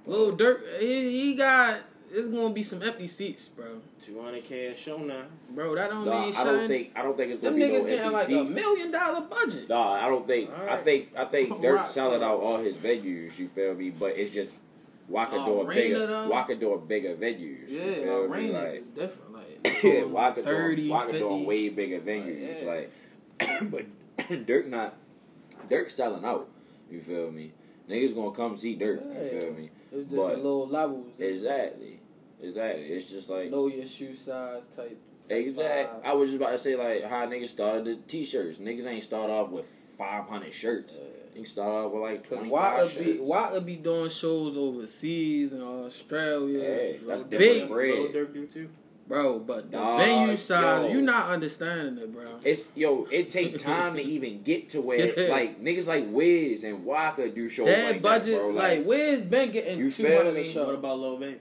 Lil 0.06 0.36
Durk, 0.36 0.78
he, 0.80 1.22
he 1.22 1.34
got. 1.34 1.80
It's 2.12 2.28
gonna 2.28 2.50
be 2.54 2.62
some 2.62 2.80
empty 2.82 3.08
seats, 3.08 3.48
bro. 3.48 3.80
Two 4.04 4.20
hundred 4.22 4.44
k 4.44 4.66
a 4.66 4.76
show 4.76 4.98
now. 4.98 5.24
Bro, 5.50 5.74
that 5.74 5.90
don't 5.90 6.04
Nah, 6.06 6.26
mean 6.26 6.34
I 6.36 6.44
don't 6.44 6.58
shit. 6.60 6.68
think 6.68 6.90
I 6.94 7.02
don't 7.02 7.16
think 7.16 7.32
it's 7.32 7.42
gonna 7.42 7.56
be 7.56 7.60
no 7.62 7.66
niggas 7.68 7.86
getting 7.86 7.98
empty 8.14 8.34
like 8.36 8.46
a 8.46 8.50
million 8.50 8.90
dollar 8.92 9.20
budget. 9.22 9.68
No, 9.68 9.80
I 9.80 10.08
don't 10.08 10.24
think. 10.26 10.50
I 10.52 10.76
think. 10.76 11.08
I 11.16 11.24
think 11.24 11.50
Durk 11.60 11.74
Rock 11.74 11.88
selling 11.88 12.22
out 12.22 12.38
all 12.38 12.58
his 12.58 12.76
venues. 12.76 13.36
You 13.38 13.48
feel 13.48 13.74
me? 13.74 13.90
But 13.90 14.16
it's 14.16 14.32
just 14.32 14.54
Waka 15.08 15.36
Uh, 15.36 15.44
doing 15.46 15.66
arena, 15.66 15.80
bigger. 15.82 16.06
though? 16.06 16.28
Waka 16.28 16.54
doing 16.54 16.86
bigger 16.86 17.14
venues. 17.16 17.64
Yeah, 17.68 17.94
feel 17.94 18.28
me? 18.28 18.34
arenas 18.36 18.52
Like, 18.72 18.74
is 18.80 18.88
different. 18.88 19.32
Like, 19.32 19.60
yeah, 19.82 19.92
yeah, 19.92 20.04
Waka 20.04 20.42
30, 20.42 20.88
doing 20.88 21.00
50. 21.10 21.44
way 21.46 21.68
bigger 21.70 21.98
venues. 22.00 22.62
Yeah. 22.62 22.70
Like, 22.70 22.90
but 23.70 23.86
Durk 24.46 24.66
not. 24.68 24.94
Durk 25.68 25.90
selling 25.90 26.24
out. 26.24 26.48
You 26.90 27.00
feel 27.00 27.30
me? 27.30 27.52
Niggas 27.88 28.14
gonna 28.14 28.30
come 28.32 28.56
see 28.56 28.76
Durk. 28.76 29.02
You 29.32 29.40
feel 29.40 29.52
me? 29.54 29.70
It's 29.92 30.04
just 30.10 30.16
But- 30.16 30.34
a 30.34 30.36
little 30.36 30.66
levels. 30.68 31.18
Exactly. 31.18 32.00
Exactly. 32.42 32.84
It's 32.86 33.10
just 33.10 33.28
like 33.30 33.50
know 33.50 33.66
your 33.68 33.86
shoe 33.86 34.14
size 34.14 34.66
type. 34.66 34.96
type 35.28 35.46
Exactly. 35.46 36.00
vibes. 36.00 36.04
I 36.04 36.14
was 36.14 36.30
just 36.30 36.40
about 36.42 36.50
to 36.52 36.58
say 36.58 36.76
like 36.76 37.04
how 37.04 37.26
niggas 37.26 37.48
started 37.48 37.84
the 37.84 37.96
t-shirts. 38.08 38.58
Niggas 38.58 38.84
ain't 38.86 39.04
start 39.04 39.30
off 39.30 39.50
with 39.50 39.66
five 39.96 40.24
hundred 40.24 40.52
shirts. 40.52 40.96
Yeah. 40.98 41.40
You 41.40 41.44
start 41.46 41.86
off 41.86 41.92
with 41.92 42.02
like 42.02 42.22
Cause 42.28 42.38
twenty 42.38 42.50
Waka 42.50 42.86
be 42.86 43.04
shirts. 43.04 43.20
Waka 43.20 43.60
be 43.60 43.76
doing 43.76 44.08
shows 44.10 44.56
overseas 44.56 45.52
and 45.52 45.62
Australia. 45.62 46.60
Hey, 46.60 47.00
that's 47.06 47.22
Big, 47.22 47.40
different 47.40 47.70
bread. 47.70 47.94
Lil 47.94 48.08
Durk 48.08 48.34
do 48.34 48.46
too. 48.46 48.68
Bro. 49.06 49.40
But 49.40 49.70
the 49.70 49.76
Dog, 49.76 50.00
venue 50.00 50.36
size, 50.36 50.84
yo. 50.90 50.96
you 50.96 51.02
not 51.02 51.28
understanding 51.28 51.98
it, 52.02 52.12
bro. 52.12 52.38
It's 52.42 52.64
yo. 52.74 53.06
It 53.10 53.30
take 53.30 53.58
time 53.72 53.94
to 53.96 54.02
even 54.02 54.42
get 54.42 54.70
to 54.70 54.80
where 54.80 54.98
Yeah. 55.18 55.28
like 55.30 55.62
niggas 55.62 55.86
like 55.86 56.06
Wiz 56.08 56.64
and 56.64 56.84
Waka 56.84 57.30
do 57.30 57.48
shows 57.48 57.66
That 57.66 57.92
like 57.92 58.02
budget, 58.02 58.26
that, 58.36 58.38
bro. 58.40 58.48
like, 58.50 58.78
Like, 58.78 58.86
where's 58.86 59.22
been 59.22 59.50
getting 59.50 59.78
You 59.78 59.90
two 59.90 60.04
feel 60.04 60.16
hundred 60.16 60.34
me? 60.34 60.40
a 60.40 60.44
show? 60.44 60.66
What 60.66 60.74
about 60.76 60.98
Lil 60.98 61.18
Baby? 61.18 61.36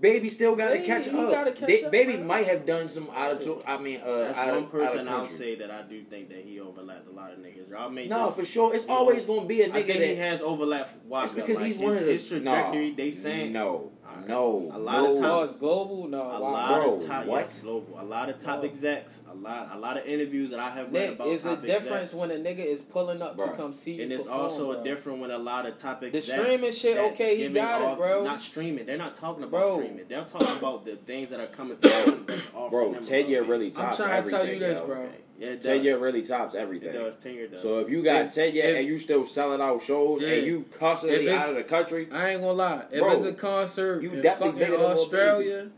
Baby 0.00 0.30
still 0.30 0.56
gotta 0.56 0.78
catch 0.78 1.08
up. 1.08 1.30
gotta 1.30 1.52
catch 1.52 1.66
They- 1.68 1.84
up, 1.84 1.92
Baby 1.92 2.16
bro. 2.16 2.24
might 2.24 2.46
have 2.46 2.64
done 2.64 2.88
some 2.88 3.10
out 3.14 3.32
of. 3.32 3.42
to- 3.42 3.62
I 3.70 3.76
mean, 3.76 4.00
uh, 4.02 4.18
That's 4.20 4.38
out 4.38 4.46
one 4.48 4.56
of, 4.56 4.64
out 4.64 4.70
person 4.70 4.98
of 5.00 5.08
I'll 5.08 5.26
say 5.26 5.56
that 5.56 5.70
I 5.70 5.82
do 5.82 6.02
think 6.04 6.30
that 6.30 6.38
he 6.42 6.58
overlapped 6.58 7.06
a 7.08 7.12
lot 7.14 7.32
of 7.32 7.38
niggas. 7.40 7.68
Y'all 7.68 7.90
may 7.90 8.08
No, 8.08 8.24
just, 8.26 8.36
for 8.38 8.44
sure. 8.46 8.74
It's 8.74 8.86
always 8.86 9.26
gonna 9.26 9.44
be 9.44 9.60
a 9.60 9.68
nigga 9.68 9.72
think 9.74 9.86
that. 9.88 10.08
he 10.08 10.14
has 10.16 10.40
overlapped. 10.40 11.04
Waka. 11.04 11.24
it's 11.26 11.34
because 11.34 11.56
like 11.58 11.66
he's 11.66 11.76
one 11.76 11.96
of 11.98 12.06
the 12.06 12.12
his 12.12 12.26
trajectory. 12.26 12.90
No, 12.90 12.96
they 12.96 13.10
saying 13.10 13.52
no, 13.52 13.66
Alright. 13.66 13.90
No, 14.26 14.70
A 14.74 14.78
lot 14.78 15.02
no. 15.02 15.16
of 15.16 15.20
times- 15.48 15.52
global. 15.58 16.08
No, 16.08 16.22
a 16.22 16.40
wow. 16.40 16.50
lot 16.52 16.68
Bro, 16.82 16.94
of 16.94 17.06
top 17.06 17.26
what? 17.26 17.40
yes, 17.44 17.58
global. 17.60 17.98
A 18.00 18.04
lot 18.04 18.28
of 18.28 18.38
top 18.38 18.62
No. 18.62 18.68
execs. 18.68 19.20
A 19.30 19.34
lot. 19.34 19.70
A 19.72 19.78
lot 19.78 19.96
of 19.96 20.06
interviews 20.06 20.50
that 20.50 20.60
I 20.60 20.70
have 20.70 20.86
read 20.92 20.92
Nick, 20.92 21.10
about. 21.12 21.28
it's 21.28 21.44
a 21.44 21.56
difference 21.56 22.12
execs. 22.12 22.14
when 22.14 22.30
a 22.30 22.34
nigga 22.34 22.64
is 22.64 22.82
pulling 22.82 23.22
up 23.22 23.36
to 23.38 23.48
come 23.56 23.72
see 23.72 23.92
you. 23.94 24.02
And 24.04 24.12
it's 24.12 24.24
perform, 24.24 24.40
also 24.40 24.72
bro. 24.72 24.80
a 24.80 24.84
different 24.84 25.18
when 25.20 25.30
a 25.30 25.38
lot 25.38 25.66
of 25.66 25.76
top 25.76 26.02
execs. 26.02 26.26
streaming 26.26 26.72
shit, 26.72 26.96
okay, 27.12 27.36
he 27.36 27.42
giving 27.42 27.54
got 27.62 27.82
it, 27.82 27.84
off- 27.88 27.98
bro. 27.98 28.24
Not 28.24 28.40
streaming. 28.40 28.86
They're 28.86 28.96
not 28.98 29.14
talking 29.16 29.42
about 29.44 29.60
Bro. 29.60 29.76
streaming. 29.78 30.04
They're 30.08 30.24
talking 30.24 30.56
about 30.58 30.84
the 30.84 30.96
things 30.96 31.28
that 31.30 31.40
are 31.40 31.46
coming 31.48 31.76
to 31.78 31.88
them. 31.88 32.26
Bro, 32.70 32.92
them 32.92 33.02
a 33.02 33.06
ten 33.06 33.28
year 33.28 33.40
little 33.40 33.52
really 33.52 33.70
bit. 33.70 33.78
I'm 33.80 33.92
trying 33.94 34.22
to 34.24 34.30
tell 34.30 34.46
you 34.46 34.58
this, 34.58 34.80
bro. 34.80 34.96
Okay. 35.02 35.10
Yeah, 35.40 35.48
it 35.52 35.62
Ten 35.62 35.82
year 35.82 35.96
really 35.96 36.20
tops 36.22 36.54
It 36.54 36.58
everything. 36.58 36.92
does. 36.92 37.16
Ten 37.16 37.32
year 37.34 37.46
does. 37.48 37.62
So 37.62 37.80
if 37.80 37.88
you 37.88 38.02
got 38.02 38.26
If- 38.26 38.34
ten 38.34 38.54
year 38.54 38.64
if- 38.66 38.76
and 38.76 38.86
you 38.86 38.98
still 38.98 39.24
selling 39.24 39.60
out 39.62 39.80
shows 39.82 40.20
Yeah. 40.20 40.28
and 40.34 40.46
you 40.46 40.66
constantly 40.70 41.26
If 41.26 41.32
out 41.40 41.48
of 41.48 41.56
the 41.56 41.62
country, 41.64 42.08
I 42.12 42.30
ain't 42.32 42.42
gonna 42.42 42.52
lie. 42.52 42.84
If 42.92 43.00
Bro, 43.00 43.12
it's 43.12 43.24
a 43.24 43.32
concert 43.32 44.02
you 44.02 44.12
in 44.12 44.20
definitely 44.20 44.60
fucking 44.60 44.72
bigger 44.76 44.82
than 44.82 44.92
Australia, 44.98 45.70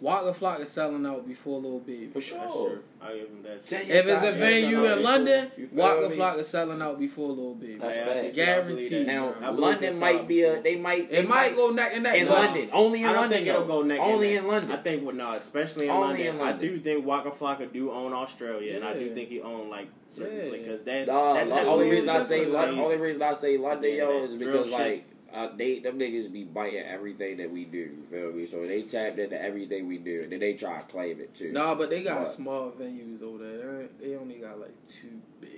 Waka 0.00 0.32
Flocka 0.32 0.66
selling 0.66 1.04
out 1.06 1.26
before 1.26 1.60
Lil 1.60 1.80
Baby. 1.80 2.06
For 2.06 2.20
sure. 2.20 2.38
That's 2.38 2.52
true. 2.52 2.82
I 3.00 3.14
give 3.14 3.28
him 3.28 3.42
that. 3.42 3.66
Ten 3.66 3.82
If 3.90 4.06
it's 4.08 4.22
a 4.22 4.32
venue 4.32 4.84
in. 4.84 5.02
London, 5.02 5.50
You 5.56 5.68
Waka 5.72 6.08
me? 6.08 6.16
Flocka 6.16 6.44
selling 6.44 6.80
out 6.82 6.98
before 6.98 7.30
Lil 7.30 7.54
Baby. 7.54 7.74
That's 7.76 7.96
Yeah, 7.96 8.02
I 8.02 8.06
bad. 8.06 8.22
think- 8.22 8.36
yeah, 8.36 8.44
I 8.56 8.60
believe 8.60 8.90
Guaranteed. 8.90 9.06
Now 9.06 9.50
London 9.52 9.98
might 9.98 10.28
be 10.28 10.42
a 10.42 10.60
they 10.62 10.76
might 10.76 11.10
they 11.10 11.18
It 11.18 11.28
might 11.28 11.54
go 11.56 11.70
neck 11.70 11.90
and 11.94 12.02
neck. 12.04 12.16
in 12.16 12.26
but 12.28 12.34
London. 12.38 12.68
Only 12.72 13.02
in 13.02 13.08
I 13.08 13.12
don't 13.12 13.20
London. 13.22 13.38
think 13.38 13.48
it'll 13.48 13.66
go 13.66 13.82
neck 13.82 13.98
and 14.00 14.12
Only 14.12 14.36
in 14.36 14.46
London. 14.46 14.72
I 14.72 14.76
think 14.76 15.04
well, 15.06 15.14
no, 15.14 15.32
especially 15.34 15.84
in, 15.86 15.90
Only 15.90 16.06
London. 16.08 16.26
in 16.26 16.38
London. 16.38 16.56
I 16.56 16.60
do 16.60 16.78
think 16.80 17.06
Waka 17.06 17.30
Flocka 17.30 17.72
do 17.72 17.90
own 17.90 18.12
Australia, 18.12 18.76
and 18.76 18.84
I 18.84 18.92
do 18.94 19.14
think 19.14 19.28
he 19.30 19.40
own 19.40 19.68
like 19.70 19.88
certain 20.08 20.36
Yeah. 20.46 20.50
because 20.58 20.82
that. 20.84 21.06
Nah, 21.08 21.34
that 21.34 21.48
the 21.48 21.60
only 21.66 21.90
reason 21.90 22.08
I 22.08 22.22
say 22.24 22.42
is 22.42 22.48
London, 22.48 22.78
only 22.78 22.96
reason 22.96 23.22
I 23.22 23.32
say 23.32 23.56
London, 23.58 23.90
Yeah, 23.90 23.96
yo, 23.96 24.24
is 24.24 24.34
because 24.42 24.70
like 24.72 25.04
uh, 25.34 25.48
they 25.56 25.80
them 25.80 25.98
niggas 25.98 26.32
be 26.32 26.44
biting 26.44 26.80
everything 26.80 27.36
that 27.38 27.50
we 27.50 27.64
do. 27.64 27.78
You 27.78 28.04
feel 28.10 28.32
me? 28.32 28.46
So 28.46 28.64
they 28.64 28.82
tapped 28.82 29.18
into 29.18 29.40
everything 29.40 29.86
we 29.86 29.98
do, 29.98 30.20
and 30.22 30.32
then 30.32 30.40
they 30.40 30.54
try 30.54 30.78
to 30.78 30.84
claim 30.84 31.20
it 31.20 31.34
too. 31.34 31.52
Nah, 31.52 31.74
but 31.74 31.90
they 31.90 32.02
got 32.02 32.20
But 32.20 32.28
small 32.28 32.70
venues 32.70 33.22
over 33.22 33.44
there. 33.44 33.88
They 34.00 34.08
They 34.08 34.16
only 34.16 34.36
got 34.36 34.60
like 34.60 34.74
two 34.86 35.20
big 35.40 35.57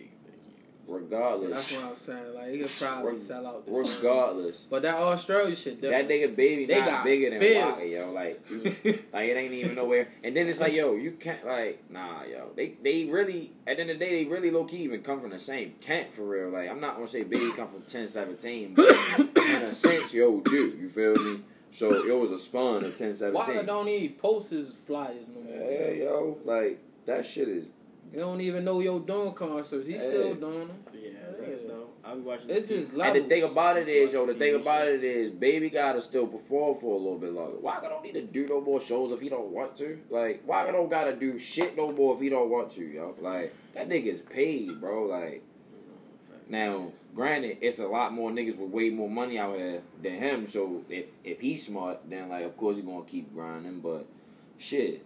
venues. 0.90 1.00
So 1.00 1.05
regardless, 1.05 1.50
that's 1.50 1.72
what 1.72 1.90
I'm 1.90 1.94
saying. 1.94 2.35
Like, 2.35 2.50
he 2.53 2.59
could 2.59 2.70
probably 2.79 3.09
Reg- 3.11 3.18
sell 3.18 3.46
out 3.46 3.66
the 3.66 3.72
same. 3.85 3.96
regardless, 4.03 4.66
But 4.68 4.83
that 4.83 4.94
Australia 4.96 5.55
shit, 5.57 5.81
that 5.83 6.09
nigga 6.09 6.35
baby 6.35 6.66
They 6.66 6.79
not 6.81 6.87
got 6.87 7.05
bigger 7.05 7.31
than 7.31 7.40
fields. 7.40 7.66
Waka, 7.66 7.87
yo. 7.88 8.12
Like, 8.12 8.50
you, 8.50 8.62
like 9.12 9.29
it 9.29 9.37
ain't 9.37 9.53
even 9.55 9.74
nowhere. 9.74 10.09
And 10.24 10.37
then 10.37 10.48
it's 10.48 10.61
like, 10.61 10.72
yo, 10.72 10.94
you 10.94 11.12
can't 11.12 11.46
like, 11.46 11.90
nah, 11.90 12.22
yo. 12.24 12.50
They 12.57 12.76
they 12.83 13.05
really 13.05 13.53
at 13.66 13.76
the 13.76 13.83
end 13.83 13.90
of 13.90 13.98
the 13.98 14.05
day, 14.05 14.24
they 14.24 14.31
really 14.31 14.50
low 14.50 14.64
key 14.64 14.79
even 14.79 15.03
come 15.03 15.20
from 15.20 15.31
the 15.31 15.38
same 15.38 15.74
camp 15.81 16.12
for 16.12 16.24
real. 16.24 16.50
Like, 16.50 16.68
I'm 16.68 16.81
not 16.81 16.96
gonna 16.96 17.09
say 17.09 17.22
baby 17.22 17.48
come 17.53 17.68
from 17.68 17.83
1017, 17.83 18.74
but 18.74 18.87
in 19.48 19.62
a 19.62 19.74
sense, 19.74 20.12
yo, 20.14 20.40
do 20.40 20.76
you 20.81 20.88
feel 20.88 21.14
me? 21.14 21.40
So 21.72 21.94
it 22.05 22.18
was 22.18 22.33
a 22.33 22.38
spawn 22.38 22.79
of 22.79 22.98
1017. 22.98 23.33
Waka 23.33 23.62
don't 23.64 23.88
even 23.88 24.16
post 24.16 24.50
his 24.50 24.70
flyers 24.70 25.29
no 25.29 25.40
more. 25.40 25.55
Yeah, 25.55 25.90
yo, 25.90 26.38
like 26.44 26.81
that 27.07 27.24
shit 27.24 27.48
is. 27.48 27.70
You 28.12 28.18
don't 28.20 28.40
even 28.40 28.64
know 28.64 28.81
yo 28.81 28.99
doing 28.99 29.33
concerts. 29.35 29.87
He's 29.87 30.01
still 30.01 30.35
Hey. 30.35 30.40
doing 30.40 30.66
them. 30.68 30.77
Yeah, 30.92 31.11
that's 31.40 31.61
dope. 31.61 31.96
I 32.05 32.14
be 32.14 32.20
watching. 32.23 32.51
It's 32.51 32.68
just 32.68 32.90
TV. 32.90 32.96
levels. 32.96 33.16
And 33.16 33.25
the 33.25 33.29
thing 33.29 33.42
about 33.44 33.77
it 33.77 33.88
is, 33.88 34.12
yo, 34.12 34.27
the 34.27 34.33
TV 34.35 34.38
thing 34.38 34.55
about 34.57 34.85
shit. 34.87 34.94
it 34.94 35.05
is, 35.05 35.31
baby 35.33 35.70
gotta 35.70 36.03
still 36.03 36.27
perform 36.27 36.75
for 36.77 36.94
a 36.94 36.99
little 36.99 37.18
bit 37.18 37.33
longer. 37.33 37.59
Waka 37.59 37.88
don't 37.88 38.03
need 38.03 38.14
to 38.14 38.23
do 38.23 38.46
no 38.49 38.61
more 38.61 38.81
shows 38.81 39.12
if 39.12 39.20
he 39.20 39.29
don't 39.29 39.51
want 39.53 39.77
to. 39.79 39.99
Like, 40.11 40.42
Waka 40.46 40.73
don't 40.73 40.88
gotta 40.90 41.14
do 41.14 41.38
shit 41.38 41.77
no 41.77 41.92
more 41.92 42.14
if 42.14 42.20
he 42.20 42.29
don't 42.29 42.51
want 42.51 42.70
to, 42.73 42.85
yo. 42.85 43.14
Like, 43.20 43.55
that 43.75 43.88
nigga's 43.88 44.23
paid, 44.23 44.81
bro. 44.81 45.05
Like, 45.05 45.42
now, 46.49 46.90
granted, 47.14 47.59
it's 47.61 47.79
a 47.79 47.87
lot 47.87 48.12
more 48.12 48.31
niggas 48.33 48.57
with 48.57 48.70
way 48.70 48.90
more 48.90 49.09
money 49.09 49.38
out 49.38 49.57
here 49.57 49.83
than 50.03 50.14
him. 50.14 50.46
So 50.49 50.85
if 50.88 51.07
if 51.23 51.40
he's 51.40 51.64
smart, 51.66 52.01
then 52.09 52.29
like, 52.29 52.44
of 52.44 52.57
course 52.57 52.75
he 52.77 52.83
gonna 52.83 53.05
keep 53.05 53.33
grinding. 53.33 53.79
But 53.81 54.07
shit, 54.59 55.05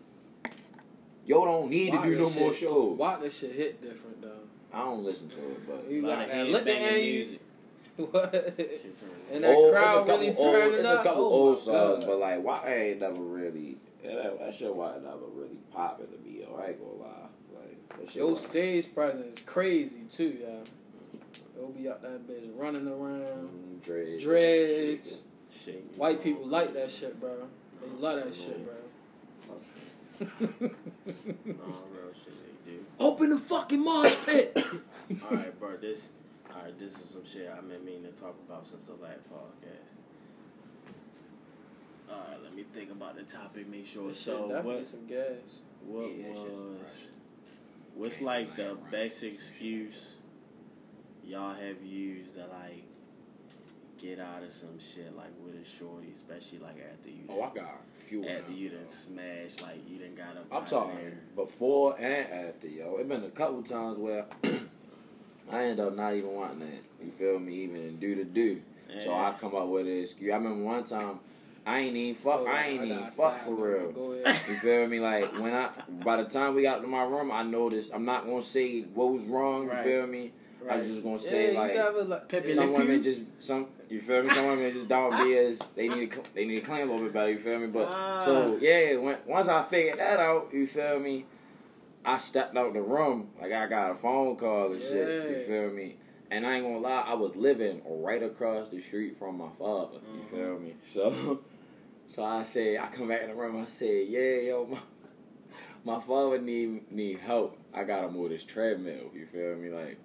yo, 1.27 1.45
don't 1.45 1.71
need 1.71 1.93
to 1.93 1.99
do 1.99 1.99
Waka 1.99 2.11
no 2.11 2.31
more 2.41 2.53
shit- 2.53 2.61
shows. 2.69 2.99
Waka 2.99 3.31
shit 3.31 3.53
hit 3.53 3.83
different 3.83 4.23
though. 4.23 4.31
I 4.73 4.79
don't 4.81 5.05
listen 5.05 5.29
to 5.29 5.37
it, 5.37 5.67
but. 5.69 5.91
You 5.91 6.03
got 6.03 6.19
that 6.27 6.31
headbanging 6.31 6.67
at 6.93 7.03
you. 7.03 7.15
music. 7.25 7.41
What? 7.97 8.35
And 9.33 9.45
that 9.45 9.55
Old- 9.55 9.73
crowd 9.73 10.07
there's 10.09 10.19
a 10.19 10.21
really 10.21 10.35
turning 10.35 10.85
up. 10.87 11.01
a 11.01 11.09
couple 11.09 11.23
oh 11.23 11.33
old 11.33 11.59
songs, 11.59 12.05
God. 12.05 12.11
but 12.11 12.19
like, 12.19 12.43
why 12.43 12.67
ain't 12.67 12.99
never 13.01 13.21
really 13.23 13.77
that, 14.03 14.39
that 14.41 14.53
shit 14.55 14.75
why 14.75 14.95
it 14.97 15.03
never 15.05 15.27
really 15.33 15.61
popping 15.73 16.07
to 16.09 16.19
me. 16.29 16.41
Yo, 16.41 16.57
I 16.61 16.71
ain't 16.71 16.81
gonna 16.81 16.93
lie. 17.09 17.29
Like 17.55 17.99
that. 18.07 18.15
Yo, 18.17 18.35
stage 18.35 18.93
presence 18.93 19.37
is 19.37 19.41
crazy 19.47 20.01
too, 20.11 20.37
y'all. 20.43 20.65
They'll 21.55 21.69
be 21.71 21.89
out 21.89 22.03
that 22.03 22.27
bitch 22.29 22.51
running 22.57 22.89
around. 22.89 23.49
Mm, 23.81 23.85
dreads, 23.85 24.25
Dreads. 24.25 25.21
Shit. 25.65 25.85
White 25.97 26.21
people 26.23 26.47
like 26.49 26.75
that 26.75 26.91
shit, 26.91 27.21
bro. 27.21 27.47
They 27.81 27.89
love 28.01 28.25
that 28.25 28.35
shit, 28.35 28.65
bro. 28.65 28.75
No, 30.21 30.27
real 31.45 32.13
shit 32.15 32.35
they 32.65 32.71
do. 32.73 32.79
Open 33.01 33.31
the 33.31 33.39
fucking 33.39 33.83
mosh 33.85 34.15
pit. 34.25 34.57
All 35.31 35.37
right, 35.37 35.59
bro. 35.59 35.77
This, 35.77 36.09
all 36.55 36.63
right. 36.63 36.79
This 36.79 36.93
is 36.99 37.11
some 37.11 37.25
shit 37.25 37.51
I've 37.55 37.69
been 37.69 37.85
meaning 37.85 38.05
to 38.05 38.11
talk 38.13 38.35
about 38.49 38.67
since 38.67 38.87
the 38.87 38.95
last 38.95 39.29
podcast. 39.33 39.93
All 42.11 42.17
right, 42.31 42.43
let 42.43 42.55
me 42.55 42.65
think 42.73 42.91
about 42.91 43.17
the 43.17 43.23
topic. 43.23 43.69
Make 43.69 43.87
sure. 43.87 44.09
This 44.09 44.17
shit 44.19 44.25
So 44.35 44.49
definitely 44.49 44.77
what? 44.77 44.87
some 44.87 45.07
gas. 45.07 45.61
What 45.87 46.11
Yeah, 46.17 46.29
was? 46.31 46.79
fresh. 46.81 47.09
What's 47.95 48.21
like 48.21 48.57
the 48.57 48.77
best 48.91 49.23
excuse 49.23 50.15
y'all 51.25 51.55
have 51.55 51.83
used 51.85 52.37
that 52.37 52.51
like 52.51 52.85
get 54.01 54.19
out 54.21 54.43
of 54.43 54.53
some 54.53 54.79
shit 54.79 55.15
like 55.17 55.31
with 55.45 55.61
a 55.61 55.65
shorty, 55.65 56.09
especially 56.13 56.59
like 56.59 56.77
after 56.93 57.11
you. 57.11 57.25
Oh, 57.29 57.43
I 57.43 57.55
got 57.55 57.65
a 57.65 57.97
few. 57.97 58.23
of 58.23 58.29
After 58.29 58.43
them, 58.45 58.57
you 58.57 58.69
yo. 58.71 58.77
done 58.77 58.89
smashed, 58.89 59.63
like 59.63 59.89
you 59.89 59.99
done 59.99 60.15
got 60.15 60.37
up. 60.37 60.47
I'm 60.53 60.67
talking 60.67 60.97
there. 60.97 61.19
before 61.37 61.97
and 61.99 62.33
after, 62.49 62.69
yo. 62.69 62.97
It 62.97 63.09
been 63.09 63.25
a 63.25 63.31
couple 63.31 63.63
times 63.63 63.99
where 63.99 64.27
I 65.51 65.65
end 65.65 65.81
up 65.81 65.95
not 65.97 66.15
even 66.15 66.33
wanting 66.35 66.61
that. 66.61 67.05
You 67.05 67.11
feel 67.11 67.39
me? 67.39 67.55
Even 67.65 67.97
do 67.97 68.15
the 68.15 68.25
do. 68.25 68.63
So 69.03 69.13
I 69.13 69.35
come 69.41 69.55
up 69.57 69.67
with 69.69 69.87
an 69.87 70.03
excuse. 70.03 70.33
I 70.33 70.37
remember 70.37 70.63
one 70.63 70.85
time 70.85 71.19
I 71.67 71.81
ain't 71.81 71.97
even 71.97 72.15
fuck. 72.15 72.41
Oh, 72.41 72.47
I 72.47 72.65
ain't 72.65 72.89
got 72.89 72.99
even 72.99 73.11
fuck 73.11 73.45
for 73.45 73.55
real. 73.55 73.93
Go 73.93 74.13
ahead. 74.25 74.41
You 74.49 74.57
feel 74.57 74.87
me? 74.87 75.01
Like 75.01 75.39
when 75.39 75.55
I, 75.55 75.71
by 76.05 76.23
the 76.23 76.29
time 76.29 76.55
we 76.55 76.63
got 76.63 76.83
to 76.83 76.87
my 76.87 77.03
room, 77.03 77.33
I 77.33 77.43
noticed. 77.43 77.91
I'm 77.95 78.05
not 78.05 78.27
gonna 78.27 78.43
say 78.43 78.83
what 78.83 79.13
was 79.13 79.23
wrong. 79.25 79.65
You 79.65 79.77
feel 79.77 80.07
me? 80.07 80.33
I 80.71 80.77
was 80.77 80.87
just 80.87 81.03
gonna 81.03 81.19
say 81.19 81.53
you 81.53 81.59
like 81.59 82.31
like 82.33 82.45
some 82.55 82.73
women 82.73 83.03
just 83.03 83.23
some. 83.39 83.67
You 83.89 84.01
feel 84.01 84.23
me? 84.23 84.31
Some 84.31 84.47
women 84.47 84.73
just 84.73 84.89
don't 84.89 85.17
be 85.19 85.37
as 85.37 85.61
they 85.77 85.89
need 85.89 86.13
to. 86.13 86.23
They 86.35 86.45
need 86.45 86.61
to 86.61 86.67
clean 86.67 86.83
a 86.83 86.85
little 86.93 87.01
bit 87.05 87.13
better. 87.13 87.31
You 87.31 87.39
feel 87.39 87.59
me? 87.59 87.67
But 87.69 87.93
Ah. 87.95 88.19
so 88.19 88.57
yeah, 88.61 88.97
when, 88.97 89.19
once 89.27 89.49
I 89.49 89.65
figured 89.65 89.99
that 89.99 90.19
out, 90.21 90.49
you 90.53 90.67
feel 90.67 90.99
me? 90.99 91.27
I 92.05 92.19
stepped 92.19 92.57
out 92.57 92.75
the 92.75 92.83
room 92.83 93.31
like 93.41 93.53
I 93.53 93.67
got 93.67 93.93
a 93.93 93.95
phone 93.95 94.37
call 94.37 94.73
and 94.73 94.81
shit. 94.83 95.31
You 95.31 95.39
feel 95.39 95.71
me? 95.71 95.97
And 96.31 96.47
I 96.47 96.57
ain't 96.57 96.65
gonna 96.65 96.79
lie, 96.79 97.05
I 97.07 97.15
was 97.15 97.35
living 97.37 97.81
right 97.87 98.23
across 98.23 98.69
the 98.69 98.81
street 98.81 99.19
from 99.19 99.39
my 99.39 99.49
father. 99.59 99.99
You 100.15 100.23
Mhm. 100.25 100.31
feel 100.31 100.59
me? 100.59 100.75
So, 100.85 101.41
so 102.07 102.25
I 102.25 102.43
said, 102.45 102.79
I 102.79 102.89
come 102.89 103.09
back 103.09 103.23
in 103.23 103.29
the 103.29 103.35
room. 103.35 103.57
I 103.65 103.71
said, 103.71 104.07
yeah, 104.09 104.37
yo, 104.41 104.67
my, 104.67 104.79
my 105.97 106.01
father 106.01 106.39
need 106.41 106.91
need 106.91 107.21
help. 107.21 107.57
I 107.73 107.85
got 107.85 108.05
him 108.05 108.17
with 108.19 108.33
his 108.33 108.45
treadmill. 108.45 109.11
You 109.15 109.27
feel 109.27 109.57
me? 109.57 109.71
Like, 109.71 109.99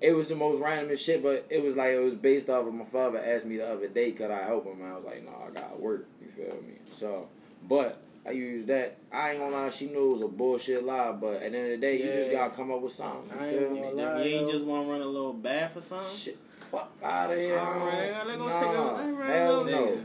it 0.00 0.12
was 0.12 0.28
the 0.28 0.34
most 0.36 0.60
randomest 0.62 0.98
shit, 1.00 1.22
but 1.22 1.46
it 1.50 1.62
was 1.62 1.76
like 1.76 1.90
it 1.90 1.98
was 2.00 2.14
based 2.14 2.48
off 2.48 2.66
of 2.66 2.74
my 2.74 2.84
father 2.86 3.18
asked 3.18 3.46
me 3.46 3.56
the 3.58 3.70
other 3.70 3.88
day, 3.88 4.12
could 4.12 4.30
I 4.30 4.44
help 4.44 4.64
him? 4.66 4.80
And 4.82 4.92
I 4.92 4.96
was 4.96 5.04
like, 5.04 5.24
no, 5.24 5.32
I 5.46 5.50
gotta 5.50 5.76
work. 5.76 6.06
You 6.22 6.28
feel 6.30 6.54
me? 6.62 6.74
So, 6.94 7.28
but 7.68 8.00
I 8.26 8.30
used 8.32 8.66
that. 8.68 8.96
I 9.12 9.30
ain't 9.30 9.40
gonna 9.40 9.54
lie, 9.54 9.70
she 9.70 9.86
knew 9.86 10.10
it 10.10 10.12
was 10.14 10.22
a 10.22 10.28
bullshit 10.28 10.84
lie, 10.84 11.12
but 11.12 11.34
at 11.42 11.52
the 11.52 11.58
end 11.58 11.66
of 11.66 11.70
the 11.72 11.76
day, 11.78 11.98
you 11.98 12.12
just 12.12 12.30
gotta 12.30 12.54
come 12.54 12.70
up 12.70 12.80
with 12.82 12.92
something. 12.92 13.30
You 13.38 13.44
I 13.44 13.48
ain't 13.48 13.58
feel 13.58 13.68
gonna 13.68 13.80
me? 13.96 14.02
lie. 14.02 14.22
You 14.24 14.36
ain't 14.40 14.50
just 14.50 14.64
want 14.64 14.86
to 14.86 14.90
run 14.92 15.00
a 15.02 15.06
little 15.06 15.32
bath 15.32 15.76
or 15.76 15.80
something. 15.82 16.16
Shit, 16.16 16.38
fuck 16.70 16.92
out 17.02 17.32
of 17.32 17.38
here. 17.38 17.58
Alright, 17.58 18.26
let's 18.26 18.38
go 18.38 18.48
nah, 18.48 18.54
take 18.60 18.68
a- 18.68 18.82
let's 18.82 19.16
run 19.18 19.30
a 19.30 19.32
hell 19.32 19.62
little 19.62 19.86
no. 19.96 19.98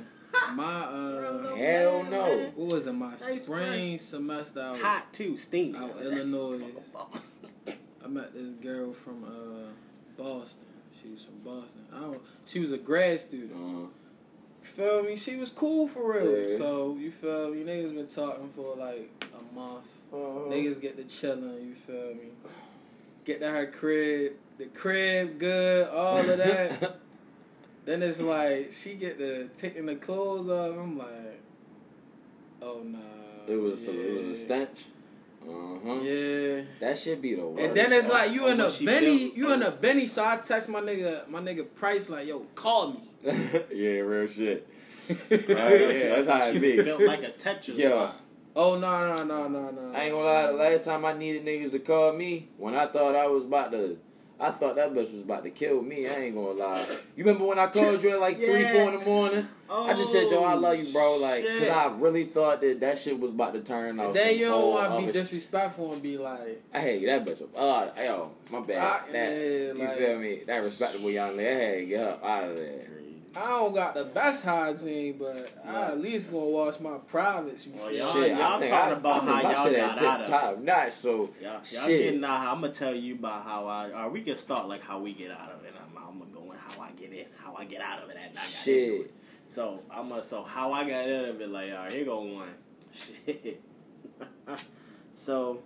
My 0.54 0.64
uh, 0.64 1.56
Hell 1.56 2.04
no. 2.04 2.52
what 2.56 2.74
was 2.74 2.88
it? 2.88 2.92
My 2.92 3.12
Nice 3.12 3.44
spring 3.44 3.98
semester 3.98 4.60
out, 4.60 4.78
Hot 4.80 5.14
too, 5.14 5.38
steamy. 5.38 5.78
out 5.78 5.96
Illinois. 6.02 6.60
I 8.04 8.08
met 8.08 8.34
this 8.34 8.54
girl 8.62 8.92
from 8.94 9.24
uh, 9.24 9.70
Boston. 10.17 10.62
She 11.01 11.10
was 11.10 11.23
from 11.25 11.39
Boston. 11.39 11.82
I 11.93 11.99
don't. 11.99 12.21
She 12.45 12.60
was 12.60 12.71
a 12.71 12.78
grad 12.78 13.19
student. 13.19 13.51
Uh, 13.54 13.88
You 13.88 13.89
feel 14.63 15.04
me? 15.04 15.15
She 15.15 15.36
was 15.36 15.49
cool 15.49 15.88
for 15.88 16.13
real. 16.13 16.49
Yeah. 16.51 16.58
So 16.58 16.97
you 16.99 17.12
feel 17.12 17.51
me? 17.54 17.63
Niggas 17.63 17.93
been 17.93 18.08
talking 18.08 18.49
for 18.49 18.75
like 18.75 19.12
a 19.38 19.56
month. 19.56 19.88
uh, 20.13 20.15
Niggas 20.49 20.82
get 20.82 20.97
to 20.97 21.04
chillin'. 21.04 21.67
You 21.67 21.73
feel 21.75 22.13
me? 22.15 22.30
Get 23.25 23.39
to 23.41 23.49
her 23.49 23.67
crib. 23.67 24.34
The 24.58 24.65
crib 24.67 25.38
good. 25.39 25.89
All 25.89 26.17
of 26.19 26.38
that. 26.38 26.97
then 27.86 28.01
it's 28.01 28.19
like 28.21 28.71
she 28.71 28.95
get 28.95 29.17
to 29.19 29.49
taking 29.56 29.86
the 29.88 29.95
clothes 29.95 30.47
off. 30.49 30.78
I'm 30.78 30.97
like, 30.97 31.41
oh 32.62 32.82
nah. 32.84 32.97
It 33.47 33.58
was 33.58 33.84
yeah. 33.86 33.91
it 33.93 34.15
was 34.17 34.25
a 34.25 34.36
stench. 34.43 34.86
Uh 35.48 35.80
huh. 35.86 35.94
Yeah. 36.02 36.62
That 36.80 36.98
should 37.00 37.22
be 37.22 37.36
the 37.36 37.46
worst. 37.46 37.62
And 37.64 37.76
then 37.78 37.94
it's 37.94 38.10
like 38.10 38.32
you 38.32 38.48
in 38.48 38.60
a 38.60 38.70
Benny, 38.84 39.26
built- 39.26 39.36
you 39.38 39.54
in 39.54 39.64
a 39.64 39.72
Benny. 39.72 40.08
So 40.08 40.26
I 40.26 40.38
text 40.38 40.70
my 40.70 40.82
nigga, 40.82 41.28
my 41.28 41.40
nigga 41.40 41.66
Price 41.76 42.10
like, 42.10 42.28
yo, 42.28 42.40
call 42.56 42.94
me. 42.94 43.10
yeah, 43.74 44.00
real 44.00 44.28
shit. 44.28 44.68
Right, 45.30 45.48
yeah, 45.50 46.16
that's 46.16 46.28
how 46.28 46.44
it 46.48 46.60
be. 46.60 46.82
built 46.82 47.02
like 47.02 47.22
a 47.24 47.30
Tetris. 47.32 47.78
Yeah. 47.78 48.12
Oh 48.56 48.80
no 48.80 49.16
no 49.16 49.24
no 49.24 49.48
no 49.48 49.70
no. 49.70 49.92
I 49.94 50.04
ain't 50.06 50.14
gonna 50.14 50.24
lie. 50.26 50.48
The 50.48 50.54
last 50.54 50.86
time 50.86 51.06
I 51.06 51.14
needed 51.14 51.46
niggas 51.46 51.72
to 51.72 51.80
call 51.80 52.14
me, 52.14 52.48
when 52.58 52.74
I 52.74 52.88
thought 52.88 53.14
I 53.16 53.28
was 53.28 53.43
about 53.43 53.72
to, 53.72 54.00
I 54.40 54.52
thought 54.52 54.76
that 54.76 54.92
bitch 54.92 55.14
was 55.14 55.22
about 55.22 55.44
to 55.44 55.50
kill 55.50 55.82
me. 55.82 56.08
I 56.08 56.16
ain't 56.16 56.36
gonna 56.36 56.50
lie. 56.50 56.86
You 57.16 57.24
remember 57.24 57.46
when 57.46 57.58
I 57.58 57.68
called 57.74 58.04
you 58.04 58.12
at 58.12 58.20
like 58.20 58.38
three, 58.38 58.64
four 58.64 58.94
in 58.94 59.00
the 59.00 59.06
morning? 59.06 59.48
I 59.70 59.94
just 59.94 60.12
said, 60.12 60.30
yo, 60.30 60.44
I 60.44 60.54
oh, 60.54 60.58
love 60.58 60.78
you, 60.78 60.92
bro. 60.92 61.18
Like, 61.18 61.44
shit. 61.44 61.60
cause 61.60 61.70
I 61.70 61.88
really 61.98 62.26
thought 62.26 62.62
that 62.62 62.80
that 62.82 63.00
shit 63.00 63.20
was 63.20 63.32
about 63.32 63.54
to 63.54 63.62
turn 63.62 64.00
out. 64.00 64.14
Then 64.14 64.38
you 64.38 64.46
don't 64.46 64.72
want 64.72 65.00
to 65.00 65.06
be 65.06 65.12
disrespectful 65.12 65.94
and 65.94 66.04
be 66.04 66.18
like, 66.18 66.64
I 66.74 66.82
hate 66.82 67.06
that 67.06 67.26
bitch. 67.26 67.48
Oh, 67.56 67.92
yo, 67.98 68.32
my 68.52 68.60
bad. 68.60 69.06
That, 69.08 69.12
man, 69.14 69.78
you 69.78 69.84
like- 69.84 69.98
feel 69.98 70.20
me? 70.20 70.42
That 70.46 70.62
respectable 70.62 71.10
young 71.10 71.38
lady. 71.38 71.50
Hey, 71.50 71.86
get 71.86 72.04
up 72.04 72.24
out 72.24 72.44
of 72.50 72.58
there. 72.58 72.88
I 73.38 73.48
don't 73.50 73.74
got 73.74 73.96
the 73.96 74.06
best 74.06 74.46
hygiene, 74.46 75.18
but 75.18 75.52
I 75.66 75.88
at 75.92 76.00
least 76.00 76.32
gonna 76.32 76.46
wash 76.46 76.80
my 76.80 76.98
privates. 77.00 77.68
You 77.68 77.74
Well, 77.76 77.90
feel 77.90 77.98
y'all- 77.98 78.16
me? 78.16 78.22
shit, 78.28 78.38
y'all 78.38 78.42
I 78.44 78.60
think 78.60 78.72
talking 78.72 78.94
I, 78.94 78.98
about 78.98 79.24
I 79.24 79.26
how 79.26 79.34
my 79.34 79.42
y'all 79.54 79.66
shit 79.66 79.76
got 79.78 79.98
at 79.98 80.04
out 80.06 80.22
of 80.22 80.28
tip 80.28 80.36
top 80.40 80.58
notch. 80.60 80.94
So 80.94 81.30
Y'all, 81.42 81.62
y'all 81.72 81.88
getting 81.88 82.24
out. 82.24 82.48
I'm 82.54 82.62
gonna 82.62 82.74
tell 82.74 82.96
you 82.96 83.16
about 83.16 83.44
how 83.44 83.68
I. 83.68 83.92
Or 84.06 84.10
we 84.10 84.22
can 84.22 84.38
start 84.38 84.68
like 84.70 84.82
how 84.84 85.00
we 85.00 85.14
get 85.14 85.32
out 85.32 85.52
of 85.52 85.66
it. 85.66 85.74
I'm, 85.78 85.98
I'm 85.98 86.20
gonna 86.20 86.32
go 86.32 86.52
in 86.52 86.58
how 86.58 86.82
I 86.82 86.92
get 86.92 87.12
in, 87.12 87.26
how 87.38 87.56
I 87.56 87.66
get 87.66 87.82
out 87.82 88.02
of 88.04 88.10
it. 88.10 88.18
And 88.22 88.32
I 88.32 88.42
got 88.42 88.46
it. 88.46 88.50
shit. 88.50 89.14
So 89.48 89.82
I'm 89.92 90.08
gonna. 90.10 90.24
So 90.24 90.44
how 90.44 90.72
I 90.72 90.88
got 90.88 91.04
out 91.10 91.26
of 91.26 91.42
it? 91.42 91.50
Like, 91.50 91.72
all 91.72 91.78
right, 91.78 91.92
here 91.92 92.06
go 92.06 92.22
one. 92.22 92.50
Shit. 92.94 93.62
so 95.12 95.60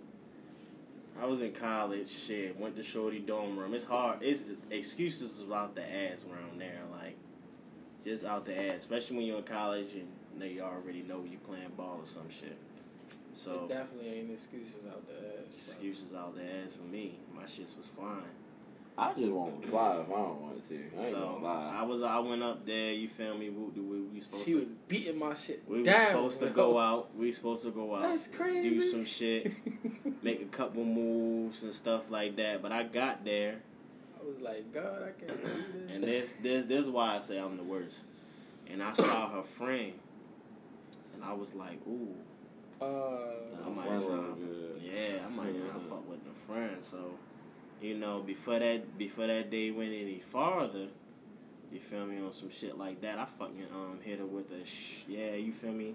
I 1.20 1.26
was 1.26 1.40
in 1.42 1.52
college. 1.52 2.10
Shit, 2.10 2.58
went 2.58 2.74
to 2.76 2.82
Shorty 2.82 3.20
dorm 3.20 3.56
room. 3.56 3.74
It's 3.74 3.84
hard. 3.84 4.18
It's 4.22 4.42
excuses 4.70 5.40
about 5.40 5.74
the 5.76 5.82
ass 5.82 6.24
around 6.28 6.60
there. 6.60 6.80
Like, 8.00 8.04
just 8.04 8.24
out 8.24 8.46
the 8.46 8.58
ass, 8.68 8.78
especially 8.78 9.16
when 9.18 9.26
you're 9.26 9.38
in 9.38 9.42
college 9.44 9.88
and 9.94 10.08
they 10.40 10.60
already 10.60 11.02
know 11.02 11.22
you 11.30 11.38
playing 11.46 11.70
ball 11.76 11.98
or 12.02 12.06
some 12.06 12.28
shit. 12.30 12.56
So 13.34 13.64
It 13.64 13.68
definitely 13.70 14.08
ain't 14.20 14.30
excuses 14.30 14.86
out 14.86 15.06
the 15.06 15.14
ass. 15.14 15.34
bro. 15.46 15.54
excuses 15.54 16.14
out 16.14 16.34
the 16.34 16.42
ass 16.42 16.74
for 16.74 16.82
me. 16.84 17.18
My 17.34 17.42
shits 17.44 17.76
was 17.76 17.86
fine. 17.98 18.22
I 18.98 19.14
just 19.14 19.30
won't 19.32 19.72
lie 19.72 19.96
if 19.96 20.08
I 20.08 20.12
don't 20.12 20.42
want 20.42 20.68
to. 20.68 20.74
I 20.74 20.98
ain't 20.98 21.08
So 21.08 21.12
gonna 21.14 21.44
lie. 21.44 21.76
I 21.78 21.82
was 21.84 22.02
I 22.02 22.18
went 22.18 22.42
up 22.42 22.66
there. 22.66 22.92
You 22.92 23.08
feel 23.08 23.36
me? 23.38 23.48
We, 23.48 23.80
we, 23.80 24.00
we 24.00 24.20
supposed 24.20 24.44
She 24.44 24.52
to. 24.52 24.60
was 24.60 24.72
beating 24.88 25.18
my 25.18 25.32
shit 25.32 25.62
we 25.66 25.78
were 25.78 25.84
down. 25.84 26.06
supposed 26.08 26.40
to 26.40 26.46
go 26.50 26.78
out. 26.78 27.16
We 27.16 27.32
supposed 27.32 27.62
to 27.64 27.70
go 27.70 27.94
out. 27.94 28.02
That's 28.02 28.26
crazy. 28.26 28.68
Do 28.68 28.82
some 28.82 29.04
shit. 29.06 29.52
Make 30.22 30.42
a 30.42 30.46
couple 30.46 30.84
moves 30.84 31.62
and 31.62 31.72
stuff 31.72 32.10
like 32.10 32.36
that. 32.36 32.60
But 32.60 32.72
I 32.72 32.82
got 32.82 33.24
there, 33.24 33.60
I 34.20 34.26
was 34.28 34.40
like, 34.40 34.72
God, 34.72 35.02
I 35.02 35.20
can't 35.20 35.42
do 35.42 35.48
this. 35.48 35.94
and 35.94 36.04
this 36.04 36.36
this 36.42 36.66
this 36.66 36.84
is 36.84 36.90
why 36.90 37.16
I 37.16 37.18
say 37.18 37.38
I'm 37.38 37.56
the 37.56 37.62
worst. 37.62 38.04
And 38.68 38.82
I 38.82 38.92
saw 38.92 39.28
her 39.30 39.42
friend, 39.42 39.92
and 41.14 41.24
I 41.24 41.32
was 41.32 41.54
like, 41.54 41.80
ooh. 41.88 42.14
Uh, 42.80 42.86
I 43.66 43.68
might 43.68 43.86
friend 43.86 44.00
try. 44.06 44.80
Yeah, 44.80 45.26
I 45.26 45.30
might 45.30 45.52
try 45.56 45.72
to 45.74 45.88
fuck 45.88 46.08
with 46.08 46.24
the 46.24 46.32
friend. 46.46 46.76
So, 46.80 47.14
you 47.82 47.96
know, 47.96 48.20
before 48.20 48.58
that, 48.58 48.96
before 48.96 49.26
that 49.26 49.50
day 49.50 49.70
went 49.70 49.90
any 49.92 50.20
farther, 50.20 50.86
you 51.72 51.80
feel 51.80 52.06
me 52.06 52.20
on 52.24 52.32
some 52.32 52.48
shit 52.50 52.78
like 52.78 53.00
that. 53.02 53.18
I 53.18 53.24
fucking 53.26 53.66
um 53.74 53.98
hit 54.02 54.18
her 54.18 54.26
with 54.26 54.50
a 54.52 54.64
sh- 54.64 55.04
yeah. 55.08 55.34
You 55.34 55.52
feel 55.52 55.72
me? 55.72 55.94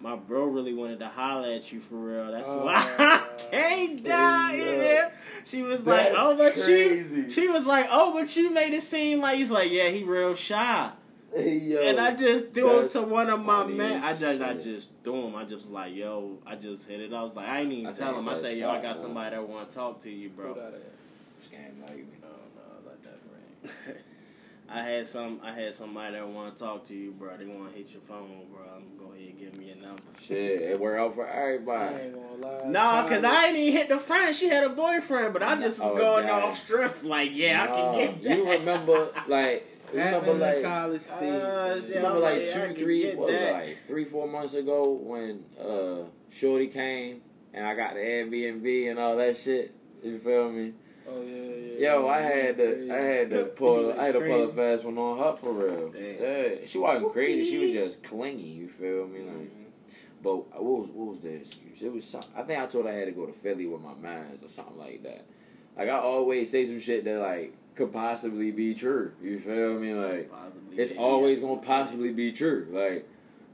My 0.00 0.16
bro 0.16 0.44
really 0.44 0.74
wanted 0.74 0.98
to 1.00 1.08
holler 1.08 1.52
at 1.52 1.72
you 1.72 1.80
for 1.80 1.94
real. 1.96 2.30
That's 2.32 2.48
Uh, 2.48 2.58
why 2.58 2.74
I 2.98 3.22
came 3.50 4.02
down 4.02 4.54
in 4.54 4.60
there. 4.78 5.12
She 5.44 5.62
was 5.62 5.86
like, 5.86 6.12
"Oh, 6.16 6.36
but 6.36 6.54
crazy. 6.54 7.16
you." 7.22 7.30
She 7.30 7.48
was 7.48 7.66
like, 7.66 7.86
"Oh, 7.90 8.12
but 8.12 8.34
you 8.36 8.50
made 8.50 8.74
it 8.74 8.82
seem 8.82 9.20
like 9.20 9.38
he's 9.38 9.50
like, 9.50 9.70
yeah, 9.70 9.88
he 9.88 10.02
real 10.04 10.34
shy." 10.34 10.90
Hey, 11.32 11.58
yo. 11.58 11.80
And 11.82 12.00
I 12.00 12.14
just 12.14 12.52
threw 12.52 12.80
him 12.80 12.88
to 12.90 13.02
one 13.02 13.28
of 13.28 13.44
my 13.44 13.64
men. 13.66 14.02
I 14.02 14.14
just, 14.16 14.40
I 14.40 14.54
just 14.54 14.92
threw 15.04 15.26
him. 15.26 15.34
I 15.36 15.42
just 15.42 15.66
was 15.66 15.68
like, 15.70 15.94
yo, 15.94 16.38
I 16.46 16.54
just 16.56 16.86
hit 16.88 17.00
it. 17.00 17.12
I 17.12 17.22
was 17.22 17.36
like, 17.36 17.48
I 17.48 17.60
ain't 17.60 17.72
even 17.72 17.86
I 17.88 17.92
tell 17.92 18.18
him. 18.18 18.28
I 18.28 18.34
say, 18.36 18.58
yo, 18.58 18.70
I 18.70 18.80
got 18.80 18.96
somebody 18.96 19.34
that 19.36 19.46
want 19.46 19.68
to 19.68 19.74
talk 19.74 20.00
to 20.00 20.10
you, 20.10 20.30
bro. 20.30 20.52
out 20.52 20.58
of 20.58 20.72
there. 20.72 20.80
Scam 21.42 21.80
like 21.82 21.96
me. 21.98 22.04
No, 22.22 22.28
no, 22.28 22.92
that 23.02 23.86
ring. 23.86 23.96
I 24.68 24.80
had 24.82 25.06
some, 25.06 25.40
I 25.44 25.52
had 25.52 25.74
somebody 25.74 26.14
that 26.14 26.26
want 26.28 26.56
to 26.56 26.64
talk 26.64 26.84
to 26.86 26.94
you, 26.94 27.12
bro. 27.12 27.36
They 27.36 27.44
want 27.46 27.70
to 27.72 27.78
hit 27.78 27.90
your 27.92 28.00
phone, 28.02 28.46
bro. 28.50 28.62
I'm 28.64 28.82
gonna 28.98 29.10
go 29.10 29.14
ahead 29.14 29.28
and 29.28 29.38
give 29.38 29.56
me 29.56 29.70
a 29.70 29.76
number. 29.76 30.02
Shit, 30.20 30.60
it 30.62 30.80
worked 30.80 30.98
out 31.00 31.14
for 31.14 31.26
I 31.28 31.42
everybody. 31.52 31.94
ain't 31.94 32.14
gonna 32.14 32.46
lie. 32.64 32.64
No, 32.68 33.08
cause 33.08 33.22
I 33.22 33.30
College- 33.30 33.48
ain't 33.50 33.56
even 33.58 33.72
hit 33.74 33.88
the 33.88 33.98
friend. 33.98 34.34
She 34.34 34.48
had 34.48 34.64
a 34.64 34.68
boyfriend, 34.70 35.32
but 35.32 35.42
I 35.44 35.54
just 35.60 35.78
was 35.78 35.92
Oh, 35.92 35.96
going 35.96 36.26
damn. 36.26 36.42
off 36.42 36.58
strength. 36.58 37.04
Like, 37.04 37.30
yeah, 37.32 37.62
I 37.62 37.66
can 37.68 37.94
get 37.98 38.22
that. 38.24 38.36
You 38.38 38.50
remember, 38.50 39.08
like, 39.28 39.66
you 39.92 39.98
remember, 40.00 40.18
Happens 40.26 40.40
like, 40.40 40.62
college 40.64 41.00
stage. 41.00 41.22
Uh, 41.22 41.68
man. 41.68 41.80
shit, 41.80 41.88
You 41.90 41.94
remember 41.96 42.18
like 42.18 42.38
like, 42.40 42.48
two, 42.50 42.74
three, 42.74 43.14
what 43.14 43.26
was 43.28 43.34
it, 43.40 43.52
like 43.52 43.76
three, 43.86 44.04
four 44.04 44.26
months 44.26 44.54
ago 44.54 44.90
when 45.00 45.44
uh 45.60 46.08
Shorty 46.32 46.66
came 46.66 47.20
and 47.54 47.64
I 47.64 47.74
got 47.76 47.94
the 47.94 48.00
Airbnb 48.00 48.90
and 48.90 48.98
all 48.98 49.16
that 49.16 49.38
shit. 49.38 49.72
You 50.02 50.18
feel 50.18 50.50
me? 50.50 50.72
Oh 51.08 51.22
yeah, 51.22 51.34
yeah. 51.36 51.45
Yo, 51.78 52.08
I 52.08 52.20
had 52.20 52.58
to. 52.58 52.90
I 52.90 52.98
had 52.98 53.30
to 53.30 53.44
pull, 53.44 53.92
I 53.98 54.04
had 54.04 54.14
to 54.14 54.20
pull 54.20 54.50
a 54.50 54.52
fast 54.52 54.84
one 54.84 54.98
on 54.98 55.18
her 55.18 55.36
for 55.36 55.52
real. 55.52 55.90
Damn. 55.90 56.02
Yeah, 56.02 56.66
she 56.66 56.78
wasn't 56.78 57.12
crazy. 57.12 57.50
She 57.50 57.58
was 57.58 57.70
just 57.70 58.02
clingy. 58.02 58.42
You 58.42 58.68
feel 58.68 59.06
me? 59.06 59.20
Like, 59.20 59.36
mm-hmm. 59.36 59.62
but 60.22 60.36
what 60.62 60.80
was 60.80 60.88
what 60.88 61.06
was 61.08 61.20
the 61.20 61.34
excuse? 61.34 61.82
It 61.82 61.92
was 61.92 62.04
some, 62.04 62.22
I 62.36 62.42
think 62.42 62.60
I 62.60 62.66
told 62.66 62.86
her 62.86 62.92
I 62.92 62.94
had 62.94 63.06
to 63.06 63.12
go 63.12 63.26
to 63.26 63.32
Philly 63.32 63.66
with 63.66 63.82
my 63.82 63.94
mans 64.00 64.42
or 64.42 64.48
something 64.48 64.78
like 64.78 65.02
that. 65.02 65.26
Like 65.76 65.88
I 65.88 65.98
always 65.98 66.50
say 66.50 66.66
some 66.66 66.80
shit 66.80 67.04
that 67.04 67.18
like 67.18 67.54
could 67.74 67.92
possibly 67.92 68.50
be 68.50 68.74
true. 68.74 69.12
You 69.22 69.38
feel 69.38 69.78
me? 69.78 69.92
Like 69.94 70.30
Possibly, 70.30 70.76
it's 70.78 70.92
always 70.96 71.40
gonna 71.40 71.60
possibly 71.60 72.12
be 72.12 72.32
true. 72.32 72.68
Like, 72.70 73.08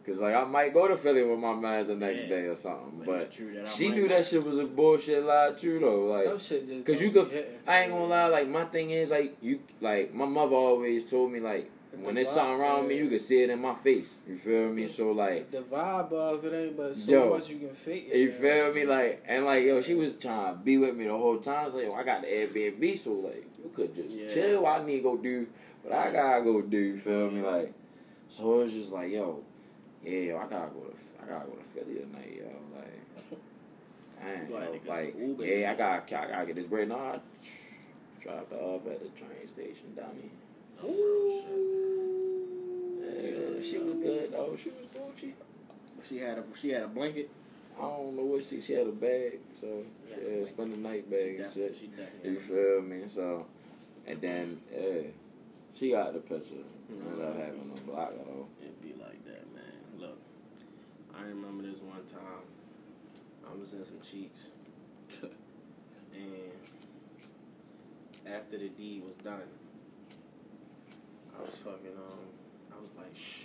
cause 0.07 0.19
like 0.19 0.35
I 0.35 0.45
might 0.45 0.73
go 0.75 0.89
to 0.89 0.97
Philly 0.97 1.23
with 1.23 1.39
my 1.39 1.55
man 1.55 1.87
the 1.87 1.95
next 1.97 2.23
Yeah. 2.23 2.29
day 2.29 2.47
or 2.47 2.57
something. 2.57 2.99
But 2.99 3.07
But, 3.07 3.31
true 3.33 3.55
that 3.55 3.69
she 3.69 3.89
knew 3.91 4.03
not. 4.03 4.11
that 4.11 4.27
shit 4.27 4.45
was 4.45 4.59
a 4.59 4.65
bullshit 4.65 5.25
lie 5.25 5.53
too 5.57 5.79
though. 5.79 6.07
Like, 6.07 6.27
Some 6.27 6.39
shit 6.39 6.67
just 6.69 6.87
Cause 6.87 7.01
you 7.01 7.11
could, 7.11 7.29
I 7.67 7.81
ain't 7.83 7.93
gonna 7.93 8.05
lie. 8.07 8.27
Like 8.27 8.49
my 8.49 8.65
thing 8.65 8.91
is, 8.91 9.11
like 9.11 9.37
you, 9.41 9.61
like 9.81 10.13
my 10.15 10.27
mother 10.27 10.55
always 10.57 11.05
told 11.09 11.33
me, 11.33 11.41
like 11.41 11.71
when 12.01 12.15
there's 12.15 12.31
something 12.31 12.59
wrong 12.59 12.81
with 12.81 12.89
me, 12.89 12.97
you 12.99 13.09
can 13.11 13.19
see 13.19 13.43
it 13.43 13.51
in 13.51 13.61
my 13.61 13.75
face. 13.75 14.17
You 14.27 14.37
feel 14.39 14.73
me? 14.73 14.87
So 14.89 15.13
like, 15.13 15.43
If 15.43 15.51
the 15.51 15.59
vibe 15.77 16.11
of 16.13 16.43
it 16.45 16.55
ain't 16.55 16.77
but 16.77 16.97
so 16.97 17.13
Yo, 17.13 17.29
much 17.31 17.51
you 17.51 17.59
can 17.59 17.75
fake 17.75 18.09
it. 18.11 18.17
you 18.19 18.31
man. 18.31 18.41
feel 18.41 18.75
me? 18.75 18.85
Like 18.87 19.23
and 19.29 19.45
like 19.45 19.63
yo, 19.65 19.83
she 19.83 19.95
was 19.95 20.15
trying 20.15 20.55
to 20.55 20.61
be 20.61 20.79
with 20.79 20.97
me 20.97 21.05
the 21.05 21.11
whole 21.17 21.39
time. 21.39 21.71
So 21.71 21.77
like, 21.77 21.91
yo, 21.91 21.95
I 21.97 22.03
got 22.03 22.23
the 22.23 22.29
Airbnb, 22.29 22.99
so 22.99 23.13
like 23.13 23.45
you 23.63 23.71
could 23.75 23.95
just 23.95 24.17
Yeah. 24.17 24.29
chill. 24.33 24.67
I 24.67 24.83
need 24.85 24.97
to 24.99 25.03
go 25.03 25.17
do 25.19 25.47
what 25.83 25.93
I 25.95 26.11
gotta 26.11 26.43
go 26.43 26.63
do. 26.63 26.79
You 26.79 26.99
feel 26.99 27.31
me? 27.31 27.43
Like 27.43 27.73
so 28.31 28.61
it 28.61 28.65
was 28.65 28.73
just 28.73 28.91
like 28.91 29.13
yo, 29.13 29.45
yeah, 30.05 30.19
yo, 30.19 30.39
I 30.39 30.47
gotta 30.47 30.71
go 30.71 30.81
to, 30.81 31.23
I 31.23 31.27
gotta 31.29 31.47
go 31.47 31.57
to 31.57 31.65
Philly 31.75 32.01
tonight, 32.01 32.35
yo. 32.37 32.79
Like. 32.79 33.41
Dang, 34.23 34.51
yo, 34.51 34.81
like, 34.87 35.19
Uber. 35.19 35.45
yeah, 35.45 35.73
I 35.73 35.75
got, 35.75 36.13
I 36.13 36.29
gotta 36.29 36.47
get 36.47 36.57
this 36.57 36.67
bread. 36.67 36.91
I 36.91 37.19
dropped 38.23 38.53
off 38.53 38.87
at 38.87 39.01
the 39.01 39.09
train 39.19 39.49
station, 39.49 39.95
dummy. 39.97 40.31
Oh, 40.83 41.45
yeah, 43.01 43.63
she 43.63 43.79
was 43.79 43.95
good 43.95 44.33
though. 44.33 44.57
She 44.63 44.71
was 44.71 44.89
cool. 44.95 45.13
She, 46.03 46.19
had 46.19 46.39
a, 46.39 46.45
she 46.61 46.71
had 46.71 46.83
a 46.83 46.89
blanket. 46.89 47.31
I 47.79 47.83
don't 47.83 48.17
know 48.17 48.25
what 48.25 48.45
she, 48.45 48.61
she 48.61 48.75
had 48.75 48.87
a 48.87 48.93
bag, 48.93 49.39
so 49.61 49.85
Yeah, 50.09 50.17
she 50.17 50.39
had 50.39 50.49
spend 50.49 50.73
the 50.73 50.77
night 50.77 51.11
bag 51.11 51.41
and 51.41 51.53
shit. 51.53 51.77
She. 51.79 51.91
You 52.29 52.39
feel 52.41 52.83
me? 52.83 53.05
So, 53.09 53.47
and 54.07 54.21
then 54.21 54.61
yeah, 54.73 55.03
she 55.75 55.91
got 55.91 56.13
the 56.13 56.21
picture. 56.21 56.55
Mm-hmm. 56.93 57.13
Ended 57.13 57.27
up 57.27 57.37
having 57.37 57.73
a 57.75 57.81
block 57.91 58.13
though. 58.17 58.47
It 58.61 58.83
be 58.83 58.95
like 59.03 59.25
that, 59.25 59.55
man. 59.55 60.01
Look, 60.01 60.19
I 61.23 61.29
remember 61.29 61.63
this 61.65 61.81
one 61.81 62.05
time. 62.07 62.43
I 63.49 63.55
was 63.61 63.73
in 63.75 63.83
some 63.85 64.01
cheeks, 64.03 64.47
and 65.23 66.53
after 68.27 68.59
the 68.59 68.69
deed 68.69 69.05
was 69.05 69.17
done, 69.17 69.43
I 71.37 71.41
was 71.41 71.51
fucking 71.51 71.97
um, 71.97 72.27
I 72.77 72.81
was 72.81 72.91
like, 72.97 73.15
shh. 73.17 73.41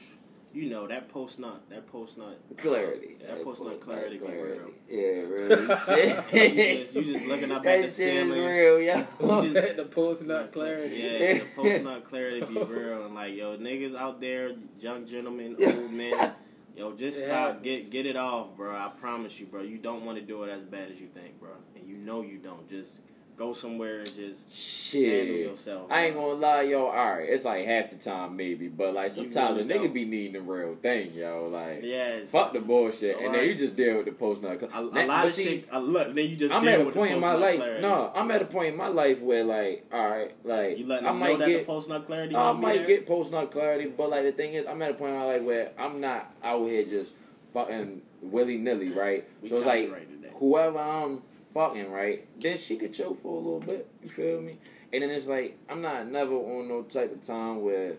You 0.54 0.70
know 0.70 0.88
that 0.88 1.10
post 1.10 1.40
nut, 1.40 1.62
that 1.70 1.86
post 1.92 2.18
nut 2.18 2.40
Clarity. 2.56 3.18
That 3.28 3.44
post 3.44 3.62
nut 3.62 3.80
clarity, 3.82 4.18
be 4.18 4.26
real. 4.26 4.72
Yeah, 4.90 5.04
really. 5.28 5.76
shit. 5.86 6.34
you, 6.34 6.84
just, 6.86 6.96
you 6.96 7.04
just 7.04 7.26
looking 7.28 7.52
up 7.52 7.58
at 7.60 7.64
that 7.66 7.78
the 7.78 7.84
shit 7.84 7.90
is 7.90 7.96
ceiling. 8.34 8.44
real, 8.46 8.80
yeah. 8.80 9.06
just- 9.20 9.54
the 9.54 9.88
post 9.92 10.24
nut 10.24 10.52
clarity. 10.54 10.96
Yeah, 10.96 11.34
the 11.40 11.46
post 11.56 11.84
nut 11.84 12.06
clarity 12.08 12.42
be 12.46 12.60
real 12.64 13.06
and 13.06 13.14
like 13.14 13.36
yo 13.36 13.58
niggas 13.58 13.94
out 13.96 14.20
there, 14.22 14.52
young 14.80 15.06
gentlemen, 15.06 15.58
old 15.60 15.92
men, 15.92 16.32
yo 16.78 16.92
just 16.94 17.20
It 17.20 17.24
stop, 17.26 17.48
happens. 17.56 17.64
get 17.64 17.90
get 17.90 18.06
it 18.06 18.16
off, 18.16 18.56
bro. 18.56 18.72
I 18.76 18.92
promise 19.00 19.40
you, 19.40 19.46
bro. 19.48 19.62
You 19.62 19.78
don't 19.78 20.06
want 20.06 20.18
to 20.20 20.24
do 20.24 20.44
it 20.44 20.50
as 20.50 20.64
bad 20.64 20.92
as 20.92 21.00
you 21.00 21.08
think, 21.08 21.40
bro, 21.40 21.50
and 21.76 21.88
you 21.88 21.98
know 21.98 22.22
you 22.22 22.38
don't. 22.38 22.70
Just 22.70 23.02
go 23.38 23.54
somewhere 23.54 24.00
and 24.00 24.16
just 24.16 24.92
handle 24.92 25.26
Shit. 25.26 25.28
yourself. 25.46 25.92
I 25.92 26.06
ain't 26.06 26.16
gonna 26.16 26.34
lie, 26.34 26.64
yo. 26.64 26.88
Alright, 26.88 27.30
it's 27.30 27.46
like 27.46 27.66
half 27.66 27.92
the 27.92 27.96
time 27.98 28.36
maybe, 28.36 28.68
but 28.68 28.96
like 28.96 29.12
sometimes 29.12 29.58
really 29.58 29.70
a 29.70 29.76
nigga 29.78 29.84
don't. 29.84 29.94
be 29.94 30.06
needing 30.06 30.34
the 30.34 30.42
real 30.42 30.76
thing, 30.76 31.14
yo. 31.14 31.48
Like, 31.52 31.82
Yes. 31.84 32.30
fuck 32.30 32.54
the 32.54 32.60
bullshit, 32.60 33.18
and 33.20 33.36
then 33.36 33.44
you 33.46 33.54
just 33.54 33.76
deal 33.76 33.98
with 33.98 34.06
the 34.06 34.12
post 34.12 34.42
nut. 34.42 34.60
A, 34.62 34.66
a 34.80 34.82
Now- 34.92 35.06
lot 35.08 35.26
of 35.28 35.32
see, 35.34 35.44
shit. 35.46 35.68
Uh, 35.72 35.80
look, 35.80 36.08
then 36.16 36.28
you 36.30 36.36
just. 36.36 36.54
I'm 36.54 36.64
deal 36.64 36.74
at 36.74 36.82
a 36.82 36.86
with 36.86 36.96
point 36.96 37.12
in 37.14 37.20
my 37.20 37.34
life. 37.36 37.58
clarity. 37.58 37.82
No, 37.82 38.12
I'm 38.16 38.32
at 38.32 38.42
a 38.42 38.46
point 38.46 38.70
in 38.70 38.76
my 38.78 38.88
life 38.88 39.22
where 39.22 39.44
like, 39.44 39.86
all 39.94 40.10
right, 40.10 40.32
like 40.44 40.80
You 40.80 40.92
I 40.92 41.12
might 41.12 41.38
know 41.40 41.46
get, 41.46 41.60
the 41.60 41.66
post 41.66 41.90
nut 41.90 42.08
clarity. 42.08 42.36
I 42.36 42.52
might 42.54 42.88
get 42.88 43.06
post 43.06 43.32
nut 43.32 43.52
clarity, 43.52 43.86
but 43.96 44.10
like 44.10 44.24
the 44.24 44.32
thing 44.32 44.54
is, 44.54 44.66
I'm 44.66 44.82
at 44.82 44.92
a 44.92 44.94
point 44.96 45.12
in 45.14 45.18
my 45.20 45.26
life 45.26 45.44
where 45.44 45.72
I'm 45.78 46.02
not 46.02 46.34
out 46.44 46.66
here 46.66 46.86
just 46.86 47.14
fucking 47.54 48.02
willy 48.22 48.58
nilly, 48.58 48.90
right? 48.90 49.28
We 49.44 49.50
so 49.50 49.58
it's 49.58 49.66
like 49.68 49.92
whoever 50.40 50.80
I'm 50.80 51.22
fucking, 51.58 51.92
right? 51.92 52.28
Then 52.40 52.58
she 52.58 52.78
could 52.78 52.94
chill 52.94 53.16
for 53.16 53.34
a 53.34 53.40
little 53.40 53.60
bit. 53.60 53.90
You 54.04 54.10
feel 54.10 54.42
me? 54.42 54.58
And 54.94 55.02
then 55.04 55.10
it's 55.10 55.28
like 55.28 55.58
I'm 55.68 55.82
not 55.82 56.08
never 56.08 56.36
on 56.36 56.68
no 56.68 56.84
type 56.84 57.12
of 57.14 57.26
time 57.26 57.62
where 57.64 57.94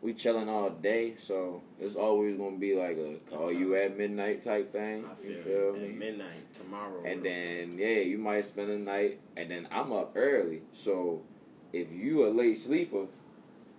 we 0.00 0.14
chilling 0.14 0.48
all 0.48 0.70
day, 0.70 1.14
so 1.18 1.60
it's 1.78 1.96
always 1.96 2.36
gonna 2.36 2.56
be 2.56 2.74
like 2.74 2.96
a 2.96 3.16
call 3.30 3.52
you 3.52 3.74
at 3.74 3.96
midnight 3.98 4.42
type 4.42 4.72
thing. 4.72 5.04
I 5.04 5.26
You 5.26 5.42
feel, 5.42 5.74
feel 5.74 5.74
at 5.74 5.82
me? 5.82 5.88
midnight 5.88 6.52
tomorrow. 6.54 7.02
And 7.04 7.22
then 7.24 7.74
yeah, 7.76 8.00
you 8.00 8.16
might 8.18 8.46
spend 8.46 8.70
the 8.70 8.78
night, 8.78 9.20
and 9.36 9.50
then 9.50 9.68
I'm 9.70 9.92
up 9.92 10.12
early. 10.16 10.62
So 10.72 11.22
if 11.72 11.92
you 11.92 12.26
a 12.26 12.30
late 12.30 12.58
sleeper, 12.58 13.06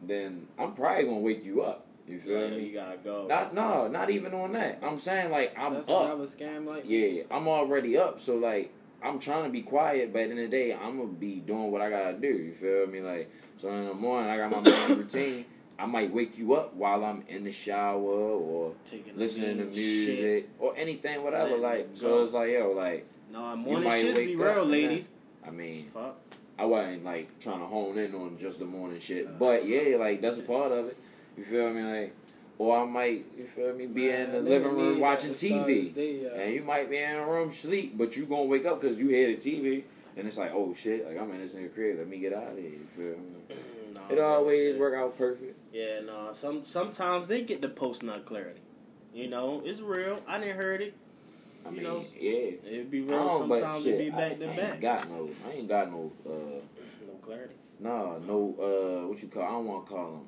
then 0.03 0.47
I'm 0.57 0.73
probably 0.73 1.05
gonna 1.05 1.19
wake 1.19 1.43
you 1.43 1.61
up. 1.63 1.85
You 2.07 2.19
feel 2.19 2.39
yeah, 2.41 2.49
me? 2.57 2.65
you 2.65 2.73
gotta 2.73 2.97
go. 2.97 3.27
Not 3.27 3.53
no, 3.53 3.87
not 3.87 4.09
even 4.09 4.33
on 4.33 4.53
that. 4.53 4.79
I'm 4.83 4.99
saying 4.99 5.31
like 5.31 5.55
I'm 5.57 5.73
That's 5.73 5.89
up. 5.89 6.05
another 6.05 6.25
scam 6.25 6.65
like 6.65 6.83
Yeah, 6.87 7.23
I'm 7.31 7.47
already 7.47 7.97
up, 7.97 8.19
so 8.19 8.35
like 8.35 8.71
I'm 9.01 9.19
trying 9.19 9.43
to 9.45 9.49
be 9.49 9.61
quiet, 9.61 10.11
but 10.11 10.23
at 10.23 10.27
the 10.29 10.31
end 10.31 10.39
of 10.45 10.51
the 10.51 10.57
day, 10.57 10.73
I'm 10.73 10.97
gonna 10.97 11.09
be 11.09 11.35
doing 11.39 11.71
what 11.71 11.81
I 11.81 11.89
gotta 11.89 12.17
do. 12.17 12.27
You 12.27 12.53
feel 12.53 12.87
me? 12.87 13.01
Like 13.01 13.31
so 13.57 13.69
in 13.71 13.85
the 13.87 13.93
morning, 13.93 14.29
I 14.29 14.37
got 14.37 14.51
my 14.51 14.61
morning 14.69 14.97
routine. 15.03 15.45
I 15.77 15.85
might 15.85 16.13
wake 16.13 16.37
you 16.37 16.55
up 16.55 16.73
while 16.73 17.05
I'm 17.05 17.23
in 17.29 17.45
the 17.45 17.53
shower 17.53 18.01
or 18.01 18.73
Taking 18.83 19.17
listening 19.17 19.59
to 19.59 19.63
music 19.65 20.17
shit. 20.17 20.49
or 20.59 20.75
anything, 20.75 21.23
whatever. 21.23 21.55
Like 21.57 21.91
so, 21.93 22.21
it's 22.21 22.33
like 22.33 22.51
yo, 22.51 22.71
like 22.71 23.07
No, 23.31 23.55
morning 23.55 23.87
might 23.87 24.03
shits 24.03 24.15
be 24.17 24.35
real, 24.35 24.65
ladies. 24.65 25.07
I 25.47 25.51
mean, 25.51 25.89
Fuck. 25.93 26.17
I 26.57 26.65
wasn't 26.65 27.05
like 27.05 27.39
trying 27.39 27.59
to 27.59 27.65
hone 27.65 27.97
in 27.97 28.13
on 28.13 28.37
just 28.37 28.59
the 28.59 28.65
morning 28.65 28.99
shit, 28.99 29.39
but 29.39 29.65
yeah, 29.65 29.95
like 29.95 30.19
that's 30.19 30.37
a 30.39 30.41
part 30.41 30.73
of 30.73 30.87
it. 30.87 30.97
You 31.37 31.45
feel 31.45 31.69
me? 31.71 31.81
Like, 31.83 32.15
or 32.59 32.77
I 32.81 32.85
might, 32.85 33.25
you 33.37 33.45
feel 33.45 33.73
me, 33.73 33.87
be 33.87 34.09
in 34.11 34.31
the 34.31 34.41
living 34.41 34.75
room 34.75 34.99
watching 34.99 35.33
to 35.33 35.49
TV. 35.49 35.95
day, 35.95 36.27
uh, 36.27 36.35
And 36.35 36.53
you 36.53 36.61
might 36.61 36.89
be 36.89 36.97
in 36.97 37.15
a 37.15 37.25
room 37.25 37.51
sleep, 37.51 37.97
but 37.97 38.15
you 38.15 38.25
gonna 38.25 38.43
wake 38.43 38.65
up 38.67 38.79
because 38.81 38.97
you 38.99 39.07
hear 39.07 39.27
the 39.29 39.37
TV, 39.37 39.83
and 40.15 40.27
it's 40.27 40.37
like, 40.37 40.51
oh 40.53 40.73
shit, 40.75 41.07
like 41.07 41.17
I'm 41.19 41.31
in 41.31 41.39
this 41.39 41.53
nigga 41.53 41.73
crib, 41.73 41.97
let 41.97 42.07
me 42.07 42.19
get 42.19 42.33
out 42.33 42.51
of 42.51 42.57
here. 42.57 42.69
You 42.69 42.87
feel 42.95 43.05
me? 43.17 43.55
It 44.11 44.17
always 44.19 44.59
shit. 44.73 44.79
work 44.79 44.95
out 44.95 45.15
perfect. 45.19 45.55
Yeah, 45.71 45.99
no. 46.03 46.29
Some 46.33 46.63
sometimes 46.63 47.27
they 47.27 47.41
get 47.41 47.61
the 47.61 47.69
post 47.69 48.01
nut 48.01 48.25
clarity. 48.25 48.61
You 49.13 49.27
know, 49.27 49.61
it's 49.63 49.81
real. 49.81 50.19
I 50.27 50.39
didn't 50.39 50.55
heard 50.57 50.81
it. 50.81 50.95
I 51.63 51.69
You 51.69 51.75
mean, 51.75 51.83
know, 51.83 52.05
yeah. 52.19 52.31
It'd 52.65 52.89
be 52.89 53.01
real. 53.01 53.37
Sometimes 53.37 53.83
shit, 53.83 53.95
it 53.95 53.97
be 54.05 54.09
back 54.09 54.31
I, 54.31 54.35
to 54.35 54.51
I 54.51 54.55
back. 54.55 54.71
ain't 54.73 54.81
got 54.81 55.09
no, 55.11 55.29
I 55.47 55.51
ain't 55.51 55.67
got 55.67 55.91
no, 55.91 56.11
uh, 56.25 56.29
No 57.05 57.13
clarity. 57.21 57.53
nah, 57.79 58.17
no, 58.25 58.55
uh, 58.57 59.07
what 59.09 59.21
you 59.21 59.27
call? 59.27 59.43
I 59.43 59.51
don't 59.51 59.65
want 59.67 59.85
to 59.85 59.91
call 59.93 60.11
them, 60.11 60.21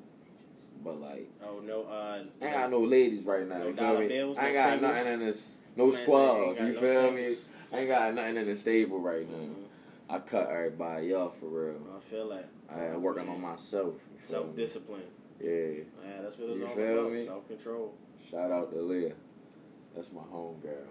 but 0.84 1.00
like, 1.00 1.30
Oh 1.44 1.60
no. 1.60 1.82
Uh, 1.84 2.22
I 2.40 2.44
ain't 2.44 2.54
got 2.54 2.70
no 2.70 2.80
ladies 2.80 3.24
right 3.24 3.46
now. 3.46 3.58
No 3.58 3.66
you 3.68 3.74
feel 3.74 4.00
me? 4.00 4.08
bills, 4.08 4.38
I 4.38 4.46
ain't 4.46 4.54
no 4.54 4.60
got 4.62 4.70
singles? 4.70 4.94
nothing 4.96 5.12
in 5.12 5.20
this, 5.20 5.48
no 5.76 5.90
squads. 5.90 6.60
You 6.60 6.66
no 6.66 6.74
feel 6.74 7.10
me? 7.12 7.18
singles. 7.18 7.48
I 7.72 7.78
ain't 7.78 7.88
got 7.88 8.14
nothing 8.14 8.36
in 8.36 8.46
the 8.46 8.56
stable 8.56 8.98
right 8.98 9.30
now. 9.30 9.36
Mhm. 9.38 9.54
I 10.10 10.18
cut 10.18 10.50
everybody 10.50 11.14
off 11.14 11.38
for 11.38 11.46
real. 11.46 11.80
I 11.96 12.00
feel 12.00 12.26
like 12.26 12.46
I 12.68 12.96
working 12.96 13.28
on 13.28 13.40
myself. 13.40 13.94
Self 14.20 14.54
discipline. 14.54 15.02
Yeah. 15.40 15.48
Yeah, 15.50 16.22
that's 16.22 16.38
what 16.38 16.50
it's 16.50 16.58
You 16.58 16.66
all 16.66 16.74
feel 16.74 17.00
about. 17.00 17.12
me? 17.12 17.24
Self 17.24 17.48
control. 17.48 17.94
Shout 18.30 18.50
out 18.50 18.70
to 18.72 18.80
Leah. 18.82 19.14
That's 19.94 20.12
my 20.12 20.22
home 20.22 20.60
girl. 20.60 20.86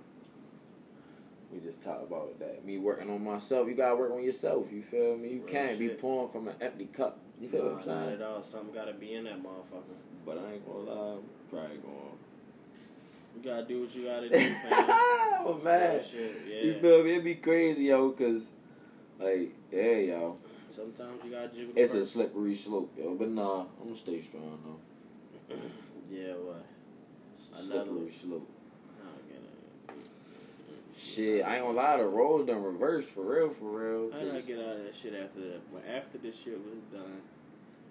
We 1.52 1.60
just 1.60 1.82
talked 1.82 2.04
about 2.04 2.40
that. 2.40 2.66
Me 2.66 2.78
working 2.78 3.10
on 3.10 3.24
myself. 3.24 3.68
You 3.68 3.76
gotta 3.76 3.96
work 3.96 4.12
on 4.12 4.24
yourself. 4.24 4.72
You 4.72 4.82
feel 4.82 5.18
me? 5.18 5.30
You 5.30 5.38
Real 5.40 5.48
can't 5.48 5.78
be 5.80 5.90
pouring 5.90 6.30
from 6.30 6.48
an 6.48 6.56
empty 6.62 6.86
cup. 6.86 7.20
You 7.42 7.50
feel 7.50 7.64
what 7.74 7.82
I'm 7.82 7.88
Not 7.88 8.10
at 8.14 8.22
all. 8.22 8.44
Something 8.44 8.74
got 8.74 8.86
to 8.86 8.94
be 8.94 9.16
in 9.16 9.24
that 9.24 9.42
motherfucker. 9.42 9.98
But 10.26 10.38
I 10.38 10.54
ain't 10.54 10.66
gonna 10.66 10.80
lie. 10.80 11.14
I'm 11.16 11.24
probably 11.50 11.78
going. 11.78 11.98
You 13.36 13.50
gotta 13.50 13.66
do 13.66 13.82
what 13.82 13.96
you 13.96 14.04
gotta 14.06 14.30
do, 14.30 14.36
fam. 14.38 14.54
oh 14.70 15.60
man. 15.64 15.94
Real 15.96 16.04
shit, 16.04 16.36
yeah. 16.48 16.62
You 16.64 16.80
feel 16.80 17.04
me? 17.04 17.12
It'd 17.14 17.24
be 17.24 17.36
crazy, 17.36 17.84
yo, 17.86 18.12
cause 18.12 18.44
like, 19.20 19.56
yeah, 19.72 19.96
yo. 19.96 20.38
Sometimes 20.70 21.24
you 21.26 21.32
gotta 21.32 21.48
jiggle 21.48 21.74
It's 21.76 21.94
a 21.94 22.06
slippery 22.06 22.54
slope, 22.56 22.94
yo. 22.98 23.16
But 23.16 23.30
nah, 23.30 23.62
I'm 23.62 23.86
gonna 23.86 23.96
stay 23.96 24.22
strong 24.22 24.60
though. 25.50 25.56
Yeah, 26.12 26.34
what? 26.34 26.66
It's 27.38 27.50
a 27.58 27.72
Another- 27.72 27.90
slippery 27.90 28.12
slope. 28.12 28.50
Shit, 30.94 31.46
I 31.46 31.56
ain't 31.58 31.66
gonna 31.66 31.78
lie, 31.78 31.98
the 31.98 32.04
roles 32.06 32.48
done 32.48 32.64
reversed 32.64 33.10
for 33.10 33.22
real, 33.24 33.50
for 33.50 33.66
real. 33.66 34.14
I 34.14 34.30
'cause- 34.32 34.46
get 34.46 34.60
out 34.60 34.78
of 34.78 34.84
that 34.84 34.94
shit 34.96 35.14
after 35.14 35.40
that? 35.40 35.62
But 35.72 35.84
after 35.86 36.18
this 36.18 36.36
shit 36.36 36.58
was 36.58 36.80
done, 36.92 37.22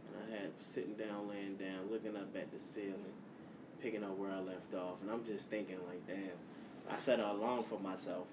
and 0.09 0.33
I 0.33 0.37
had 0.37 0.51
sitting 0.61 0.95
down, 0.95 1.29
laying 1.29 1.57
down, 1.57 1.91
looking 1.91 2.15
up 2.17 2.35
at 2.37 2.51
the 2.53 2.59
ceiling, 2.59 3.13
picking 3.81 4.05
up 4.05 4.17
where 4.19 4.31
I 4.31 4.41
left 4.41 4.75
off, 4.75 5.01
and 5.01 5.11
I'm 5.11 5.25
just 5.25 5.47
thinking 5.49 5.79
like, 5.89 6.07
damn, 6.07 6.37
I 6.91 6.97
set 6.97 7.21
an 7.21 7.27
alarm 7.27 7.65
for 7.65 7.79
myself, 7.81 8.27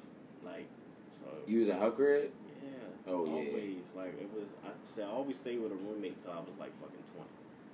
like, 0.43 0.65
so 1.11 1.23
You 1.45 1.59
was 1.59 1.69
a 1.69 1.91
crib? 1.91 2.31
yeah, 2.61 2.69
Oh, 3.13 3.25
yeah. 3.25 3.31
always 3.31 3.93
like 3.95 4.19
it 4.19 4.29
was. 4.35 4.49
I 4.65 4.69
said 4.83 5.05
I 5.07 5.11
always 5.11 5.37
stayed 5.37 5.59
with 5.61 5.71
a 5.71 5.75
roommate 5.75 6.19
till 6.19 6.31
I 6.31 6.39
was 6.39 6.53
like 6.59 6.71
fucking 6.81 7.03
twenty. 7.13 7.29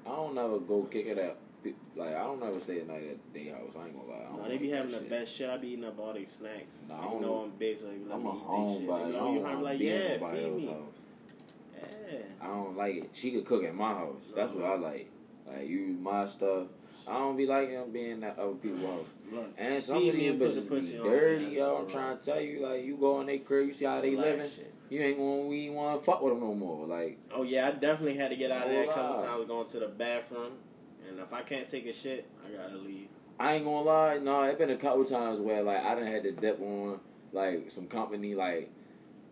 I 0.06 0.16
don't 0.16 0.38
ever 0.38 0.60
go 0.60 0.84
kick 0.84 1.08
it 1.08 1.18
out. 1.18 1.38
Like 1.96 2.16
I 2.16 2.24
don't 2.24 2.40
never 2.40 2.60
stay 2.60 2.80
at 2.82 2.88
night 2.88 3.04
at 3.10 3.34
their 3.34 3.54
house. 3.56 3.72
I 3.80 3.86
ain't 3.86 3.96
gonna 3.96 4.10
lie. 4.12 4.18
I 4.26 4.30
don't 4.30 4.42
No, 4.44 4.48
they 4.50 4.58
be 4.58 4.70
having 4.70 4.92
the 4.92 5.00
shit. 5.00 5.10
best 5.10 5.36
shit. 5.36 5.50
I 5.50 5.58
be 5.58 5.70
eating 5.70 5.86
up 5.86 6.00
all 6.00 6.14
these 6.14 6.32
snacks. 6.32 6.84
Nah, 6.88 6.96
I 7.00 7.04
you 7.06 7.10
don't- 7.12 7.22
know 7.22 7.36
I'm 7.44 7.52
big, 7.52 7.78
so 7.78 7.86
they 7.88 7.94
be 7.98 8.12
I'm 8.12 8.26
a 8.26 8.30
eat 8.30 8.34
they 8.34 8.40
shit. 8.80 8.88
homebody. 8.88 9.08
I 9.08 9.12
don't 9.12 9.42
want 9.44 9.64
like, 9.64 9.80
yeah, 9.80 10.14
nobody 10.18 10.38
feed 10.38 10.46
else's 10.48 10.62
me. 10.62 10.68
house. 10.68 10.80
Yeah. 12.12 12.18
I 12.42 12.48
don't 12.48 12.78
like 12.78 12.96
it. 12.96 13.10
She 13.14 13.32
could 13.32 13.46
cook 13.46 13.64
at 13.64 13.76
my 13.76 13.94
house. 13.94 14.22
That's 14.36 14.52
what 14.54 14.66
I 14.66 14.76
like. 14.76 15.10
Like 15.48 15.68
use 15.68 16.00
my 16.00 16.26
stuff. 16.26 16.68
I 17.08 17.18
don't 17.18 17.36
be 17.36 17.46
liking 17.46 17.92
being 17.92 18.24
at 18.24 18.40
other 18.40 18.54
people's 18.54 18.82
house. 18.82 19.06
Look, 19.32 19.52
And 19.58 19.84
some 19.84 19.98
of 19.98 20.04
these 20.04 20.30
and 20.32 20.40
put 20.40 20.56
the 20.56 20.62
bitches 20.62 20.92
be 20.92 20.98
dirty, 21.10 21.46
yo. 21.46 21.78
I'm 21.78 21.90
trying 21.90 22.18
to 22.18 22.24
tell 22.24 22.40
you, 22.40 22.60
like, 22.66 22.86
you 22.86 22.96
go 22.96 23.20
in 23.20 23.28
their 23.28 23.40
crib, 23.40 23.68
you 23.68 23.74
see 23.74 23.86
how 23.86 24.00
they 24.00 24.16
living. 24.16 24.48
shit. 24.48 24.74
You 24.90 25.02
ain't 25.02 25.18
gonna, 25.18 25.42
we 25.48 25.66
ain't 25.66 25.74
wanna 25.76 26.00
fuck 26.00 26.22
with 26.22 26.34
them 26.34 26.42
no 26.42 26.54
more. 26.54 26.86
Like, 26.86 27.20
Oh 27.34 27.42
yeah, 27.44 27.68
I 27.68 27.72
definitely 27.72 28.16
had 28.16 28.30
to 28.30 28.36
get 28.38 28.52
out 28.52 28.68
of 28.68 28.72
there 28.72 28.84
a 28.84 28.94
couple 28.94 29.24
times 29.24 29.48
going 29.48 29.68
to 29.68 29.80
the 29.80 29.88
bathroom, 29.88 30.54
and 31.10 31.20
if 31.20 31.34
I 31.34 31.42
can't 31.42 31.68
take 31.68 31.86
a 31.86 31.94
shit, 31.94 32.26
I 32.46 32.56
gotta 32.56 32.78
leave. 32.78 33.08
I 33.40 33.54
ain't 33.56 33.66
gonna 33.66 33.82
lie, 33.82 34.18
no, 34.18 34.44
it 34.44 34.58
been 34.58 34.70
a 34.70 34.76
couple 34.76 35.06
times 35.06 35.40
where 35.40 35.64
like 35.64 35.84
I 35.84 35.96
done 35.96 36.08
had 36.08 36.24
to 36.24 36.32
dip 36.32 36.62
on 36.62 37.00
like 37.32 37.72
some 37.72 37.88
company, 37.88 38.36
like 38.36 38.72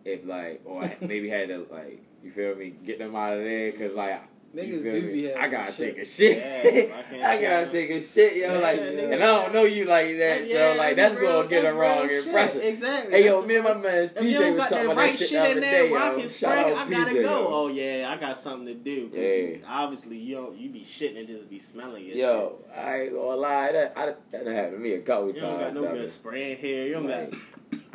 if 0.04 0.24
like 0.24 0.62
or 0.64 0.90
maybe 1.00 1.28
had 1.28 1.48
to 1.48 1.66
like 1.70 2.02
you 2.22 2.30
feel 2.32 2.54
me, 2.54 2.74
get 2.84 2.98
them 2.98 3.14
out 3.14 3.38
of 3.38 3.44
there 3.44 3.72
because 3.72 3.94
like 3.94 4.22
Niggas 4.54 4.82
do 4.82 5.12
be 5.12 5.22
having 5.24 5.38
I 5.42 5.48
gotta 5.48 5.72
shit. 5.72 5.94
take 5.94 6.02
a 6.02 6.04
shit. 6.04 6.36
Yeah, 6.36 7.26
I 7.26 7.32
I 7.38 7.40
gotta 7.40 7.70
take 7.70 7.88
a 7.88 8.00
shit, 8.02 8.36
yo. 8.36 8.52
Yeah, 8.52 8.58
like, 8.58 8.80
nigga. 8.80 9.12
and 9.14 9.22
I 9.22 9.26
don't 9.26 9.54
know 9.54 9.64
you 9.64 9.86
like 9.86 10.18
that, 10.18 10.46
yo. 10.46 10.74
Like 10.76 10.96
that's 10.96 11.14
gonna 11.14 11.48
get 11.48 11.64
a 11.64 11.72
wrong 11.72 12.10
impression. 12.10 12.60
Exactly. 12.60 13.12
Hey, 13.12 13.24
yo, 13.24 13.36
That's 13.36 13.48
me 13.48 13.56
and 13.56 13.64
my 13.64 13.74
man 13.74 14.08
PJ 14.10 14.50
was 14.52 14.56
got 14.58 14.68
talking 14.68 14.76
that 14.76 14.84
about 14.84 14.96
right 14.96 15.10
that 15.12 15.18
shit 15.18 15.28
shit 15.30 15.42
the 15.42 15.50
other 15.52 15.60
there 15.60 15.82
day, 15.84 15.90
yo. 15.90 16.18
Shout 16.20 16.30
spray, 16.30 16.60
out 16.60 16.66
I 16.66 16.90
gotta 16.90 17.10
PJ, 17.10 17.14
go. 17.14 17.20
yo. 17.22 17.48
Oh 17.50 17.68
yeah, 17.68 18.14
I 18.14 18.20
got 18.20 18.36
something 18.36 18.66
to 18.66 18.74
do. 18.74 19.10
Yeah. 19.12 19.66
Obviously, 19.66 20.18
you 20.18 20.34
don't 20.36 20.56
you 20.58 20.68
be 20.68 20.80
shitting 20.82 21.18
and 21.18 21.26
just 21.26 21.48
be 21.48 21.58
smelling 21.58 22.04
your 22.04 22.16
Yo, 22.16 22.58
I 22.76 23.00
ain't 23.02 23.14
gonna 23.14 23.36
lie, 23.36 23.72
that 23.72 23.94
I, 23.96 24.14
that 24.32 24.46
happened 24.46 24.72
to 24.74 24.78
me 24.80 24.92
a 24.94 25.00
couple 25.00 25.28
shit. 25.28 25.36
You 25.36 25.42
don't 25.42 25.60
got 25.60 25.74
no 25.74 25.82
good 25.82 26.10
spraying 26.10 26.58
here. 26.58 26.86
You 26.88 26.92
don't 26.94 27.06
got 27.06 27.28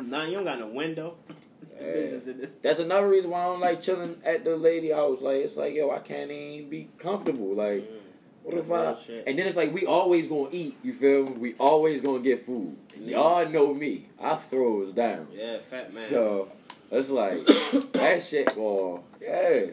none. 0.04 0.28
You 0.28 0.34
don't 0.36 0.44
got 0.44 0.58
no 0.58 0.66
window. 0.66 1.14
Yeah. 1.80 1.86
Bitches 1.86 2.28
in 2.28 2.38
this- 2.38 2.54
That's 2.62 2.78
another 2.80 3.08
reason 3.08 3.30
why 3.30 3.42
I 3.42 3.44
don't 3.46 3.60
like 3.60 3.80
chilling 3.82 4.20
at 4.24 4.44
the 4.44 4.56
lady 4.56 4.90
house. 4.90 5.20
Like 5.20 5.36
it's 5.44 5.56
like, 5.56 5.74
yo, 5.74 5.90
I 5.90 5.98
can't 6.00 6.30
even 6.30 6.68
be 6.70 6.88
comfortable. 6.98 7.54
Like, 7.54 7.82
Mm. 7.82 7.94
what 8.42 8.56
if 8.58 8.70
I? 8.70 8.96
And 9.26 9.38
then 9.38 9.46
it's 9.46 9.56
like 9.56 9.72
we 9.72 9.86
always 9.86 10.26
gonna 10.28 10.48
eat. 10.52 10.76
You 10.82 10.92
feel 10.92 11.24
me? 11.24 11.32
We 11.32 11.54
always 11.58 12.00
gonna 12.00 12.20
get 12.20 12.44
food. 12.46 12.76
Y'all 13.00 13.48
know 13.48 13.72
me. 13.74 14.06
I 14.20 14.34
throws 14.36 14.92
down. 14.92 15.28
Yeah, 15.32 15.58
fat 15.58 15.92
man. 15.94 16.08
So 16.08 16.48
it's 16.90 17.10
like 17.10 17.38
that 17.92 18.24
shit 18.24 18.54
going, 18.54 19.02
yeah, 19.20 19.66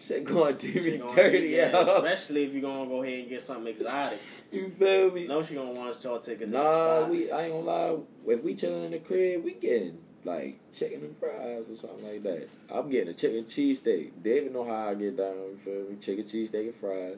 shit 0.00 0.24
going 0.24 0.56
to 0.58 0.66
be 0.72 0.98
dirty, 1.14 1.48
yo. 1.48 1.96
Especially 1.96 2.44
if 2.44 2.52
you're 2.52 2.62
gonna 2.62 2.86
go 2.88 3.02
ahead 3.02 3.20
and 3.20 3.28
get 3.28 3.42
something 3.42 3.66
exotic. 3.68 4.18
You 4.52 4.68
feel 4.78 5.10
me? 5.12 5.26
No, 5.28 5.42
she 5.42 5.54
gonna 5.54 5.70
want 5.72 5.96
y'all 6.04 6.18
tickets. 6.18 6.50
Nah, 6.50 6.60
in 6.60 6.64
the 6.66 6.72
spot. 6.72 7.10
we 7.10 7.30
I 7.30 7.42
ain't 7.44 7.52
gonna 7.52 7.64
lie. 7.64 7.96
If 8.34 8.42
we 8.42 8.54
chilling 8.54 8.84
in 8.84 8.90
the 8.90 8.98
crib, 8.98 9.44
we 9.44 9.54
getting 9.54 9.98
like 10.24 10.58
chicken 10.74 11.00
and 11.02 11.16
fries 11.16 11.64
or 11.70 11.76
something 11.76 12.06
like 12.06 12.22
that. 12.24 12.48
I'm 12.70 12.90
getting 12.90 13.08
a 13.08 13.14
chicken 13.14 13.44
cheesesteak. 13.44 14.10
David 14.22 14.52
know 14.52 14.64
how 14.64 14.88
I 14.88 14.94
get 14.94 15.16
down. 15.16 15.34
You 15.34 15.58
feel 15.64 15.90
me? 15.90 15.96
Chicken 16.00 16.24
cheesesteak 16.24 16.66
and 16.66 16.74
fries, 16.76 17.16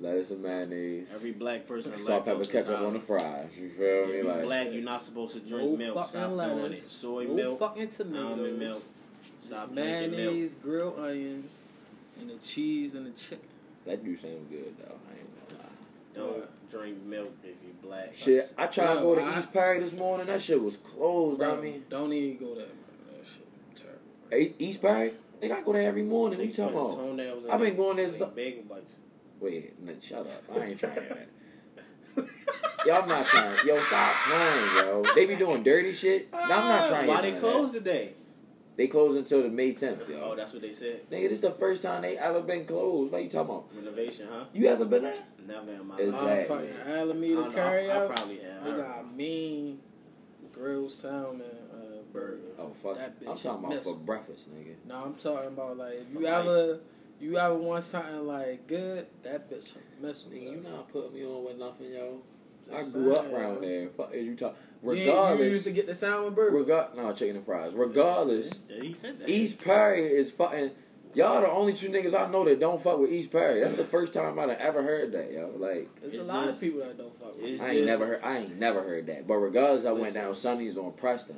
lettuce 0.00 0.30
and 0.32 0.42
mayonnaise, 0.42 1.08
Every 1.14 1.32
black 1.32 1.66
person 1.68 1.92
is 1.92 2.04
salt, 2.04 2.24
pepper, 2.26 2.40
lactose 2.40 2.50
ketchup 2.50 2.80
on 2.80 2.94
the 2.94 3.00
fries. 3.00 3.48
You 3.56 3.68
feel 3.70 3.86
If 3.86 4.08
me? 4.10 4.16
you 4.18 4.24
Like 4.24 4.42
black, 4.42 4.72
you're 4.72 4.82
not 4.82 5.02
supposed 5.02 5.34
to 5.34 5.40
drink 5.40 5.70
No 5.70 5.76
milk. 5.76 5.94
fucking 5.96 6.08
Stop 6.10 6.30
doing 6.56 6.72
it. 6.72 6.78
Soy 6.82 7.24
no 7.24 7.34
milk, 7.34 7.58
fucking 7.60 7.82
almond 7.82 7.92
tomatoes. 7.92 8.58
milk. 8.58 8.82
Stop 9.44 9.58
Just 9.60 9.74
drinking 9.74 10.10
milk. 10.10 10.10
mayonnaise, 10.20 10.54
grilled 10.56 10.98
onions, 10.98 11.62
and 12.20 12.30
the 12.30 12.34
cheese 12.36 12.94
and 12.94 13.06
the 13.06 13.10
chicken. 13.10 13.46
that 13.86 14.04
do 14.04 14.16
sound 14.16 14.48
good 14.50 14.74
though. 14.78 14.94
I 15.08 15.18
ain't 15.18 15.48
gonna 15.48 15.62
lie. 15.62 15.68
Don't 16.14 16.48
drink 16.72 17.04
milk 17.04 17.32
if 17.44 17.50
you 17.62 17.74
black. 17.82 18.14
Shit, 18.14 18.54
I 18.56 18.66
tried 18.66 18.94
to 18.94 19.00
go 19.00 19.14
to 19.14 19.38
East 19.38 19.52
Perry 19.52 19.78
this 19.80 19.92
morning. 19.92 20.26
That 20.26 20.40
shit 20.40 20.62
was 20.62 20.76
closed. 20.78 21.38
Bro, 21.38 21.58
I 21.58 21.60
mean, 21.60 21.84
don't 21.90 22.12
even 22.12 22.38
go 22.38 22.54
there, 22.54 22.66
man. 22.66 23.18
That 23.18 23.26
shit 23.26 23.46
terrible. 23.76 24.36
E- 24.36 24.54
East 24.58 24.80
Perry. 24.80 25.12
Nigga, 25.42 25.52
I 25.52 25.62
go 25.62 25.72
there 25.74 25.82
every 25.82 26.02
morning. 26.02 26.38
What 26.38 26.48
you 26.48 26.52
talking 26.54 26.76
about? 26.76 27.52
I've 27.52 27.60
been 27.60 27.76
going 27.76 27.96
there 27.96 28.08
Like 28.08 28.16
so- 28.16 28.26
bagel 28.26 28.62
bites. 28.64 28.92
Wait, 29.40 29.82
no, 29.82 29.92
shut 30.00 30.20
up. 30.20 30.42
I 30.56 30.64
ain't 30.66 30.78
trying 30.78 30.94
that. 30.94 31.28
Yo, 32.86 32.94
I'm 32.94 33.08
not 33.08 33.24
trying. 33.24 33.66
Yo, 33.66 33.82
stop 33.84 34.14
playing, 34.26 34.66
yo. 34.76 35.04
They 35.14 35.26
be 35.26 35.36
doing 35.36 35.62
dirty 35.62 35.92
shit. 35.94 36.32
No, 36.32 36.38
I'm 36.40 36.48
not 36.48 36.88
trying. 36.88 37.06
Why 37.08 37.22
they 37.22 37.32
closed 37.32 37.72
today? 37.74 38.14
They 38.76 38.86
closed 38.86 39.18
until 39.18 39.42
the 39.42 39.48
May 39.50 39.74
10th, 39.74 40.00
Oh, 40.22 40.34
that's 40.34 40.52
what 40.54 40.62
they 40.62 40.72
said. 40.72 41.08
Nigga, 41.10 41.28
this 41.28 41.40
the 41.40 41.50
first 41.50 41.82
time 41.82 42.02
they 42.02 42.16
ever 42.16 42.40
been 42.40 42.64
closed. 42.64 43.12
What 43.12 43.22
you 43.22 43.28
talking 43.28 43.50
about? 43.50 43.66
Renovation, 43.74 44.28
huh? 44.30 44.44
You 44.54 44.66
ever 44.68 44.86
been 44.86 45.02
there? 45.02 45.14
Never 45.46 45.72
in 45.72 45.86
my 45.86 45.96
life. 45.96 46.04
Exactly. 46.08 46.44
fucking 46.56 46.74
I 46.86 46.98
Alameda 46.98 47.34
don't 47.34 47.52
carry 47.54 47.90
I, 47.90 47.94
I 47.94 48.02
out. 48.04 48.14
probably 48.14 48.38
have. 48.38 48.64
They 48.64 48.70
got 48.70 49.14
mean 49.14 49.80
grilled 50.52 50.92
salmon 50.92 51.42
uh, 51.72 52.02
burger. 52.12 52.40
Oh, 52.58 52.72
fuck. 52.82 52.96
That 52.96 53.14
I'm 53.20 53.34
bitch 53.34 53.42
talking 53.42 53.64
about 53.66 53.82
for 53.84 53.96
breakfast, 53.96 54.48
nigga. 54.54 54.74
No, 54.86 55.04
I'm 55.04 55.14
talking 55.14 55.48
about 55.48 55.76
like 55.76 55.94
if 55.94 56.06
For 56.08 56.20
you 56.20 56.24
life. 56.26 56.34
ever 56.46 56.80
you 57.20 57.36
ever 57.38 57.54
want 57.56 57.84
something 57.84 58.26
like 58.26 58.66
good, 58.66 59.06
that 59.22 59.50
bitch 59.50 59.74
mess 60.00 60.24
with 60.24 60.34
Nigga, 60.34 60.42
you. 60.44 60.50
you 60.52 60.60
not 60.62 60.90
putting 60.90 61.14
me 61.14 61.24
on 61.26 61.44
with 61.44 61.58
nothing, 61.58 61.92
yo. 61.92 62.22
I 62.72 62.78
Just 62.78 62.94
grew 62.94 63.14
up 63.14 63.30
around 63.32 63.54
yo. 63.56 63.60
there. 63.60 63.88
Fuck 63.90 64.14
you 64.14 64.34
talk. 64.34 64.56
You, 64.82 64.92
you 64.94 65.44
used 65.44 65.64
to 65.64 65.70
get 65.70 65.86
the 65.86 65.94
salmon 65.94 66.34
burger. 66.34 66.56
regard 66.56 66.96
no 66.96 67.12
chicken 67.12 67.36
and 67.36 67.44
fries. 67.44 67.72
Regardless, 67.74 68.50
he 68.68 68.92
said 68.92 69.16
that. 69.16 69.28
East 69.28 69.62
Perry 69.62 70.06
is 70.06 70.30
fucking. 70.30 70.72
Y'all 71.14 71.40
the 71.42 71.48
only 71.50 71.74
two 71.74 71.90
niggas 71.90 72.14
I 72.18 72.30
know 72.30 72.42
that 72.46 72.58
don't 72.58 72.82
fuck 72.82 72.98
with 72.98 73.12
East 73.12 73.30
Perry. 73.30 73.60
That's 73.60 73.76
the 73.76 73.84
first 73.84 74.14
time 74.14 74.38
I've 74.38 74.48
ever 74.48 74.82
heard 74.82 75.12
that, 75.12 75.30
yo. 75.30 75.52
Like 75.56 75.88
There's 76.00 76.16
a 76.16 76.22
lot 76.24 76.46
just- 76.46 76.62
of 76.62 76.68
people 76.68 76.80
that 76.80 76.96
don't 76.96 77.14
fuck 77.14 77.36
with. 77.36 77.44
I 77.44 77.48
ain't 77.48 77.58
just- 77.74 77.86
never 77.86 78.06
heard. 78.06 78.20
I 78.24 78.38
ain't 78.38 78.58
never 78.58 78.82
heard 78.82 79.06
that. 79.06 79.26
But 79.26 79.34
regardless, 79.34 79.84
I 79.84 79.92
went 79.92 80.14
down 80.14 80.34
Sonny's 80.34 80.76
on 80.78 80.92
Preston, 80.92 81.36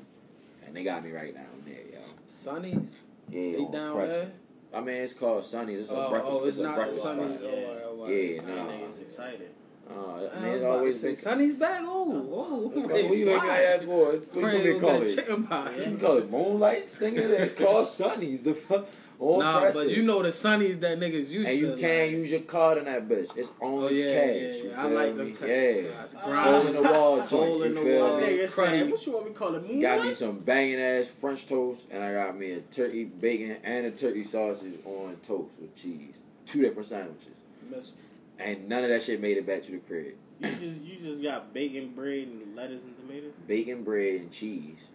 and 0.65 0.75
they 0.77 0.85
got 0.85 1.05
me 1.05 1.11
right 1.11 1.35
down 1.35 1.65
there, 1.67 1.75
yo. 1.93 1.99
Sonny's, 2.29 2.97
Yeah, 3.29 3.53
they 3.57 3.65
down 3.73 3.97
Preston. 3.97 4.09
there. 4.09 4.33
I 4.73 4.81
mean, 4.81 4.97
it's 4.97 5.13
called 5.15 5.45
Sonny's. 5.45 5.81
It's 5.81 5.91
a 5.91 5.97
Oh, 6.07 6.11
breakfast. 6.11 6.33
oh, 6.35 6.45
it's 6.47 6.59
a 6.59 6.63
not 6.63 6.77
breakfast 6.77 7.03
Sonny's. 7.03 7.41
Oh, 7.43 7.45
Yeah. 7.45 7.51
oh, 7.85 8.09
Yeah, 8.09 8.41
no. 8.43 8.55
not 8.57 8.69
Niggas 8.69 8.79
Sonny's. 8.79 8.99
excited. 8.99 9.51
Uh, 9.91 9.93
I 9.95 9.97
I 9.97 10.23
was 10.23 10.43
mean, 10.43 10.53
it's 10.55 10.65
always 10.65 10.95
to 10.97 11.01
say, 11.01 11.07
been. 11.09 11.17
Sonny's 11.17 11.55
back. 11.55 11.81
Oh, 11.85 12.29
oh, 12.33 12.57
What 12.69 12.89
they 12.89 13.03
you 13.03 13.25
looking 13.27 13.41
slide. 13.41 13.61
at, 13.63 13.87
boy? 13.87 14.05
What 14.05 14.15
you 14.15 14.21
Pray 14.43 14.43
gonna 14.53 14.65
you'll 14.65 14.81
call 14.81 14.91
get 14.93 15.01
a 15.01 15.05
it? 15.05 15.15
chicken 15.15 15.47
pie. 15.47 15.71
You 15.77 15.83
can 15.85 16.01
call 16.01 16.17
it 16.19 16.31
moonlight, 16.31 16.89
nigga. 17.01 17.17
It's 17.41 17.55
called 17.55 17.87
Sonny's. 17.87 18.43
The 18.43 18.55
fuck. 18.55 18.87
on 19.21 19.39
Nah, 19.39 19.61
Preston. 19.61 19.85
but 19.87 19.97
you 19.97 20.03
know 20.03 20.23
the 20.23 20.33
Sonny's 20.33 20.79
that 20.81 20.99
niggas 20.99 21.29
used 21.29 21.49
and 21.51 21.59
you 21.59 21.71
to. 21.75 21.77
can't 21.81 22.09
like, 22.11 22.19
use 22.19 22.31
your 22.33 22.41
card 22.41 22.79
in 22.79 22.87
that 22.87 23.07
bitch. 23.09 23.37
It's 23.37 23.49
only 23.61 23.87
Oh 23.87 23.91
yeah, 23.91 24.13
cash. 24.13 24.27
yeah, 24.35 24.63
you 24.65 24.71
yeah. 24.71 24.83
I 24.83 24.87
like 24.87 25.13
me? 25.13 25.19
them 25.19 25.33
types 25.33 25.43
Yeah. 25.49 25.81
of 25.81 25.95
guys. 25.95 26.13
Hole 26.45 26.67
in 26.67 26.73
the 26.75 26.83
wall 26.83 27.17
joint. 27.29 27.31
Hole 27.31 27.63
in 27.63 27.75
the 27.75 27.81
wall. 28.01 28.17
me? 28.21 28.27
Nigga 28.27 28.45
cruddy. 28.45 28.49
saying, 28.51 28.91
what 28.91 29.07
you 29.07 29.13
want 29.13 29.25
me 29.27 29.33
to 29.33 29.39
call 29.39 29.55
it? 29.55 29.81
Got 29.81 30.05
me 30.05 30.15
some 30.15 30.39
banging 30.41 30.81
ass 30.81 31.07
French 31.07 31.47
toast, 31.47 31.87
and 31.93 32.03
I 32.03 32.13
got 32.13 32.37
me 32.37 32.53
a 32.53 32.61
turkey 32.61 33.05
bacon 33.05 33.57
and 33.63 33.87
a 33.87 33.91
turkey 33.93 34.25
sausage 34.25 34.75
on 34.85 35.17
toast 35.27 35.61
with 35.61 35.77
cheese. 35.77 36.15
Two 36.47 36.63
different 36.63 36.89
sandwiches, 36.89 37.29
Mess- 37.71 37.93
and 38.39 38.69
none 38.69 38.85
of 38.85 38.91
that 38.91 39.03
shit 39.03 39.21
made 39.21 39.37
it 39.37 39.47
back 39.47 39.63
to 39.65 39.73
the 39.73 39.79
crib. 39.79 40.15
You 40.41 40.51
just 40.51 40.83
you 40.83 40.97
just 40.97 41.23
got 41.23 41.55
bacon, 41.55 41.93
bread, 41.95 42.29
and 42.29 42.57
lettuce 42.57 42.83
and 42.83 42.97
tomatoes. 42.99 43.33
Bacon, 43.47 43.85
bread, 43.85 44.21
and 44.21 44.33
cheese, 44.33 44.89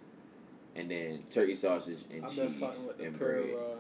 and 0.75 0.91
then 0.91 1.23
turkey 1.31 1.55
sausage 1.55 1.99
and 2.11 2.25
I've 2.25 2.35
cheese 2.35 2.59
fucking 2.59 2.85
with 2.87 2.97
the 2.97 3.05
and 3.05 3.17
pure 3.17 3.41
bread. 3.43 3.55
raw. 3.55 3.75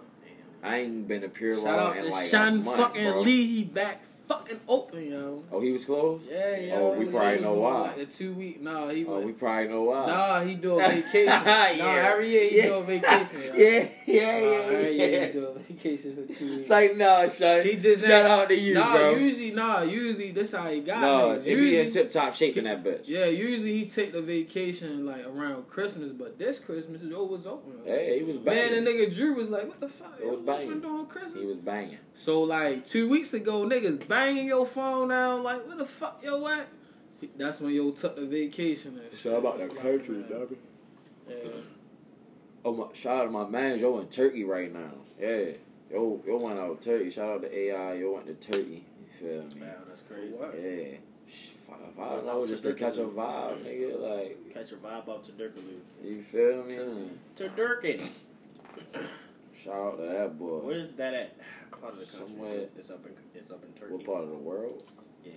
I 0.61 0.77
ain't 0.79 1.07
been 1.07 1.21
to 1.21 1.29
Pure 1.29 1.55
Shout 1.57 1.65
Raw 1.65 1.87
out 1.87 1.97
in 1.97 2.03
to 2.03 2.09
like 2.09 2.27
Sean 2.27 2.47
a 2.47 2.61
month, 2.61 2.81
fucking 2.81 3.11
bro. 3.11 3.21
Lee. 3.21 3.45
He 3.47 3.63
back 3.63 4.03
fucking 4.29 4.59
open, 4.67 5.11
yo. 5.11 5.43
Oh, 5.51 5.59
he 5.59 5.71
was 5.71 5.85
closed. 5.85 6.23
Yeah, 6.29 6.55
yo. 6.57 6.75
Oh, 6.75 6.97
we 6.99 7.05
probably 7.05 7.39
know 7.41 7.55
why. 7.55 7.81
Like 7.81 7.97
a 7.97 8.05
two 8.05 8.33
week. 8.33 8.61
Nah, 8.61 8.87
he 8.89 9.03
Oh, 9.05 9.13
went. 9.15 9.25
we 9.25 9.31
probably 9.33 9.67
know 9.69 9.83
why. 9.83 10.05
Nah, 10.05 10.41
he 10.41 10.53
do 10.55 10.79
a 10.79 10.87
vacation. 10.87 11.25
Nah, 11.45 11.69
Yeah. 11.71 12.11
every 12.13 12.29
year 12.29 12.49
he 12.49 12.57
Yeah. 12.57 12.67
do 12.67 12.73
a 12.75 12.83
vacation. 12.83 13.41
yo. 13.47 13.53
Yeah, 13.55 13.87
yeah, 14.05 14.31
Nah, 14.31 14.37
yeah, 14.37 14.55
every 14.69 14.97
yeah. 14.97 15.05
year 15.05 15.25
he 15.27 15.31
do 15.33 15.45
a 15.47 15.53
vacation 15.59 16.15
for 16.15 16.33
two 16.33 16.45
weeks. 16.45 16.57
It's 16.59 16.69
like 16.69 16.95
nah, 16.95 17.27
Sean. 17.29 17.63
He 17.63 17.75
just 17.75 18.05
shout 18.05 18.25
out 18.27 18.49
to 18.49 18.55
you, 18.55 18.75
nah, 18.75 18.95
bro. 18.95 19.15
usually, 19.15 19.51
nah, 19.51 19.81
usually 19.81 20.29
this 20.31 20.51
how 20.51 20.67
he 20.69 20.81
got 20.81 21.01
no, 21.01 21.29
niggas. 21.29 21.39
it 21.39 21.43
be 21.45 21.49
Usually, 21.51 21.79
in 21.79 21.89
tip 21.89 22.11
top 22.11 22.35
shaking 22.35 22.65
that 22.65 22.83
bitch. 22.83 23.01
yeah, 23.05 23.25
usually 23.25 23.77
he 23.79 23.85
take 23.87 24.13
the 24.13 24.21
vacation 24.21 25.05
like 25.07 25.25
around 25.25 25.67
Christmas, 25.69 26.11
but 26.11 26.37
this 26.37 26.59
Christmas 26.59 27.01
it 27.01 27.09
was 27.09 27.47
open. 27.47 27.73
Hey, 27.83 28.19
he 28.19 28.23
was 28.23 28.37
banging. 28.37 28.73
Man, 28.75 28.85
the 28.85 28.91
nigga 28.91 29.15
Drew 29.15 29.33
was 29.33 29.49
like, 29.49 29.67
"What 29.67 29.79
the 29.79 29.89
fuck? 29.89 30.13
It 30.21 30.27
was 30.27 30.39
banging. 30.41 30.81
doing 30.81 31.07
he 31.33 31.39
was 31.41 31.57
banging. 31.57 31.97
So 32.13 32.43
like 32.43 32.85
two 32.85 33.09
weeks 33.09 33.33
ago, 33.33 33.63
niggas 33.63 34.07
banging 34.07 34.18
your 34.27 34.65
phone 34.65 35.09
down. 35.09 35.43
Like, 35.43 35.65
where 35.67 35.77
the 35.77 35.85
fuck 35.85 36.21
yo 36.23 36.47
at? 36.47 36.67
That's 37.37 37.59
when 37.59 37.73
yo 37.73 37.91
took 37.91 38.15
the 38.15 38.25
vacation. 38.25 38.99
And 38.99 39.17
shit. 39.17 39.33
about 39.33 39.59
that 39.59 39.75
country, 39.75 40.23
dog. 40.29 40.55
Yeah. 41.29 41.35
Oh 42.65 42.73
my! 42.73 42.85
Shout 42.93 43.17
out 43.21 43.23
to 43.25 43.31
my 43.31 43.47
man, 43.47 43.79
yo 43.79 43.99
in 43.99 44.07
Turkey 44.07 44.43
right 44.43 44.71
now. 44.73 44.91
Yeah, 45.19 45.51
yo, 45.91 46.21
yo 46.25 46.37
went 46.37 46.59
out 46.59 46.81
Turkey. 46.81 47.09
Shout 47.11 47.29
out 47.29 47.41
to 47.43 47.57
AI. 47.57 47.93
Yo 47.95 48.13
went 48.13 48.27
to 48.27 48.33
Turkey. 48.35 48.83
You 49.21 49.27
feel 49.27 49.43
me? 49.43 49.61
Wow, 49.61 49.67
that's 49.87 50.01
crazy. 50.01 50.33
Yeah. 50.33 50.97
Sh- 51.31 51.49
If 51.67 51.99
I 51.99 52.01
Was 52.13 52.19
was 52.21 52.27
out 52.29 52.35
out 52.41 52.47
just 52.47 52.63
to 52.63 52.73
catch 52.73 52.93
a 52.95 52.97
Turkey. 52.97 53.11
vibe, 53.15 53.63
nigga, 53.63 53.99
like 54.01 54.53
Catch 54.53 54.71
a 54.71 54.75
vibe 54.75 55.09
up 55.09 55.25
to 55.25 55.31
Durkaloo. 55.33 55.79
you 56.03 56.23
feel 56.23 56.63
me? 56.65 57.09
To 57.35 57.49
Durkin. 57.49 57.99
Shout 59.61 59.73
out 59.75 59.97
to 59.97 60.03
that 60.03 60.39
boy. 60.39 60.59
Where's 60.59 60.93
that 60.95 61.13
at? 61.13 61.35
Part 61.71 61.93
of 61.93 61.99
the 61.99 62.05
country. 62.05 62.27
Somewhere- 62.35 62.67
It's 62.77 62.89
up 62.91 63.05
in 63.05 63.13
it's 63.35 63.51
up 63.51 63.63
in 63.63 63.71
Turkey. 63.73 63.93
What 63.93 64.05
part 64.05 64.23
of 64.23 64.29
the 64.29 64.35
world? 64.37 64.83
Yeah. 65.23 65.31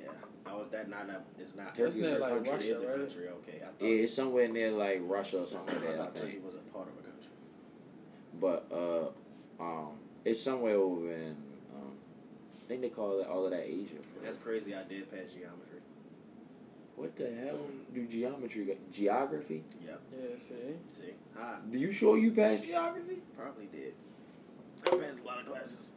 How 0.45 0.61
is 0.61 0.69
that 0.71 0.89
not 0.89 1.09
up? 1.11 1.25
It's 1.39 1.55
not. 1.55 1.75
Turkey's 1.75 1.99
Isn't 1.99 2.17
a 2.17 2.19
like 2.19 2.45
country. 2.45 2.49
It 2.51 2.53
Russia, 2.53 2.75
is 2.75 2.83
a 2.83 2.87
right? 2.89 2.97
country. 2.99 3.29
Okay. 3.29 3.57
I 3.63 3.65
thought, 3.67 3.75
Yeah, 3.81 3.89
it's 4.05 4.15
somewhere 4.15 4.49
near 4.49 4.71
like 4.73 5.01
Russia 5.03 5.41
or 5.43 5.47
something 5.47 5.75
like 5.77 5.85
I 5.89 5.93
that. 5.93 6.01
I 6.01 6.05
thought 6.05 6.17
Turkey 6.17 6.39
was 6.45 6.55
a 6.55 6.59
part 6.73 6.89
of 6.89 6.95
a 6.95 7.03
country. 7.03 7.31
But 8.41 8.67
uh, 8.73 9.63
um, 9.63 9.93
it's 10.25 10.43
somewhere 10.43 10.75
over 10.77 11.13
in 11.13 11.37
um, 11.75 11.93
I 12.65 12.69
think 12.69 12.81
they 12.83 12.89
call 12.89 13.21
it 13.21 13.27
all 13.29 13.45
of 13.45 13.51
that 13.53 13.65
Asia. 13.65 13.95
bro. 14.15 14.25
That's 14.25 14.37
crazy. 14.37 14.75
I 14.75 14.83
did 14.85 15.11
pass 15.11 15.33
geometry. 15.33 15.81
What 16.97 17.17
the 17.17 17.31
hell 17.31 17.59
do 17.95 18.07
geometry 18.07 18.65
got? 18.65 18.77
Geography? 18.93 19.65
Yep. 19.85 20.01
Yeah, 20.13 20.39
see. 20.39 20.55
See, 20.93 21.13
I 21.39 21.57
Do 21.71 21.79
you 21.79 21.91
sure 21.93 22.17
you 22.19 22.33
passed 22.33 22.65
geography? 22.65 23.19
probably 23.37 23.67
did. 23.67 23.95
I 24.87 24.97
passed 24.97 25.23
a 25.23 25.27
lot 25.27 25.41
of 25.41 25.47
classes. 25.47 25.93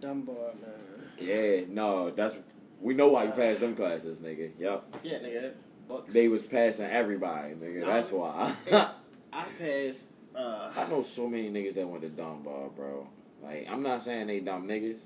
Dumb 0.00 0.22
boy, 0.22 0.50
man. 0.60 1.08
Yeah, 1.18 1.62
no, 1.68 2.10
that's 2.10 2.36
we 2.80 2.94
know 2.94 3.08
why 3.08 3.24
you 3.24 3.32
passed 3.32 3.60
them 3.60 3.74
classes, 3.74 4.18
nigga. 4.18 4.52
Yep. 4.58 4.96
Yeah, 5.02 5.18
nigga. 5.18 5.52
Books. 5.88 6.14
They 6.14 6.28
was 6.28 6.42
passing 6.42 6.86
everybody, 6.86 7.54
nigga. 7.54 7.86
That's 7.86 8.12
why. 8.12 8.54
I 9.32 9.44
passed. 9.58 10.06
Uh, 10.34 10.70
I 10.76 10.86
know 10.88 11.02
so 11.02 11.28
many 11.28 11.50
niggas 11.50 11.74
that 11.74 11.88
went 11.88 12.02
to 12.02 12.08
Dunbar, 12.08 12.68
bro. 12.70 13.08
Like, 13.42 13.66
I'm 13.68 13.82
not 13.82 14.02
saying 14.02 14.26
they 14.26 14.40
dumb 14.40 14.68
niggas, 14.68 14.98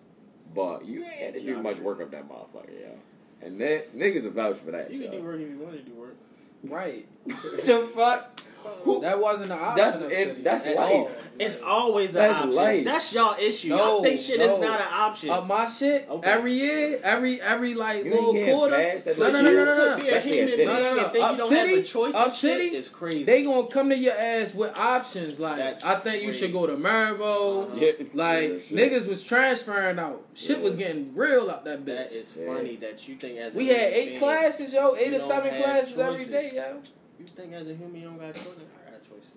but 0.55 0.85
you 0.85 1.05
ain't 1.05 1.15
had 1.15 1.35
to 1.35 1.41
do 1.41 1.63
much 1.63 1.79
work 1.79 2.01
up 2.01 2.11
that 2.11 2.29
motherfucker, 2.29 2.81
yo. 2.81 2.99
And 3.41 3.61
that 3.61 3.97
niggas 3.97 4.25
are 4.25 4.31
vouch 4.31 4.59
for 4.59 4.73
that, 4.73 4.91
you 4.91 5.01
can 5.01 5.11
do 5.11 5.23
work 5.23 5.41
if 5.41 5.49
you 5.49 5.59
want 5.59 5.73
to 5.73 5.83
do 5.83 5.95
work. 5.95 6.17
Right. 6.65 7.07
the 7.27 7.91
fuck? 7.95 8.41
Who- 8.85 9.01
That 9.01 9.21
wasn't 9.21 9.53
an 9.53 9.59
option. 9.59 9.77
That's 9.77 10.03
it- 10.03 10.45
that's 10.45 10.67
at 10.67 10.77
life. 10.77 10.93
all. 10.93 11.11
It's 11.39 11.61
always 11.63 12.15
an 12.15 12.31
option. 12.31 12.55
life. 12.55 12.85
That's 12.85 13.13
y'all 13.15 13.35
issue. 13.41 13.71
No, 13.71 13.77
y'all 13.77 14.03
think 14.03 14.21
shit 14.21 14.39
no. 14.39 14.55
is 14.57 14.61
not 14.61 14.81
an 14.81 14.87
option. 14.91 15.31
Uh, 15.31 15.41
my 15.41 15.67
shit 15.67 16.07
Okay. 16.09 16.31
every 16.31 16.53
year, 16.53 17.01
every 17.03 17.41
every 17.41 17.75
like 17.75 18.05
You 18.05 18.11
little 18.11 18.45
quarter. 18.45 18.77
passed 18.77 19.07
No, 19.07 19.31
no, 19.31 19.41
no, 19.41 19.41
no, 19.41 19.65
no, 19.65 19.91
no. 19.93 19.97
be 19.97 20.09
a 20.09 20.19
Especially 20.19 20.31
in 20.31 20.35
human 20.35 20.49
city. 20.49 20.57
being 20.67 20.69
No, 20.69 20.83
no, 20.83 20.95
no. 20.97 21.03
Up 21.03 21.15
you 21.15 21.21
don't 21.21 21.53
have 21.53 21.67
a 21.67 21.69
city, 21.71 21.83
choice 21.83 22.15
up 22.15 22.33
city, 22.35 22.65
is 22.77 22.89
crazy. 22.91 23.25
They 23.25 23.43
gonna 23.43 23.67
come 23.67 23.89
to 23.91 23.97
your 23.99 24.13
ass 24.15 24.55
with 24.55 24.79
options. 24.79 25.41
Like 25.41 25.57
That's 25.57 25.85
I 25.85 25.95
think 25.97 26.23
you 26.23 26.33
should 26.33 26.53
go 26.53 26.67
to 26.67 26.75
Mervo. 26.77 27.65
Uh-huh. 27.67 27.77
Yeah. 27.77 27.93
Like 28.15 28.43
Yeah, 28.43 28.59
shit. 28.59 28.93
niggas 28.93 29.09
was 29.09 29.25
transferring 29.25 29.99
out. 29.99 30.23
Shit 30.35 30.59
Yeah. 30.59 30.65
was 30.65 30.77
getting 30.77 31.13
real 31.15 31.51
out 31.51 31.65
that 31.65 31.81
bitch. 31.85 31.97
that 31.97 32.13
is 32.13 32.33
funny 32.47 32.77
that 32.77 33.09
you 33.09 33.15
think 33.17 33.39
as 33.39 33.55
we 33.55 33.69
had 33.69 33.93
eight 33.93 34.19
classes, 34.19 34.73
yo, 34.75 34.95
eight 34.97 35.15
or 35.15 35.21
seven 35.21 35.55
classes 35.61 35.99
every 35.99 36.19
choices. 36.19 36.31
day, 36.31 36.51
yo. 36.55 36.77
You 37.23 37.29
think 37.37 37.53
as 37.53 37.69
a 37.69 37.75
human 37.75 38.01
you 38.01 38.09
don't 38.09 38.19
got 38.19 38.35
choices? 38.35 38.59
I 38.87 38.91
got 38.91 39.01
choices. 39.03 39.31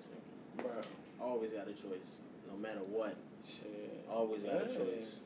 Bro, 0.57 0.65
Always 1.21 1.51
got 1.51 1.67
a 1.67 1.71
choice, 1.71 2.17
no 2.51 2.57
matter 2.57 2.79
what. 2.79 3.15
shit. 3.45 4.05
Always 4.11 4.41
got 4.41 4.55
a 4.55 4.65
choice. 4.65 5.17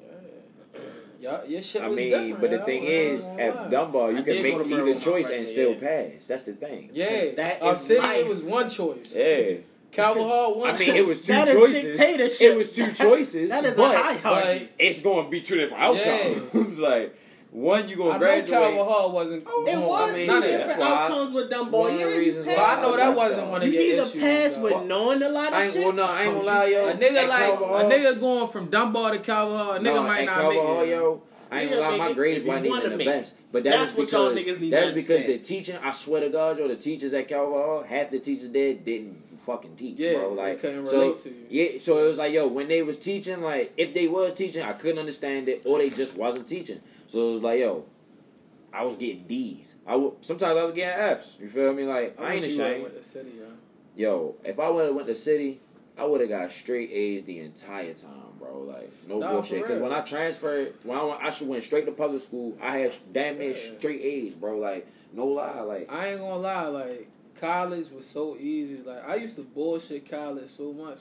Yeah. 0.00 0.80
Yeah, 1.20 1.44
your 1.44 1.60
shit 1.62 1.82
I 1.82 1.88
was 1.88 1.96
mean, 1.98 2.10
different. 2.10 2.40
but 2.40 2.50
the 2.50 2.56
yo. 2.56 2.64
thing 2.64 2.84
is, 2.84 3.22
ain't 3.24 3.40
at 3.40 3.52
gonna 3.54 3.64
lie. 3.64 3.70
Dunbar, 3.70 4.08
I 4.08 4.10
you 4.10 4.22
can 4.22 4.42
make 4.42 4.54
go 4.54 4.64
either 4.64 4.94
choice 5.00 5.02
freshman 5.26 5.38
and 5.40 5.48
still 5.48 5.74
pass. 5.74 6.26
That's 6.26 6.44
the 6.44 6.52
thing. 6.54 6.90
Yeah, 6.94 7.34
That 7.36 7.62
our 7.62 7.74
is 7.74 7.80
city 7.80 8.00
life. 8.00 8.16
it 8.16 8.26
was 8.28 8.42
one 8.42 8.70
choice. 8.70 9.14
Yeah. 9.14 9.56
Calvert 9.90 10.22
Hall 10.22 10.58
one 10.58 10.70
I 10.74 10.78
mean, 10.78 10.86
choice. 10.88 10.96
it 10.96 11.06
was 11.06 11.20
two 11.26 11.32
That 11.34 11.48
is 11.48 11.54
choices. 11.54 11.82
dictatorship. 11.84 12.40
It 12.40 12.56
was 12.56 12.72
two 12.74 12.92
choices. 13.04 13.50
That 13.50 13.64
is 13.66 13.76
but 13.76 13.94
a 13.94 13.98
hierarchy. 14.18 14.68
it's 14.78 15.00
going 15.02 15.24
to 15.26 15.30
be 15.30 15.42
two 15.42 15.56
different 15.56 15.96
Yeah. 15.96 16.34
outcomes. 16.54 16.78
like 16.78 17.18
one, 17.52 17.86
you 17.88 17.94
I 17.94 17.96
going 17.98 18.12
to 18.12 18.12
know 18.14 18.18
graduate. 18.18 18.48
Calvert 18.50 18.86
Hall 18.86 19.12
wasn't. 19.12 19.44
Oh, 19.46 19.64
It 19.68 19.76
was 19.76 20.10
I 20.10 20.16
mean, 20.16 20.26
two 20.26 20.40
different 20.40 20.66
that's 20.68 20.78
why- 20.80 20.86
outcomes 21.04 21.34
with 21.34 21.50
them 21.50 21.60
it's 21.60 21.68
boy. 21.70 21.88
of 21.88 21.92
the 21.94 22.00
You, 22.00 22.06
reasons 22.18 22.46
you 22.46 22.52
But 22.56 22.60
I 22.62 22.82
know 22.82 22.96
that 22.96 23.14
wasn't 23.16 23.46
one 23.48 23.62
of 23.62 23.68
You 23.68 23.80
your 23.80 24.04
either 24.06 24.20
pass 24.20 24.56
with 24.56 24.86
knowing 24.86 25.22
a 25.22 25.28
lot 25.28 25.52
of 25.52 25.72
shit. 25.72 25.84
well, 25.84 25.92
no, 25.92 26.04
I 26.04 26.22
ain't 26.22 26.32
gonna 26.34 26.46
lie, 26.46 26.64
yo. 26.66 26.88
A 26.88 26.92
nigga 26.94 27.14
At 27.16 27.28
like 27.28 27.58
Calvin 27.58 27.92
a 27.92 27.94
nigga 27.94 28.20
going 28.20 28.48
from 28.48 28.66
Dunbar 28.70 29.10
to 29.12 29.18
Calvert 29.18 29.58
Hall, 29.58 29.72
a 29.72 29.78
nigga 29.78 29.84
no, 29.84 30.02
might 30.02 30.24
not 30.24 30.34
Calvin 30.34 30.48
make 30.56 30.66
Hall, 30.66 30.82
it. 30.82 30.88
yo. 30.88 31.22
I 31.50 31.60
ain't 31.60 31.70
gonna 31.70 31.82
lie, 31.82 31.96
my 31.98 32.12
grades 32.14 32.38
if 32.38 32.44
you 32.44 32.48
wasn't 32.50 32.66
even 32.66 32.90
the 32.90 32.96
make 32.96 33.06
best. 33.06 33.34
But 33.52 33.64
that 33.64 33.70
That's 33.70 33.94
was 33.94 34.10
what 34.10 34.18
y'all 34.18 34.34
niggas 34.34 34.58
need 34.58 34.72
that's 34.72 34.92
because 34.92 35.26
the 35.26 35.36
teaching. 35.36 35.76
I 35.84 35.92
swear 35.92 36.22
to 36.22 36.30
God, 36.30 36.58
yo, 36.58 36.66
the 36.68 36.76
teachers 36.76 37.12
at 37.12 37.28
Calvert 37.28 37.52
Hall, 37.52 37.84
half 37.86 38.10
the 38.10 38.18
teachers 38.18 38.50
there 38.50 38.72
didn't 38.72 39.18
fucking 39.44 39.76
teach, 39.76 39.98
Yeah, 39.98 40.14
bro. 40.14 40.32
Like, 40.32 40.60
couldn't 40.62 40.86
so 40.86 41.00
relate 41.02 41.18
to 41.18 41.28
you. 41.28 41.36
yeah, 41.50 41.78
so 41.78 42.02
it 42.02 42.08
was 42.08 42.16
like, 42.16 42.32
yo, 42.32 42.46
when 42.46 42.68
they 42.68 42.82
was 42.82 42.98
teaching, 42.98 43.42
like, 43.42 43.74
if 43.76 43.92
they 43.92 44.08
was 44.08 44.32
teaching, 44.32 44.62
I 44.62 44.72
couldn't 44.72 45.00
understand 45.00 45.50
it, 45.50 45.60
or 45.66 45.76
they 45.76 45.90
just 45.90 46.16
wasn't 46.16 46.48
teaching. 46.48 46.80
So 47.12 47.28
it 47.28 47.32
was 47.34 47.42
like, 47.42 47.60
yo, 47.60 47.84
I 48.72 48.84
was 48.84 48.96
getting 48.96 49.24
D's. 49.26 49.74
I 49.86 49.92
w- 49.92 50.16
sometimes 50.22 50.56
I 50.56 50.62
was 50.62 50.72
getting 50.72 50.98
F's. 50.98 51.36
You 51.38 51.46
feel 51.46 51.74
me? 51.74 51.84
Like, 51.84 52.18
I, 52.18 52.32
ain't 52.34 52.46
you 52.46 52.56
would've 52.56 52.66
ashamed. 52.66 52.82
went 52.84 52.96
to 53.02 53.04
city, 53.06 53.32
yo. 53.38 53.46
Yo, 53.94 54.34
if 54.44 54.58
I 54.58 54.70
would 54.70 54.86
have 54.86 54.94
went 54.94 55.06
to 55.08 55.14
city, 55.14 55.60
I 55.98 56.06
would 56.06 56.22
have 56.22 56.30
got 56.30 56.50
straight 56.50 56.90
A's 56.90 57.24
the 57.24 57.40
entire 57.40 57.92
time, 57.92 58.32
bro. 58.38 58.62
Like 58.62 58.90
no 59.06 59.18
Nah, 59.18 59.32
bullshit. 59.32 59.60
Because 59.60 59.78
when 59.78 59.92
I 59.92 60.00
transferred, 60.00 60.72
when 60.84 60.98
I, 60.98 61.04
went, 61.04 61.22
I 61.22 61.28
should 61.28 61.48
went 61.48 61.62
straight 61.64 61.84
to 61.84 61.92
public 61.92 62.22
school. 62.22 62.56
I 62.62 62.78
had 62.78 62.92
damn 63.12 63.36
near 63.38 63.50
Yeah. 63.52 63.76
straight 63.78 64.00
A's, 64.00 64.32
bro. 64.34 64.56
Like 64.56 64.86
no 65.12 65.26
lie, 65.26 65.60
like 65.60 65.92
I 65.92 66.12
ain't 66.12 66.20
gonna 66.20 66.36
lie, 66.36 66.66
like 66.68 67.08
college 67.38 67.90
was 67.90 68.06
so 68.06 68.38
easy. 68.40 68.78
Like 68.82 69.06
I 69.06 69.16
used 69.16 69.36
to 69.36 69.42
bullshit 69.42 70.10
college 70.10 70.48
so 70.48 70.72
much, 70.72 71.00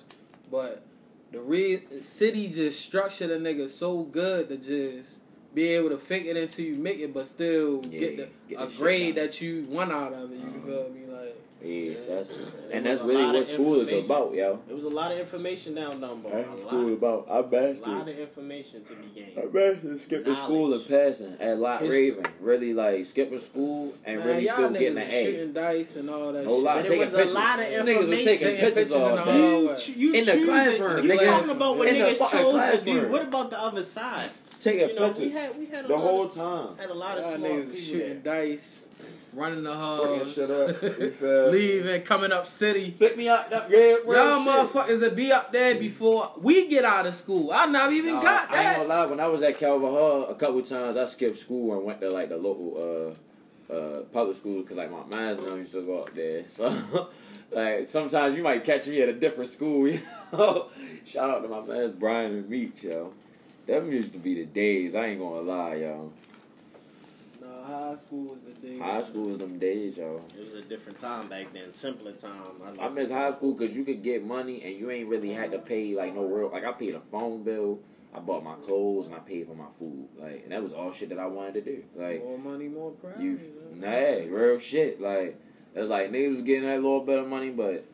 but 0.51 0.83
the 1.31 1.39
re- 1.39 1.83
city 2.01 2.49
just 2.49 2.81
structured 2.81 3.29
a 3.31 3.39
nigga 3.39 3.69
so 3.69 4.03
good 4.03 4.49
to 4.49 4.57
just 4.57 5.21
be 5.53 5.67
able 5.69 5.89
to 5.89 5.97
fake 5.97 6.25
it 6.25 6.37
until 6.37 6.65
you 6.65 6.75
make 6.75 6.99
it, 6.99 7.13
but 7.13 7.27
still 7.27 7.81
Yeah, 7.89 7.99
get, 7.99 8.17
the, 8.17 8.29
get 8.49 8.61
a 8.61 8.65
the 8.65 8.71
shit 8.71 8.79
grade 8.79 9.15
that 9.15 9.41
you 9.41 9.65
want 9.69 9.91
out 9.91 10.13
of 10.13 10.31
it. 10.31 10.39
You 10.39 10.45
uh-huh. 10.47 10.65
feel 10.65 10.89
me? 10.89 11.01
Like 11.11 11.37
yeah, 11.63 11.93
that's 12.09 12.29
It 12.29 12.37
and 12.73 12.83
that's 12.87 13.01
really 13.01 13.23
what 13.23 13.45
school 13.45 13.75
is 13.81 13.89
information. 13.89 14.05
about, 14.05 14.33
yo. 14.33 14.59
It 14.67 14.73
was 14.73 14.85
a 14.85 14.89
lot 14.89 15.11
of 15.11 15.19
information 15.19 15.75
down 15.75 15.99
Dumbo. 16.01 16.31
That's 16.31 16.47
what 16.49 16.59
school 16.67 16.87
is 16.87 16.93
about. 16.93 17.27
I 17.29 17.37
a 17.37 17.43
mastered. 17.43 17.87
lot 17.87 18.09
of 18.09 18.17
information 18.17 18.83
to 18.83 18.93
be 18.95 19.07
gained. 19.13 19.37
I 19.37 19.43
mastered 19.43 20.01
skipping 20.01 20.33
the 20.33 20.35
school 20.35 20.69
Knowledge. 20.69 20.89
and 20.89 20.89
passing 20.89 21.37
at 21.39 21.59
Lot 21.59 21.81
History. 21.81 22.11
Raven. 22.11 22.25
Really 22.39 22.73
like 22.73 23.05
skipping 23.05 23.37
school 23.39 23.93
and 24.05 24.17
man, 24.19 24.27
really 24.27 24.47
still 24.47 24.71
getting 24.71 24.97
an 24.97 25.03
was 25.05 25.13
A. 25.13 25.23
shooting 25.25 25.53
dice 25.53 25.95
and 25.97 26.09
all 26.09 26.33
that 26.33 26.45
No 26.45 26.55
shit. 26.55 26.63
lie, 26.63 26.75
But 26.77 26.85
it 26.85 26.87
taking 26.89 26.99
was 27.05 27.13
a 27.13 27.17
pictures. 27.17 27.33
lot 27.35 27.59
of 27.59 27.69
Them 27.71 27.85
Niggas 27.85 27.97
was 27.99 28.09
taking 28.09 28.25
Taking 28.25 28.47
pictures 28.55 28.73
pictures 28.73 28.91
in 28.93 29.01
all 29.01 29.15
the 29.17 29.23
day. 29.25 29.59
You, 29.61 29.75
ch- 29.75 29.89
you 29.89 30.13
In 30.13 30.25
the 30.25 30.45
classroom, 30.45 31.05
You 31.05 31.17
talking 31.19 31.49
about 31.51 31.77
what 31.77 31.87
niggas 31.89 32.31
chose 32.31 32.83
to 32.83 32.91
do? 32.91 33.09
What 33.11 33.21
about 33.21 33.49
the 33.51 33.59
other 33.61 33.83
side? 33.83 34.29
Taking 34.61 34.89
You 34.89 34.95
know, 34.95 35.07
we 35.07 35.13
pictures 35.13 35.33
had 35.33 35.57
we 35.59 35.65
had 35.65 35.85
a 35.85 35.87
the 35.87 35.93
lot 35.95 36.01
whole 36.01 36.25
of, 36.25 36.33
time. 36.33 36.77
had 36.77 36.89
a 36.89 36.93
lot 36.93 37.17
of 37.17 37.23
Y'all 37.25 37.49
niggas 37.49 37.61
people 37.63 37.75
shooting 37.75 38.21
there. 38.23 38.45
dice, 38.47 38.85
running 39.33 39.63
the 39.63 39.73
Fucking 39.73 40.19
halls, 40.19 40.33
shit 40.33 40.51
up. 40.51 41.51
Leaving, 41.51 42.01
coming 42.03 42.31
up 42.31 42.47
city. 42.47 42.91
Pick 42.91 43.17
me 43.17 43.27
up, 43.29 43.51
up 43.51 43.69
yeah, 43.69 43.95
Y'all 44.05 44.43
shit. 44.43 44.71
motherfuckers 44.71 45.01
will 45.01 45.15
be 45.15 45.31
up 45.31 45.51
there 45.51 45.75
before 45.75 46.31
we 46.37 46.67
get 46.67 46.85
out 46.85 47.05
of 47.07 47.15
school. 47.15 47.51
I 47.51 47.65
never 47.65 47.91
even 47.91 48.15
Nah, 48.15 48.21
got 48.21 48.51
I 48.51 48.55
ain't 48.57 48.63
that. 48.63 48.77
gonna 48.77 48.89
lie. 48.89 49.05
When 49.07 49.19
I 49.19 49.27
was 49.27 49.41
at 49.43 49.57
Calvert 49.57 49.89
Hall, 49.89 50.25
a 50.27 50.35
couple 50.35 50.61
times 50.61 50.95
I 50.97 51.05
skipped 51.05 51.37
school 51.37 51.75
and 51.75 51.83
went 51.85 51.99
to 52.01 52.09
like 52.09 52.29
the 52.29 52.37
local 52.37 53.15
uh, 53.69 53.73
uh, 53.73 54.01
public 54.13 54.37
school 54.37 54.61
because 54.61 54.77
like 54.77 54.91
my 54.91 55.05
man's 55.15 55.39
and 55.39 55.47
them 55.47 55.57
used 55.59 55.71
to 55.73 55.81
go 55.81 56.01
up 56.01 56.13
there. 56.13 56.43
So 56.49 57.09
like 57.51 57.89
sometimes 57.89 58.37
you 58.37 58.43
might 58.43 58.63
catch 58.63 58.87
me 58.87 59.01
at 59.01 59.09
a 59.09 59.13
different 59.13 59.49
school. 59.49 59.87
You 60.31 60.37
know? 60.37 60.67
Shout 61.05 61.29
out 61.29 61.41
to 61.43 61.49
my 61.49 61.61
man's 61.61 61.93
Brian 61.95 62.31
and 62.31 62.49
Meach, 62.49 62.83
yo. 62.83 63.11
Them 63.71 63.89
used 63.89 64.11
to 64.11 64.19
be 64.19 64.35
the 64.35 64.45
days. 64.45 64.95
I 64.95 65.05
ain't 65.05 65.19
gonna 65.21 65.39
lie, 65.39 65.75
y'all. 65.75 66.11
No, 67.39 67.63
high 67.63 67.95
school 67.95 68.25
was 68.25 68.41
the 68.41 68.51
days. 68.51 68.81
High 68.81 69.01
school 69.01 69.27
was 69.27 69.37
them 69.37 69.57
days, 69.59 69.95
y'all. 69.95 70.21
It 70.37 70.39
was 70.39 70.55
a 70.55 70.61
different 70.63 70.99
time 70.99 71.29
back 71.29 71.53
then, 71.53 71.71
simpler 71.71 72.11
time. 72.11 72.33
like 72.59 72.77
I 72.81 72.89
miss 72.89 73.09
high 73.09 73.31
school 73.31 73.53
because 73.53 73.73
you 73.73 73.85
could 73.85 74.03
get 74.03 74.25
money 74.25 74.61
and 74.61 74.77
you 74.77 74.91
ain't 74.91 75.07
really 75.07 75.31
had 75.31 75.53
to 75.53 75.57
pay 75.57 75.95
like 75.95 76.13
no 76.13 76.25
real 76.25 76.49
like 76.51 76.65
I 76.65 76.73
paid 76.73 76.95
a 76.95 76.99
phone 76.99 77.43
bill, 77.43 77.79
I 78.13 78.19
bought 78.19 78.43
my 78.43 78.55
clothes 78.55 79.05
and 79.05 79.15
I 79.15 79.19
paid 79.19 79.47
for 79.47 79.55
my 79.55 79.71
food. 79.79 80.09
Like 80.19 80.41
and 80.43 80.51
that 80.51 80.61
was 80.61 80.73
all 80.73 80.91
shit 80.91 81.07
that 81.07 81.19
I 81.19 81.27
wanted 81.27 81.53
to 81.53 81.61
do. 81.61 81.83
Like 81.95 82.25
more 82.25 82.37
money, 82.37 82.67
more 82.67 82.91
pride. 82.91 83.21
you 83.21 83.39
nah, 83.73 83.87
real 83.89 84.59
shit. 84.59 84.99
Like 84.99 85.39
it 85.73 85.79
was 85.79 85.89
like 85.89 86.11
niggas 86.11 86.31
was 86.31 86.41
getting 86.41 86.63
that 86.63 86.81
little 86.81 87.05
bit 87.05 87.19
of 87.19 87.27
money, 87.29 87.51
but 87.51 87.85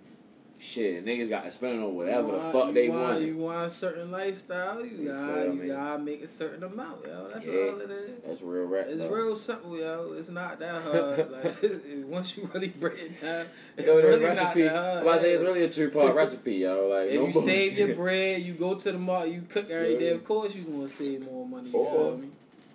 shit, 0.60 1.06
niggas 1.06 1.30
got 1.30 1.44
to 1.46 1.52
spend 1.52 1.82
on 1.84 1.96
whatever 1.96 2.28
You 2.28 2.34
the 2.34 2.52
fuck 2.52 2.74
they 2.74 2.90
want, 2.90 3.02
wanted. 3.02 3.28
You 3.28 3.38
want 3.38 3.66
a 3.66 3.70
certain 3.70 4.12
lifestyle, 4.12 4.84
you, 4.86 4.98
You 5.04 5.08
gotta, 5.12 5.54
you 5.56 5.68
gotta 5.68 6.00
make 6.04 6.24
a 6.24 6.28
certain 6.28 6.64
amount, 6.64 7.06
yo. 7.06 7.30
That's 7.34 7.46
Yeah. 7.46 7.54
all 7.54 7.82
it 7.82 7.92
is. 7.92 8.24
That's 8.26 8.42
real 8.42 8.66
rap. 8.66 8.88
It's 8.90 9.02
though. 9.02 9.10
real 9.10 9.36
simple, 9.36 9.78
yo. 9.78 10.14
It's 10.18 10.30
not 10.30 10.60
that 10.60 10.82
hard. 10.82 11.32
like 11.32 11.64
once 12.08 12.36
you 12.38 12.50
really 12.54 12.70
break 12.70 13.00
it 13.00 13.22
down, 13.22 13.46
it's 13.78 13.88
Yo, 13.88 13.94
really 14.08 14.24
recipe, 14.26 14.64
not 14.64 14.74
that 14.74 15.04
hard. 15.04 15.06
To 15.18 15.20
say 15.22 15.32
it's 15.34 15.44
really 15.44 15.64
a 15.64 15.70
two 15.70 15.90
part 15.92 16.16
recipe, 16.24 16.56
yo. 16.56 16.88
Like 16.88 17.10
if 17.10 17.20
no 17.22 17.28
you 17.28 17.34
save 17.34 17.78
your 17.78 17.96
bread, 17.96 18.42
you 18.42 18.54
go 18.54 18.74
to 18.76 18.92
the 18.92 18.98
market, 18.98 19.34
you 19.34 19.42
cook 19.50 19.70
every 19.70 19.98
day. 19.98 20.08
Yeah. 20.10 20.12
Of 20.16 20.24
course, 20.26 20.56
you 20.56 20.64
gonna 20.64 20.88
save 20.90 21.22
more 21.22 21.48
money. 21.48 21.70
You 21.70 21.78
Or- 21.80 21.92
feel 22.12 22.18
me? 22.18 22.28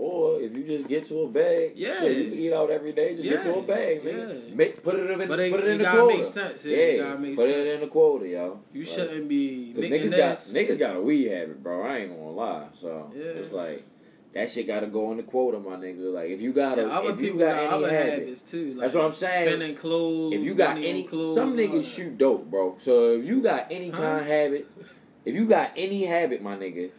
Or 0.03 0.40
if 0.40 0.53
you 0.57 0.64
just 0.64 0.88
get 0.88 1.07
to 1.07 1.20
a 1.22 1.28
bag, 1.28 1.74
Yeah. 1.76 2.00
shit, 2.00 2.16
you 2.16 2.24
can 2.30 2.38
eat 2.40 2.53
out 2.53 2.70
every 2.70 2.90
day. 2.92 3.14
Just 3.14 3.22
get 3.22 3.42
to 3.44 3.55
a 3.55 3.62
bag, 3.62 4.05
man. 4.05 4.42
Yeah. 4.48 4.55
Make, 4.57 4.82
put 4.82 4.96
it 4.96 5.09
in, 5.09 5.28
But 5.28 5.38
it, 5.38 5.53
put 5.53 5.61
it 5.61 5.66
you 5.66 5.70
in 5.70 5.78
the 5.78 5.84
quota. 5.84 6.16
make 6.16 6.24
sense. 6.24 6.64
Yeah, 6.66 6.76
Yeah, 6.86 7.16
make 7.16 7.36
put 7.36 7.46
sense. 7.46 7.57
it 7.57 7.66
in 7.74 7.80
the 7.82 7.86
quota, 7.86 8.26
yo. 8.28 8.61
You 8.72 8.80
Like, 8.80 8.88
shouldn't 8.88 9.28
be 9.28 9.72
niggas 9.76 10.11
got 10.16 10.36
niggas 10.38 10.78
got 10.80 10.96
a 10.96 11.00
weed 11.00 11.28
habit, 11.28 11.62
bro. 11.62 11.82
I 11.82 11.98
ain't 11.98 12.11
gonna 12.11 12.30
lie. 12.32 12.66
So 12.74 13.12
Yeah. 13.14 13.22
it's 13.40 13.53
like 13.53 13.84
that 14.34 14.50
shit 14.50 14.66
gotta 14.66 14.88
go 14.88 15.12
in 15.12 15.18
the 15.18 15.22
quota, 15.22 15.61
my 15.61 15.76
nigga. 15.76 16.12
Like 16.12 16.30
if 16.30 16.40
you 16.40 16.53
got 16.53 16.80
a, 16.80 16.82
Yeah, 16.82 16.98
if 17.11 17.20
you 17.20 17.26
people 17.26 17.38
got, 17.38 17.50
got, 17.50 17.59
any 17.59 17.68
other 17.68 17.90
habit, 17.90 18.12
habits 18.22 18.42
too. 18.42 18.66
Like 18.74 18.80
That's 18.80 18.94
what 18.94 19.05
I'm 19.05 19.12
saying. 19.12 19.48
Spending 19.50 19.76
clothes. 19.76 20.32
if 20.34 20.40
you 20.42 20.55
got 20.57 20.78
any, 20.78 21.05
clothes, 21.05 21.36
some 21.36 21.57
niggas 21.57 21.84
shoot 21.84 22.18
dope, 22.18 22.50
bro. 22.50 22.74
So 22.78 23.12
if 23.12 23.24
you 23.24 23.40
got 23.40 23.68
any 23.70 23.90
Huh? 23.90 23.98
kind 23.98 24.20
of 24.22 24.26
habit, 24.26 24.66
if 25.24 25.34
you 25.36 25.46
got 25.46 25.70
any 25.76 26.07
habit, 26.07 26.42
my 26.42 26.57
nigga, 26.57 26.90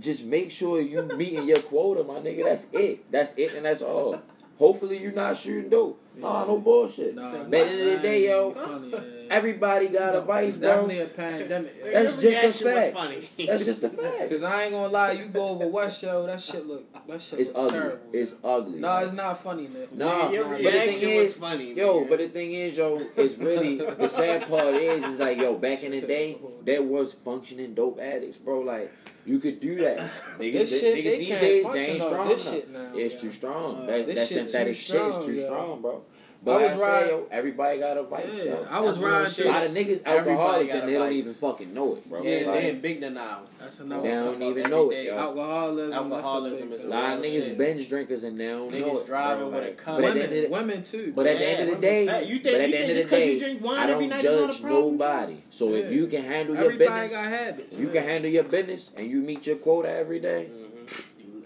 just 0.00 0.24
make 0.24 0.50
sure 0.50 0.80
you 0.80 1.02
meeting 1.02 1.46
your 1.46 1.58
quota, 1.58 2.02
my 2.04 2.14
nigga. 2.14 2.44
That's 2.44 2.66
it. 2.72 3.10
That's 3.10 3.34
it, 3.34 3.54
and 3.54 3.66
that's 3.66 3.82
all. 3.82 4.20
Hopefully 4.58 4.98
you're 4.98 5.12
not 5.12 5.36
shooting 5.36 5.70
dope. 5.70 6.01
Nah, 6.16 6.44
no 6.44 6.58
bullshit. 6.58 7.14
Nah, 7.14 7.30
But 7.32 7.38
at 7.44 7.50
the 7.50 7.58
end 7.58 7.80
of 7.80 7.86
the 7.96 7.98
day, 8.08 8.26
yo, 8.28 8.50
funny, 8.52 8.90
yeah. 8.90 9.00
everybody 9.30 9.88
got 9.88 10.14
a 10.14 10.20
vice, 10.20 10.48
It's 10.48 10.56
bro. 10.58 10.68
definitely 10.68 11.00
a 11.00 11.06
pandemic. 11.06 11.92
That's 11.92 12.22
just 12.22 12.60
a 12.60 12.64
fact. 12.64 12.94
funny. 12.94 13.46
That's 13.46 13.64
just 13.64 13.82
a 13.82 13.88
fact. 14.00 14.28
Cause 14.30 14.42
I 14.42 14.64
ain't 14.64 14.72
gonna 14.72 14.88
lie, 14.88 15.12
you 15.12 15.26
go 15.26 15.48
over 15.48 15.66
West 15.68 16.00
Show, 16.00 16.26
that 16.26 16.40
shit 16.40 16.66
look, 16.66 16.84
that 17.06 17.20
shit 17.20 17.40
It's 17.40 17.48
look 17.54 17.58
ugly. 17.66 17.78
terrible. 17.78 17.98
It's 18.12 18.34
ugly. 18.44 18.78
no, 18.80 18.98
it's 18.98 19.12
not 19.14 19.42
funny, 19.42 19.68
Nick. 19.68 19.92
Nah, 19.94 20.30
your 20.30 20.44
but 20.48 20.62
the 20.62 20.70
thing 20.70 21.02
is, 21.10 21.22
was 21.24 21.36
funny. 21.38 21.72
Yo, 21.74 22.02
nigga. 22.04 22.08
but 22.10 22.18
the 22.18 22.28
thing 22.28 22.52
is, 22.52 22.76
yo, 22.76 23.00
it's 23.16 23.38
really 23.38 23.76
the 23.78 24.08
sad 24.08 24.48
part 24.48 24.74
is, 24.74 25.04
is 25.04 25.18
like, 25.18 25.38
yo, 25.38 25.54
back 25.56 25.82
in 25.82 25.92
the 25.92 26.00
day, 26.16 26.36
there 26.64 26.82
was 26.82 27.14
functioning 27.14 27.74
dope 27.74 27.98
addicts, 28.00 28.36
bro. 28.38 28.60
Like, 28.60 28.92
you 29.24 29.38
could 29.38 29.60
do 29.60 29.76
that. 29.76 29.98
Niggas, 30.38 30.52
This 30.52 30.80
shit, 30.80 30.96
niggas 30.96 31.04
they 31.04 31.18
these 31.18 31.28
days, 31.28 31.66
they 31.72 31.86
ain't 31.92 32.02
strong 32.02 32.28
this 32.28 32.44
enough. 32.46 32.54
shit 32.54 32.70
now, 32.70 32.90
it's 32.96 33.14
yeah. 33.14 33.20
too 33.20 33.30
strong. 33.32 33.76
Uh, 33.76 33.86
that 33.86 34.06
that 34.14 34.26
synthetic 34.26 34.74
shit 34.74 35.00
is 35.00 35.24
too 35.24 35.32
yo. 35.34 35.44
strong, 35.46 35.80
bro. 35.80 36.01
I 36.44 36.56
was 36.56 36.72
I, 36.72 36.74
say, 36.76 36.82
riding- 36.82 37.08
yo, 37.10 37.26
everybody 37.30 37.78
got 37.78 37.96
a 37.98 38.02
vice, 38.02 38.24
Yeah, 38.34 38.44
yo. 38.44 38.66
I 38.68 38.80
was 38.80 38.98
That's 38.98 39.06
riding 39.12 39.32
shit. 39.32 39.46
A 39.46 39.48
lot 39.50 39.62
of 39.66 39.72
niggas 39.72 40.04
alcoholics 40.04 40.74
and 40.74 40.88
they 40.88 40.94
don't 40.94 41.12
even 41.12 41.34
fucking 41.34 41.72
know 41.72 41.94
it, 41.96 42.08
bro. 42.08 42.22
Yeah, 42.22 42.40
Yeah, 42.40 42.46
Like, 42.50 42.60
they 42.62 42.70
in 42.70 42.80
big 42.80 43.00
now. 43.00 43.42
That's 43.60 43.78
another. 43.78 44.02
they 44.02 44.08
don't 44.14 44.42
even 44.42 44.70
know 44.70 44.90
it, 44.90 45.04
yo. 45.04 45.16
Alcoholism. 45.18 45.92
Alcoholism 45.92 46.70
that's 46.70 46.80
is 46.80 46.84
a 46.84 46.88
A 46.88 46.90
lot 46.90 47.18
of 47.18 47.24
niggas 47.24 47.44
shit. 47.44 47.58
binge 47.58 47.88
drinkers 47.88 48.24
and 48.24 48.40
they 48.40 48.46
don't 48.48 48.72
know 48.72 48.98
it. 49.00 49.06
driving 49.06 49.50
bro. 49.50 49.54
with 49.60 49.62
a 49.62 49.66
Like, 49.68 49.82
cunt. 49.82 49.96
But 49.96 50.04
at 50.04 50.14
the 50.14 50.22
end 50.22 50.24
of 50.24 50.30
women, 50.32 50.42
the 50.42 50.48
women 50.72 50.82
too. 50.82 51.12
But 51.14 51.26
at 51.28 51.38
the 51.38 51.44
end 51.46 51.70
of 51.70 51.76
the 51.76 51.80
day, 51.80 52.06
Hey, 52.06 52.24
you 52.24 52.38
think- 52.38 52.42
but 52.44 52.54
at 52.54 52.60
you 52.60 52.66
the 52.66 52.70
think 52.72 52.82
end 52.82 52.90
of 52.90 52.96
just 52.96 53.10
the 53.10 53.16
'cause 53.16 53.26
you 53.26 53.32
day, 53.34 53.38
drink 53.38 53.64
wine 53.64 53.78
I 53.78 53.82
every 53.92 53.94
don't 53.94 54.08
night 54.10 54.24
is 54.24 54.24
not 54.24 54.32
a 54.32 54.46
judge 54.52 54.62
problem? 54.62 54.92
nobody. 54.96 55.36
So 55.50 55.74
if 55.74 55.92
you 55.92 56.06
can 56.08 56.22
handle 56.24 56.56
your 56.56 56.70
business, 56.72 57.12
got 57.12 57.24
habits. 57.26 57.74
if 57.74 57.80
you 57.80 57.88
can 57.88 58.02
handle 58.02 58.30
your 58.30 58.44
business 58.44 58.90
and 58.96 59.08
you 59.08 59.20
meet 59.22 59.46
your 59.46 59.56
quota 59.56 59.90
every 59.90 60.18
day, 60.18 60.48
Mhm. 60.52 60.61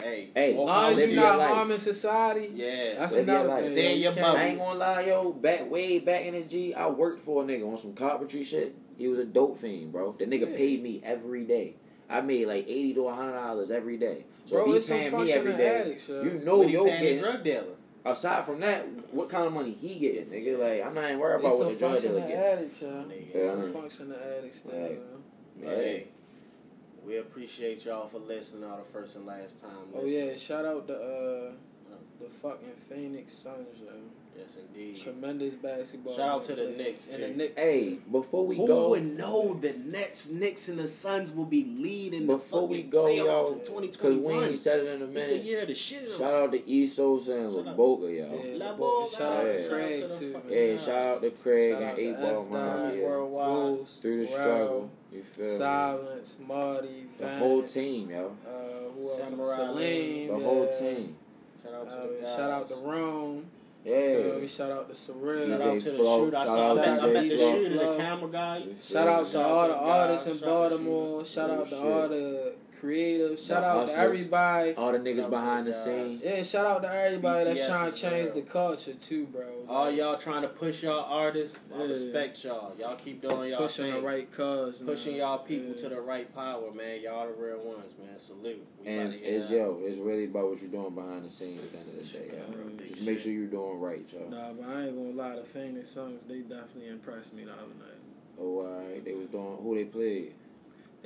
Hey, 0.00 0.30
Hey, 0.34 0.50
As 0.52 0.56
long 0.56 0.92
as 0.92 0.98
you're 0.98 1.08
your 1.08 1.22
not 1.22 1.38
life. 1.38 1.50
harming 1.50 1.78
society, 1.78 2.50
Yeah, 2.54 2.94
that's 2.98 3.14
Live 3.16 3.26
your 3.26 3.36
another 3.36 3.48
life. 3.50 3.64
thing. 3.64 3.72
Stay 3.72 3.94
in 3.94 4.00
your 4.00 4.12
can't- 4.12 4.24
bubble. 4.26 4.38
I 4.38 4.44
ain't 4.44 4.58
gonna 4.58 4.78
lie, 4.78 5.00
yo. 5.02 5.32
Back 5.32 5.70
way 5.70 5.98
back 5.98 6.24
in 6.26 6.34
the 6.34 6.42
G, 6.42 6.74
I 6.74 6.88
worked 6.88 7.22
for 7.22 7.42
a 7.42 7.46
nigga 7.46 7.66
on 7.70 7.76
some 7.76 7.94
carpentry 7.94 8.44
shit. 8.44 8.74
He 8.98 9.08
was 9.08 9.18
a 9.18 9.24
dope 9.24 9.58
fiend, 9.58 9.92
bro. 9.92 10.14
The 10.18 10.26
nigga 10.26 10.50
Yeah. 10.50 10.56
paid 10.56 10.82
me 10.82 11.00
every 11.04 11.44
day. 11.44 11.74
I 12.08 12.20
made 12.20 12.46
like 12.46 12.66
eighty 12.68 12.94
to 12.94 13.08
hundred 13.08 13.32
dollars 13.32 13.70
every 13.70 13.96
day. 13.96 14.24
So 14.44 14.56
Bro, 14.56 14.70
if 14.70 14.76
it's 14.76 14.88
he 14.88 14.94
paying 14.94 15.12
me 15.24 15.32
every 15.32 15.52
day, 15.54 15.66
addicts, 15.80 16.08
you 16.08 16.40
know 16.44 16.58
But 16.58 16.66
he 16.68 16.72
yo 16.74 16.84
paying 16.84 17.00
the 17.00 17.06
getting. 17.06 17.18
drug 17.22 17.44
dealer. 17.44 17.64
Aside 18.04 18.44
from 18.46 18.60
that, 18.60 18.86
what 19.12 19.28
kind 19.28 19.44
of 19.46 19.52
money 19.52 19.72
he 19.72 19.98
getting, 19.98 20.26
nigga? 20.26 20.56
Like 20.58 20.86
I'm 20.86 20.94
not 20.94 21.04
even 21.04 21.18
worried 21.18 21.40
about 21.40 21.48
It's 21.52 21.58
what 21.60 21.72
the 21.72 21.74
drug 21.76 22.00
dealer 22.00 22.20
functioning 22.20 22.28
get. 22.28 22.58
addicts, 22.58 22.80
yo. 22.80 22.88
Nigga. 22.88 23.34
It's 23.34 23.46
Yeah. 23.46 23.50
some 23.52 23.72
functioning 23.72 24.18
addicts, 24.38 24.58
thing, 24.60 24.98
Hey, 25.62 26.06
we 27.06 27.18
appreciate 27.18 27.84
y'all 27.84 28.08
for 28.08 28.18
listening 28.18 28.64
all 28.64 28.78
the 28.78 28.92
first 28.92 29.16
and 29.16 29.26
last 29.26 29.60
time. 29.60 29.70
Oh 29.94 30.04
yeah, 30.04 30.34
shout 30.34 30.64
out 30.64 30.86
the 30.86 30.94
uh, 30.94 31.52
the 32.20 32.28
fucking 32.28 32.74
Phoenix 32.88 33.32
Suns, 33.32 33.78
yo. 33.78 33.92
Yes 34.38 34.56
indeed. 34.58 34.96
Tremendous 34.96 35.54
basketball. 35.54 36.14
Shout 36.16 36.28
out 36.28 36.44
to 36.44 36.54
the 36.54 36.62
players. 36.64 36.78
Knicks, 36.78 37.08
and 37.08 37.22
the. 37.22 37.28
Knicks. 37.36 37.60
Hey, 37.60 37.98
before 38.10 38.46
we 38.46 38.56
Who 38.56 38.66
go, 38.66 38.84
who 38.84 38.90
would 38.90 39.16
know 39.16 39.54
the 39.54 39.72
Nets, 39.86 40.28
Knicks, 40.28 40.68
and 40.68 40.78
the 40.78 40.88
Suns 40.88 41.32
will 41.32 41.44
be 41.44 41.64
leading 41.78 42.26
before 42.26 42.62
the 42.62 42.66
we 42.66 42.82
go, 42.82 43.04
playoffs 43.04 43.68
yo, 43.68 43.78
in 43.78 43.90
because 43.90 44.16
we 44.16 44.34
ain't 44.34 44.58
said 44.58 44.80
it 44.80 44.86
in 44.86 45.02
a 45.02 45.04
It's 45.12 45.24
the 45.24 45.36
year 45.38 45.62
of 45.62 45.68
the 45.68 45.74
shit. 45.74 46.10
Shout 46.10 46.22
out 46.34 46.52
to 46.52 46.58
Esos 46.60 47.28
and 47.28 47.54
Shout 47.54 47.68
out. 47.68 47.76
Boca, 47.76 48.04
yo. 48.04 48.10
Yeah, 48.44 48.56
La 48.56 48.72
the 48.72 48.78
boy- 48.78 48.84
Boga. 49.06 49.16
shout 49.18 49.32
out 49.32 49.46
Yeah. 49.46 49.52
to 49.52 49.58
Shout 49.62 49.70
Craig 49.70 50.02
out 50.02 50.10
to 50.10 50.14
the 50.14 50.18
too. 50.20 50.32
fucking- 50.32 50.50
man. 50.50 50.68
Yeah, 50.68 50.76
shout 50.78 50.96
out 50.96 51.22
to 51.22 51.30
Craig 51.30 51.70
Shout 51.72 51.82
and 51.82 51.90
out 51.90 51.98
Eight 51.98 52.12
to 52.12 52.20
Ball 52.20 52.30
S-Dog, 52.30 52.50
Mafia. 52.50 53.04
Worldwide. 53.04 53.48
Rose, 53.48 53.98
Through 54.02 54.16
the 54.26 54.32
Rel, 54.32 54.32
struggle, 54.42 54.90
you 55.12 55.22
feel 55.22 55.44
me? 55.46 55.50
Silence, 55.56 56.36
Marty, 56.46 57.06
The 57.18 57.28
whole 57.38 57.62
team, 57.62 58.10
yo. 58.10 58.36
Uh, 58.46 58.50
who 58.94 59.02
else? 59.08 59.16
Samurai 59.18 59.56
Celine. 59.56 60.28
The 60.28 60.38
yeah. 60.38 60.44
whole 60.44 60.66
team. 60.78 61.16
Shout 61.62 61.74
out 61.74 61.88
to 61.88 61.94
Uh, 61.96 62.06
the 62.06 62.12
guys. 62.22 62.34
shout 62.36 62.50
out 62.50 62.68
to 62.68 62.74
Rome. 62.76 63.46
Yeah. 63.86 64.38
Me? 64.38 64.48
Shout 64.48 64.72
out 64.72 64.88
to 64.88 64.94
Surreal. 64.94 65.46
Shout 65.46 65.60
out 65.60 65.78
to 65.78 65.90
the 65.92 65.96
Flo. 65.96 66.24
shooter. 66.24 66.36
I 66.36 66.44
saw 66.44 66.70
out 66.72 66.78
I 66.78 67.12
bet 67.12 67.28
the 67.28 67.38
shooter, 67.38 67.78
the 67.78 67.96
camera 67.96 68.30
guy. 68.30 68.62
Shout 68.82 69.06
out 69.06 69.30
to 69.30 69.40
all 69.44 69.68
the 69.68 69.76
artists 69.76 70.26
in 70.26 70.38
shout 70.38 70.48
out 70.48 70.68
to 70.70 70.76
Baltimore. 70.76 71.24
Shout 71.24 71.50
out 71.50 71.68
to 71.68 71.76
all 71.76 72.08
the 72.08 72.54
creative. 72.80 73.38
Shout 73.38 73.62
The 73.62 73.68
out 73.68 73.88
to 73.88 73.98
everybody. 73.98 74.74
All 74.74 74.92
the 74.92 74.98
niggas 74.98 75.28
behind 75.28 75.66
the 75.66 75.74
scenes. 75.74 76.20
Yeah, 76.24 76.42
shout 76.42 76.66
out 76.66 76.82
to 76.82 76.92
everybody 76.92 77.44
that's 77.44 77.66
trying 77.66 77.92
to 77.92 77.98
change 77.98 78.32
the 78.32 78.42
culture 78.42 78.94
too, 78.94 79.26
bro. 79.26 79.44
All 79.68 79.90
y'all 79.90 80.16
trying 80.16 80.42
to 80.42 80.48
push 80.48 80.82
y'all 80.82 81.04
artists, 81.12 81.58
I 81.74 81.82
Yeah. 81.82 81.88
respect 81.88 82.44
y'all. 82.44 82.72
Y'all 82.78 82.96
keep 82.96 83.20
doing 83.20 83.50
y'all 83.50 83.58
pushing 83.60 83.86
thing. 83.86 83.94
the 83.94 84.00
right 84.00 84.30
cause, 84.32 84.80
man. 84.80 84.86
Pushing 84.94 85.16
y'all 85.16 85.38
people 85.38 85.70
Yeah. 85.74 85.82
to 85.82 85.88
the 85.90 86.00
right 86.00 86.32
power, 86.34 86.70
man. 86.72 87.00
Y'all 87.00 87.26
the 87.26 87.32
real 87.34 87.58
ones, 87.58 87.92
man. 87.98 88.18
Salute. 88.18 88.64
We 88.80 88.86
And 88.86 89.00
about 89.08 89.12
to 89.12 89.18
get 89.18 89.28
it's 89.34 89.46
out. 89.46 89.50
yo, 89.52 89.80
it's 89.84 89.98
really 89.98 90.24
about 90.24 90.50
what 90.50 90.60
you're 90.62 90.70
doing 90.70 90.94
behind 90.94 91.24
the 91.24 91.30
scenes 91.30 91.62
at 91.64 91.72
the 91.72 91.78
end 91.78 91.88
of 91.88 91.96
the 92.12 92.18
day. 92.18 92.30
Yo. 92.32 92.86
Just 92.86 93.02
make 93.02 93.18
sure 93.18 93.32
you're 93.32 93.46
doing 93.46 93.80
right, 93.80 94.04
yo. 94.12 94.28
Nah, 94.28 94.52
but 94.52 94.68
I 94.68 94.86
ain't 94.86 94.96
gonna 94.96 95.10
lie. 95.30 95.36
The 95.36 95.44
Phoenix 95.44 95.88
Suns 95.90 96.24
they 96.24 96.38
definitely 96.40 96.88
impressed 96.88 97.34
me 97.34 97.44
the 97.44 97.52
other 97.52 97.62
night. 97.78 97.98
Oh, 98.38 98.60
alright. 98.60 99.04
They 99.04 99.14
was 99.14 99.28
doing 99.28 99.56
who 99.62 99.74
they 99.74 99.84
played. 99.84 100.34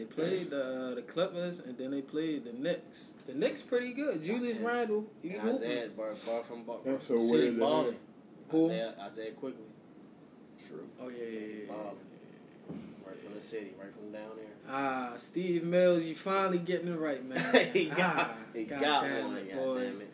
They 0.00 0.06
played 0.06 0.50
the 0.50 0.64
uh, 0.92 0.94
the 0.94 1.02
Clippers 1.02 1.58
and 1.60 1.76
then 1.76 1.90
they 1.90 2.00
played 2.00 2.44
the 2.44 2.52
Knicks. 2.54 3.10
The 3.26 3.34
Knicks 3.34 3.60
pretty 3.60 3.92
good. 3.92 4.22
Julius 4.22 4.56
Randle, 4.58 5.04
You 5.22 5.32
And 5.32 5.40
hooping. 5.40 5.56
Isaiah, 5.56 5.88
bar, 5.90 6.12
bar 6.26 6.42
from 6.44 6.62
bar, 6.62 6.78
That's 6.84 7.06
from 7.06 7.20
so 7.20 7.26
City 7.26 7.42
weird 7.50 7.58
balling. 7.60 7.96
Who? 8.48 8.66
Isaiah, 8.70 8.94
Isaiah 9.02 9.30
Quickley, 9.32 9.60
True. 10.66 10.88
Oh 11.02 11.08
yeah, 11.08 11.16
yeah, 11.22 11.38
yeah. 11.38 11.66
balling. 11.68 11.96
right 13.06 13.22
from 13.22 13.34
the 13.34 13.42
city, 13.42 13.72
right 13.78 13.92
from 13.94 14.10
down 14.10 14.30
there. 14.36 14.46
Ah, 14.70 15.12
Steve 15.18 15.64
Mills, 15.64 16.04
you 16.06 16.14
finally 16.14 16.58
getting 16.58 16.88
it 16.88 16.98
right, 16.98 17.22
man. 17.24 17.70
he 17.74 17.84
got, 17.86 18.16
ah, 18.16 18.30
he 18.54 18.64
God 18.64 18.80
got 18.80 19.02
damn 19.02 19.26
one. 19.28 19.36
it, 19.36 19.48
God 19.50 19.56
boy. 19.64 19.80
damn 19.84 20.00
it. 20.00 20.10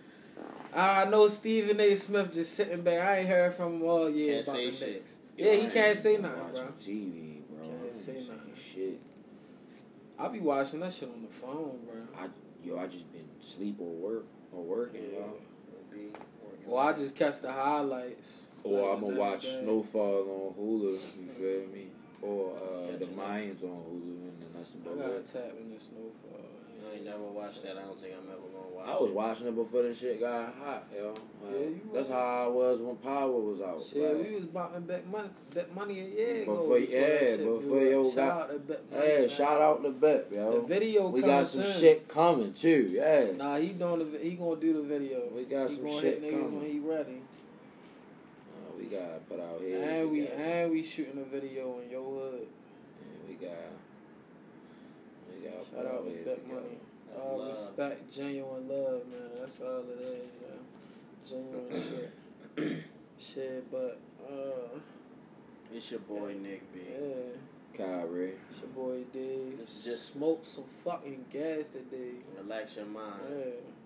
I 0.74 1.04
know 1.06 1.28
Stephen 1.28 1.80
A. 1.80 1.94
Smith 1.94 2.32
just 2.34 2.54
sitting 2.54 2.82
back. 2.82 3.06
I 3.06 3.18
ain't 3.20 3.28
heard 3.28 3.54
from 3.54 3.76
him 3.76 3.82
all 3.84 4.10
year 4.10 4.34
Can't 4.42 4.48
about 4.48 4.56
say 4.56 4.70
the 4.70 4.76
shit. 4.76 4.94
Knicks. 4.94 5.18
Yeah, 5.38 5.52
he 5.54 5.66
can't 5.68 5.96
say 5.98 6.14
been 6.16 6.22
nothing, 6.22 6.38
bro. 6.52 6.62
watching 6.64 6.72
TV, 6.94 7.40
bro. 7.48 7.64
Can't 7.68 7.80
I 7.82 7.86
ain't 7.86 7.94
say 7.94 8.12
saying 8.14 8.26
nothing. 8.28 8.52
Shit. 8.74 9.00
I 10.18 10.28
be 10.28 10.40
watching 10.40 10.80
that 10.80 10.92
shit 10.92 11.08
on 11.08 11.22
the 11.22 11.28
phone, 11.28 11.78
bro. 11.84 12.02
I 12.18 12.28
yo, 12.64 12.78
I 12.78 12.86
just 12.86 13.10
been 13.12 13.28
sleep 13.40 13.76
or 13.80 13.90
work 13.92 14.24
or 14.52 14.62
working, 14.62 15.02
Yeah. 15.12 15.18
y'all. 15.20 15.38
Well, 16.66 16.86
I 16.88 16.92
just 16.94 17.14
catch 17.16 17.40
the 17.40 17.52
highlights. 17.52 18.46
Or 18.64 18.88
Like 18.90 18.98
I'ma 18.98 19.06
watch 19.08 19.42
day. 19.42 19.60
Snowfall 19.62 20.54
on 20.58 20.62
Hulu. 20.64 20.90
You 20.90 21.28
feel 21.32 21.68
me? 21.72 21.86
Or 22.22 22.56
uh, 22.56 22.96
the. 22.98 23.06
Mayans 23.06 23.62
on 23.62 23.82
Hulu, 23.86 24.02
and 24.02 24.42
then 24.42 24.48
that's 24.56 24.74
I 24.74 24.78
about 24.90 24.98
gotta 24.98 25.16
it. 25.18 25.26
tap 25.26 25.54
in 25.60 25.72
the 25.72 25.78
snowfall. 25.80 26.40
I 26.88 26.94
ain't 26.96 27.04
never 27.04 27.18
watched 27.24 27.62
that. 27.64 27.76
I 27.76 27.82
don't 27.82 27.98
think 27.98 28.14
I'm 28.14 28.28
ever 28.30 28.38
gonna 28.40 28.74
watch. 28.74 28.86
I 28.88 29.00
was 29.02 29.10
it. 29.10 29.14
watching 29.16 29.46
it 29.48 29.54
before 29.56 29.82
the 29.82 29.94
shit 29.94 30.20
got 30.20 30.54
hot, 30.54 30.86
yo. 30.96 31.08
Like, 31.08 31.18
Yeah, 31.52 31.58
you 31.58 31.80
that's 31.92 32.08
was. 32.08 32.16
how 32.16 32.44
I 32.44 32.46
was 32.48 32.80
when 32.80 32.96
Power 32.96 33.30
was 33.40 33.60
out. 33.60 33.82
Shit, 33.82 34.16
like, 34.16 34.28
we 34.28 34.34
was 34.36 34.44
buying 34.46 34.82
bet 34.82 35.06
money, 35.08 35.28
bet 35.54 35.74
money 35.74 36.00
a 36.00 36.04
year 36.04 36.42
ago. 36.42 36.56
Before- 36.56 36.78
that 36.80 36.90
yeah, 36.90 37.18
shit 37.18 37.38
before 37.38 37.80
yo 37.82 38.00
up. 38.00 38.06
shout 38.06 38.14
got- 38.16 38.40
out 38.40 38.48
to 38.52 38.58
bet 38.60 38.90
money. 38.92 39.06
hey, 39.06 39.18
man. 39.20 39.28
shout 39.28 39.60
out 39.62 39.82
to 39.82 39.90
Bet, 39.90 40.26
yo. 40.32 40.60
The 40.60 40.66
video 40.66 41.08
we 41.08 41.20
coming 41.20 41.36
got 41.36 41.46
some 41.46 41.62
soon. 41.64 41.80
shit 41.80 42.08
coming 42.08 42.52
too. 42.52 42.88
Yeah. 42.92 43.32
Nah, 43.36 43.56
he 43.56 43.68
doing 43.68 44.12
the 44.12 44.18
he 44.18 44.30
gonna 44.32 44.56
do 44.60 44.72
the 44.74 44.82
video. 44.82 45.28
We 45.34 45.44
got 45.44 45.68
he 45.70 45.76
some 45.76 45.84
gonna 45.86 46.00
shit 46.00 46.22
hit 46.22 46.32
niggas 46.32 46.42
coming. 46.46 46.60
when 46.60 46.70
he 46.70 46.78
ready. 46.78 47.22
Uh, 48.54 48.76
we 48.78 48.84
gotta 48.84 49.18
put 49.28 49.40
out 49.40 49.60
here. 49.60 49.82
and 49.82 50.10
we 50.10 50.20
got, 50.22 50.32
and 50.34 50.70
we 50.70 50.82
shooting 50.82 51.18
a 51.20 51.24
video 51.24 51.80
in 51.80 51.90
your 51.90 52.04
hood. 52.04 52.46
and 53.00 53.28
we 53.28 53.34
got. 53.34 53.52
We 55.46 55.52
got 55.52 55.84
Shout 55.84 55.94
out 55.94 56.04
to 56.04 56.24
Bet 56.24 56.46
Money. 56.48 56.78
That's 57.08 57.20
All 57.20 57.38
love. 57.38 57.48
respect, 57.48 58.10
genuine 58.12 58.68
love, 58.68 59.02
man. 59.10 59.30
That's 59.38 59.60
all 59.60 59.84
it 59.90 60.00
is, 60.00 60.26
yo. 60.42 61.40
Genuine 61.42 61.82
shit. 62.56 62.82
shit, 63.18 63.70
but 63.70 63.98
uh, 64.30 64.78
It's 65.74 65.90
your 65.90 66.00
boy 66.00 66.34
Nick 66.42 66.72
B. 66.72 66.80
yeah, 66.90 67.76
Kyrie. 67.76 68.32
it's 68.50 68.60
your 68.60 68.68
boy 68.70 69.02
Dave. 69.12 69.56
It's 69.60 69.84
just- 69.84 70.12
smoked 70.12 70.46
some 70.46 70.64
fucking 70.84 71.24
gas 71.32 71.68
today. 71.68 72.12
Relax 72.42 72.76
your 72.76 72.86
mind. 72.86 73.20
Yeah. 73.30 73.44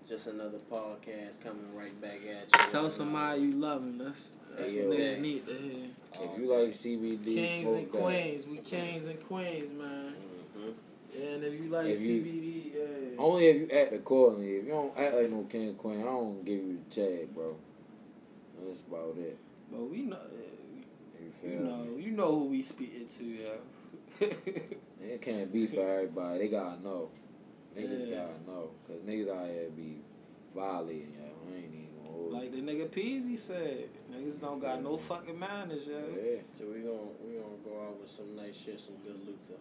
Just 0.09 0.27
another 0.27 0.57
podcast 0.71 1.41
coming 1.43 1.73
right 1.75 1.99
back 2.01 2.19
at 2.27 2.59
you. 2.59 2.71
Tell 2.71 2.89
somebody 2.89 3.41
you 3.43 3.51
love 3.53 3.81
them. 3.81 3.97
That's 3.99 4.29
that's 4.57 4.71
Hey, 4.71 4.85
what 4.85 4.97
yo. 4.97 5.03
niggas 5.05 5.19
need 5.21 5.47
to 5.47 5.53
hear. 5.53 5.87
If 6.19 6.37
you 6.39 6.45
like 6.53 6.73
CBD, 6.73 7.23
Kings 7.35 7.69
smoke 7.69 7.77
and 7.83 7.91
that. 7.93 8.01
queens, 8.01 8.47
we 8.47 8.57
kings 8.57 9.05
and 9.05 9.23
queens, 9.27 9.71
man. 9.71 10.13
Yeah, 11.13 11.25
and 11.27 11.43
if 11.43 11.53
you 11.53 11.69
like 11.69 11.87
If 11.87 12.01
you- 12.01 12.71
yeah. 12.73 13.17
Only 13.19 13.47
if 13.47 13.55
you 13.57 13.77
act 13.77 13.93
accordingly. 13.93 14.55
If 14.57 14.65
you 14.65 14.71
don't 14.71 14.97
act 14.97 15.13
like 15.15 15.29
no 15.29 15.43
king 15.43 15.75
queen, 15.75 16.01
I 16.01 16.05
don't 16.05 16.43
give 16.45 16.57
you 16.59 16.79
the 16.89 16.95
tag, 16.95 17.35
bro. 17.35 17.55
That's 18.59 18.79
about 18.87 19.15
it. 19.17 19.37
But 19.71 19.89
we 19.89 20.03
know, 20.03 20.17
You 21.43 21.49
you 21.51 21.59
know, 21.59 21.77
me? 21.77 22.03
you 22.03 22.11
know 22.11 22.31
who 22.39 22.45
we 22.45 22.61
speaking 22.61 23.05
to, 23.07 23.23
yeah. 23.23 24.27
It 25.03 25.21
can't 25.21 25.51
be 25.51 25.65
for 25.67 25.81
everybody. 25.89 26.39
They 26.39 26.47
gotta 26.47 26.81
know. 26.83 27.09
Niggas 27.75 28.07
Yeah. 28.09 28.15
gotta 28.17 28.43
know. 28.51 28.69
Cause 28.87 28.97
niggas 29.05 29.29
out 29.35 29.49
here 29.49 29.69
be 29.75 29.97
violating 30.53 31.13
y'all. 31.17 31.35
I 31.51 31.55
ain't 31.57 31.65
even 31.73 31.87
gonna 31.97 32.09
hold 32.11 32.31
like 32.33 32.51
the 32.51 32.61
nigga 32.61 32.87
Peasy 32.89 33.37
said, 33.37 33.89
niggas 34.13 34.39
don't 34.39 34.59
got 34.59 34.81
no 34.83 34.97
fucking 34.97 35.37
manners, 35.39 35.87
you. 35.87 35.93
yo. 35.93 35.99
Yeah. 36.23 36.41
So 36.53 36.65
we 36.65 36.81
gonna 36.81 37.11
we 37.25 37.33
gonna 37.33 37.57
go 37.65 37.81
out 37.87 37.99
with 37.99 38.09
some 38.11 38.35
nice 38.35 38.55
shit, 38.55 38.79
some 38.79 38.95
good 39.03 39.19
Luther. 39.25 39.59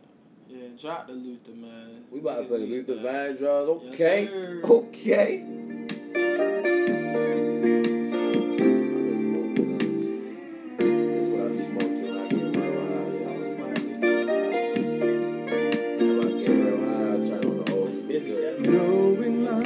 Yeah, 0.53 0.69
drop 0.81 1.07
the 1.07 1.13
Luther, 1.13 1.53
man. 1.53 2.05
We 2.11 2.19
about 2.21 2.39
to 2.41 2.45
play 2.45 2.59
Luther 2.59 2.97
that. 2.97 3.39
Vandross. 3.39 3.83
Yes, 3.85 3.95
Okay. 3.95 4.27
sir. 4.27 4.61
okay. 4.65 5.45
That's 9.91 11.29
what 11.29 11.41
I 11.41 11.49
be 11.49 11.63
smoking 11.63 12.03
when 12.03 12.19
I 12.19 12.29
get 12.29 12.57
real 12.57 12.75
high, 12.81 12.95
I 12.95 13.21
yeah. 13.21 13.39
was 13.39 13.49
playing 13.57 14.03
If 16.01 16.17
I 16.25 16.29
get 16.39 16.51
real 16.51 16.79
high, 16.87 17.13
I 17.13 17.29
turn 17.29 17.45
on 17.45 17.57
the 17.65 17.73
old 17.75 17.91
Busy, 18.09 18.31
music. 18.31 18.61
Knowing 18.61 19.37
love 19.45 19.65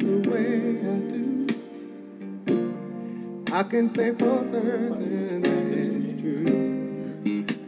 the 0.00 0.16
way 0.30 0.56
I 0.80 0.92
do, 1.10 1.46
I 3.54 3.62
can 3.64 3.86
say 3.88 4.12
for 4.12 4.42
certain 4.44 5.42
that 5.42 5.72
it's 5.72 6.12
true. 6.20 6.44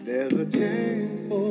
There's 0.05 0.33
a 0.33 0.47
chance 0.51 1.27
for 1.27 1.51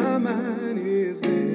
my 0.00 0.18
mind 0.18 0.78
is 0.78 1.20
very 1.20 1.49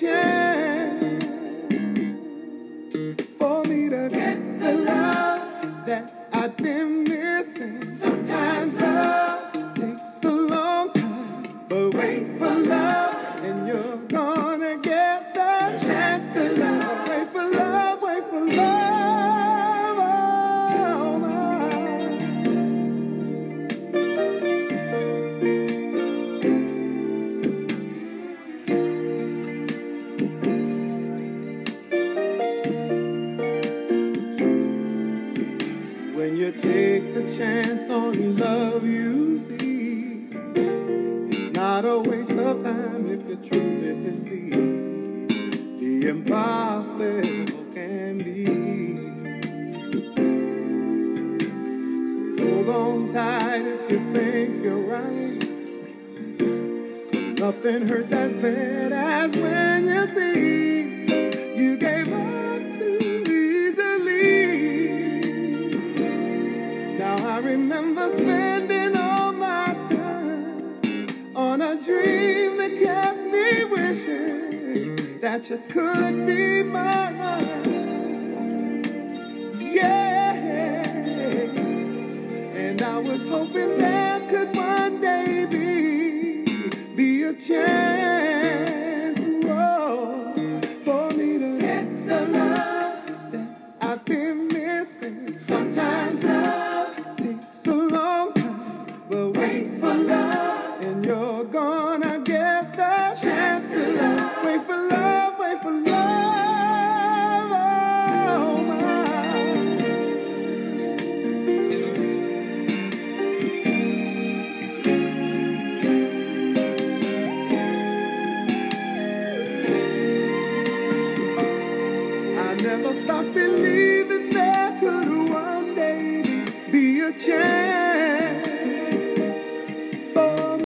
be 0.00 0.77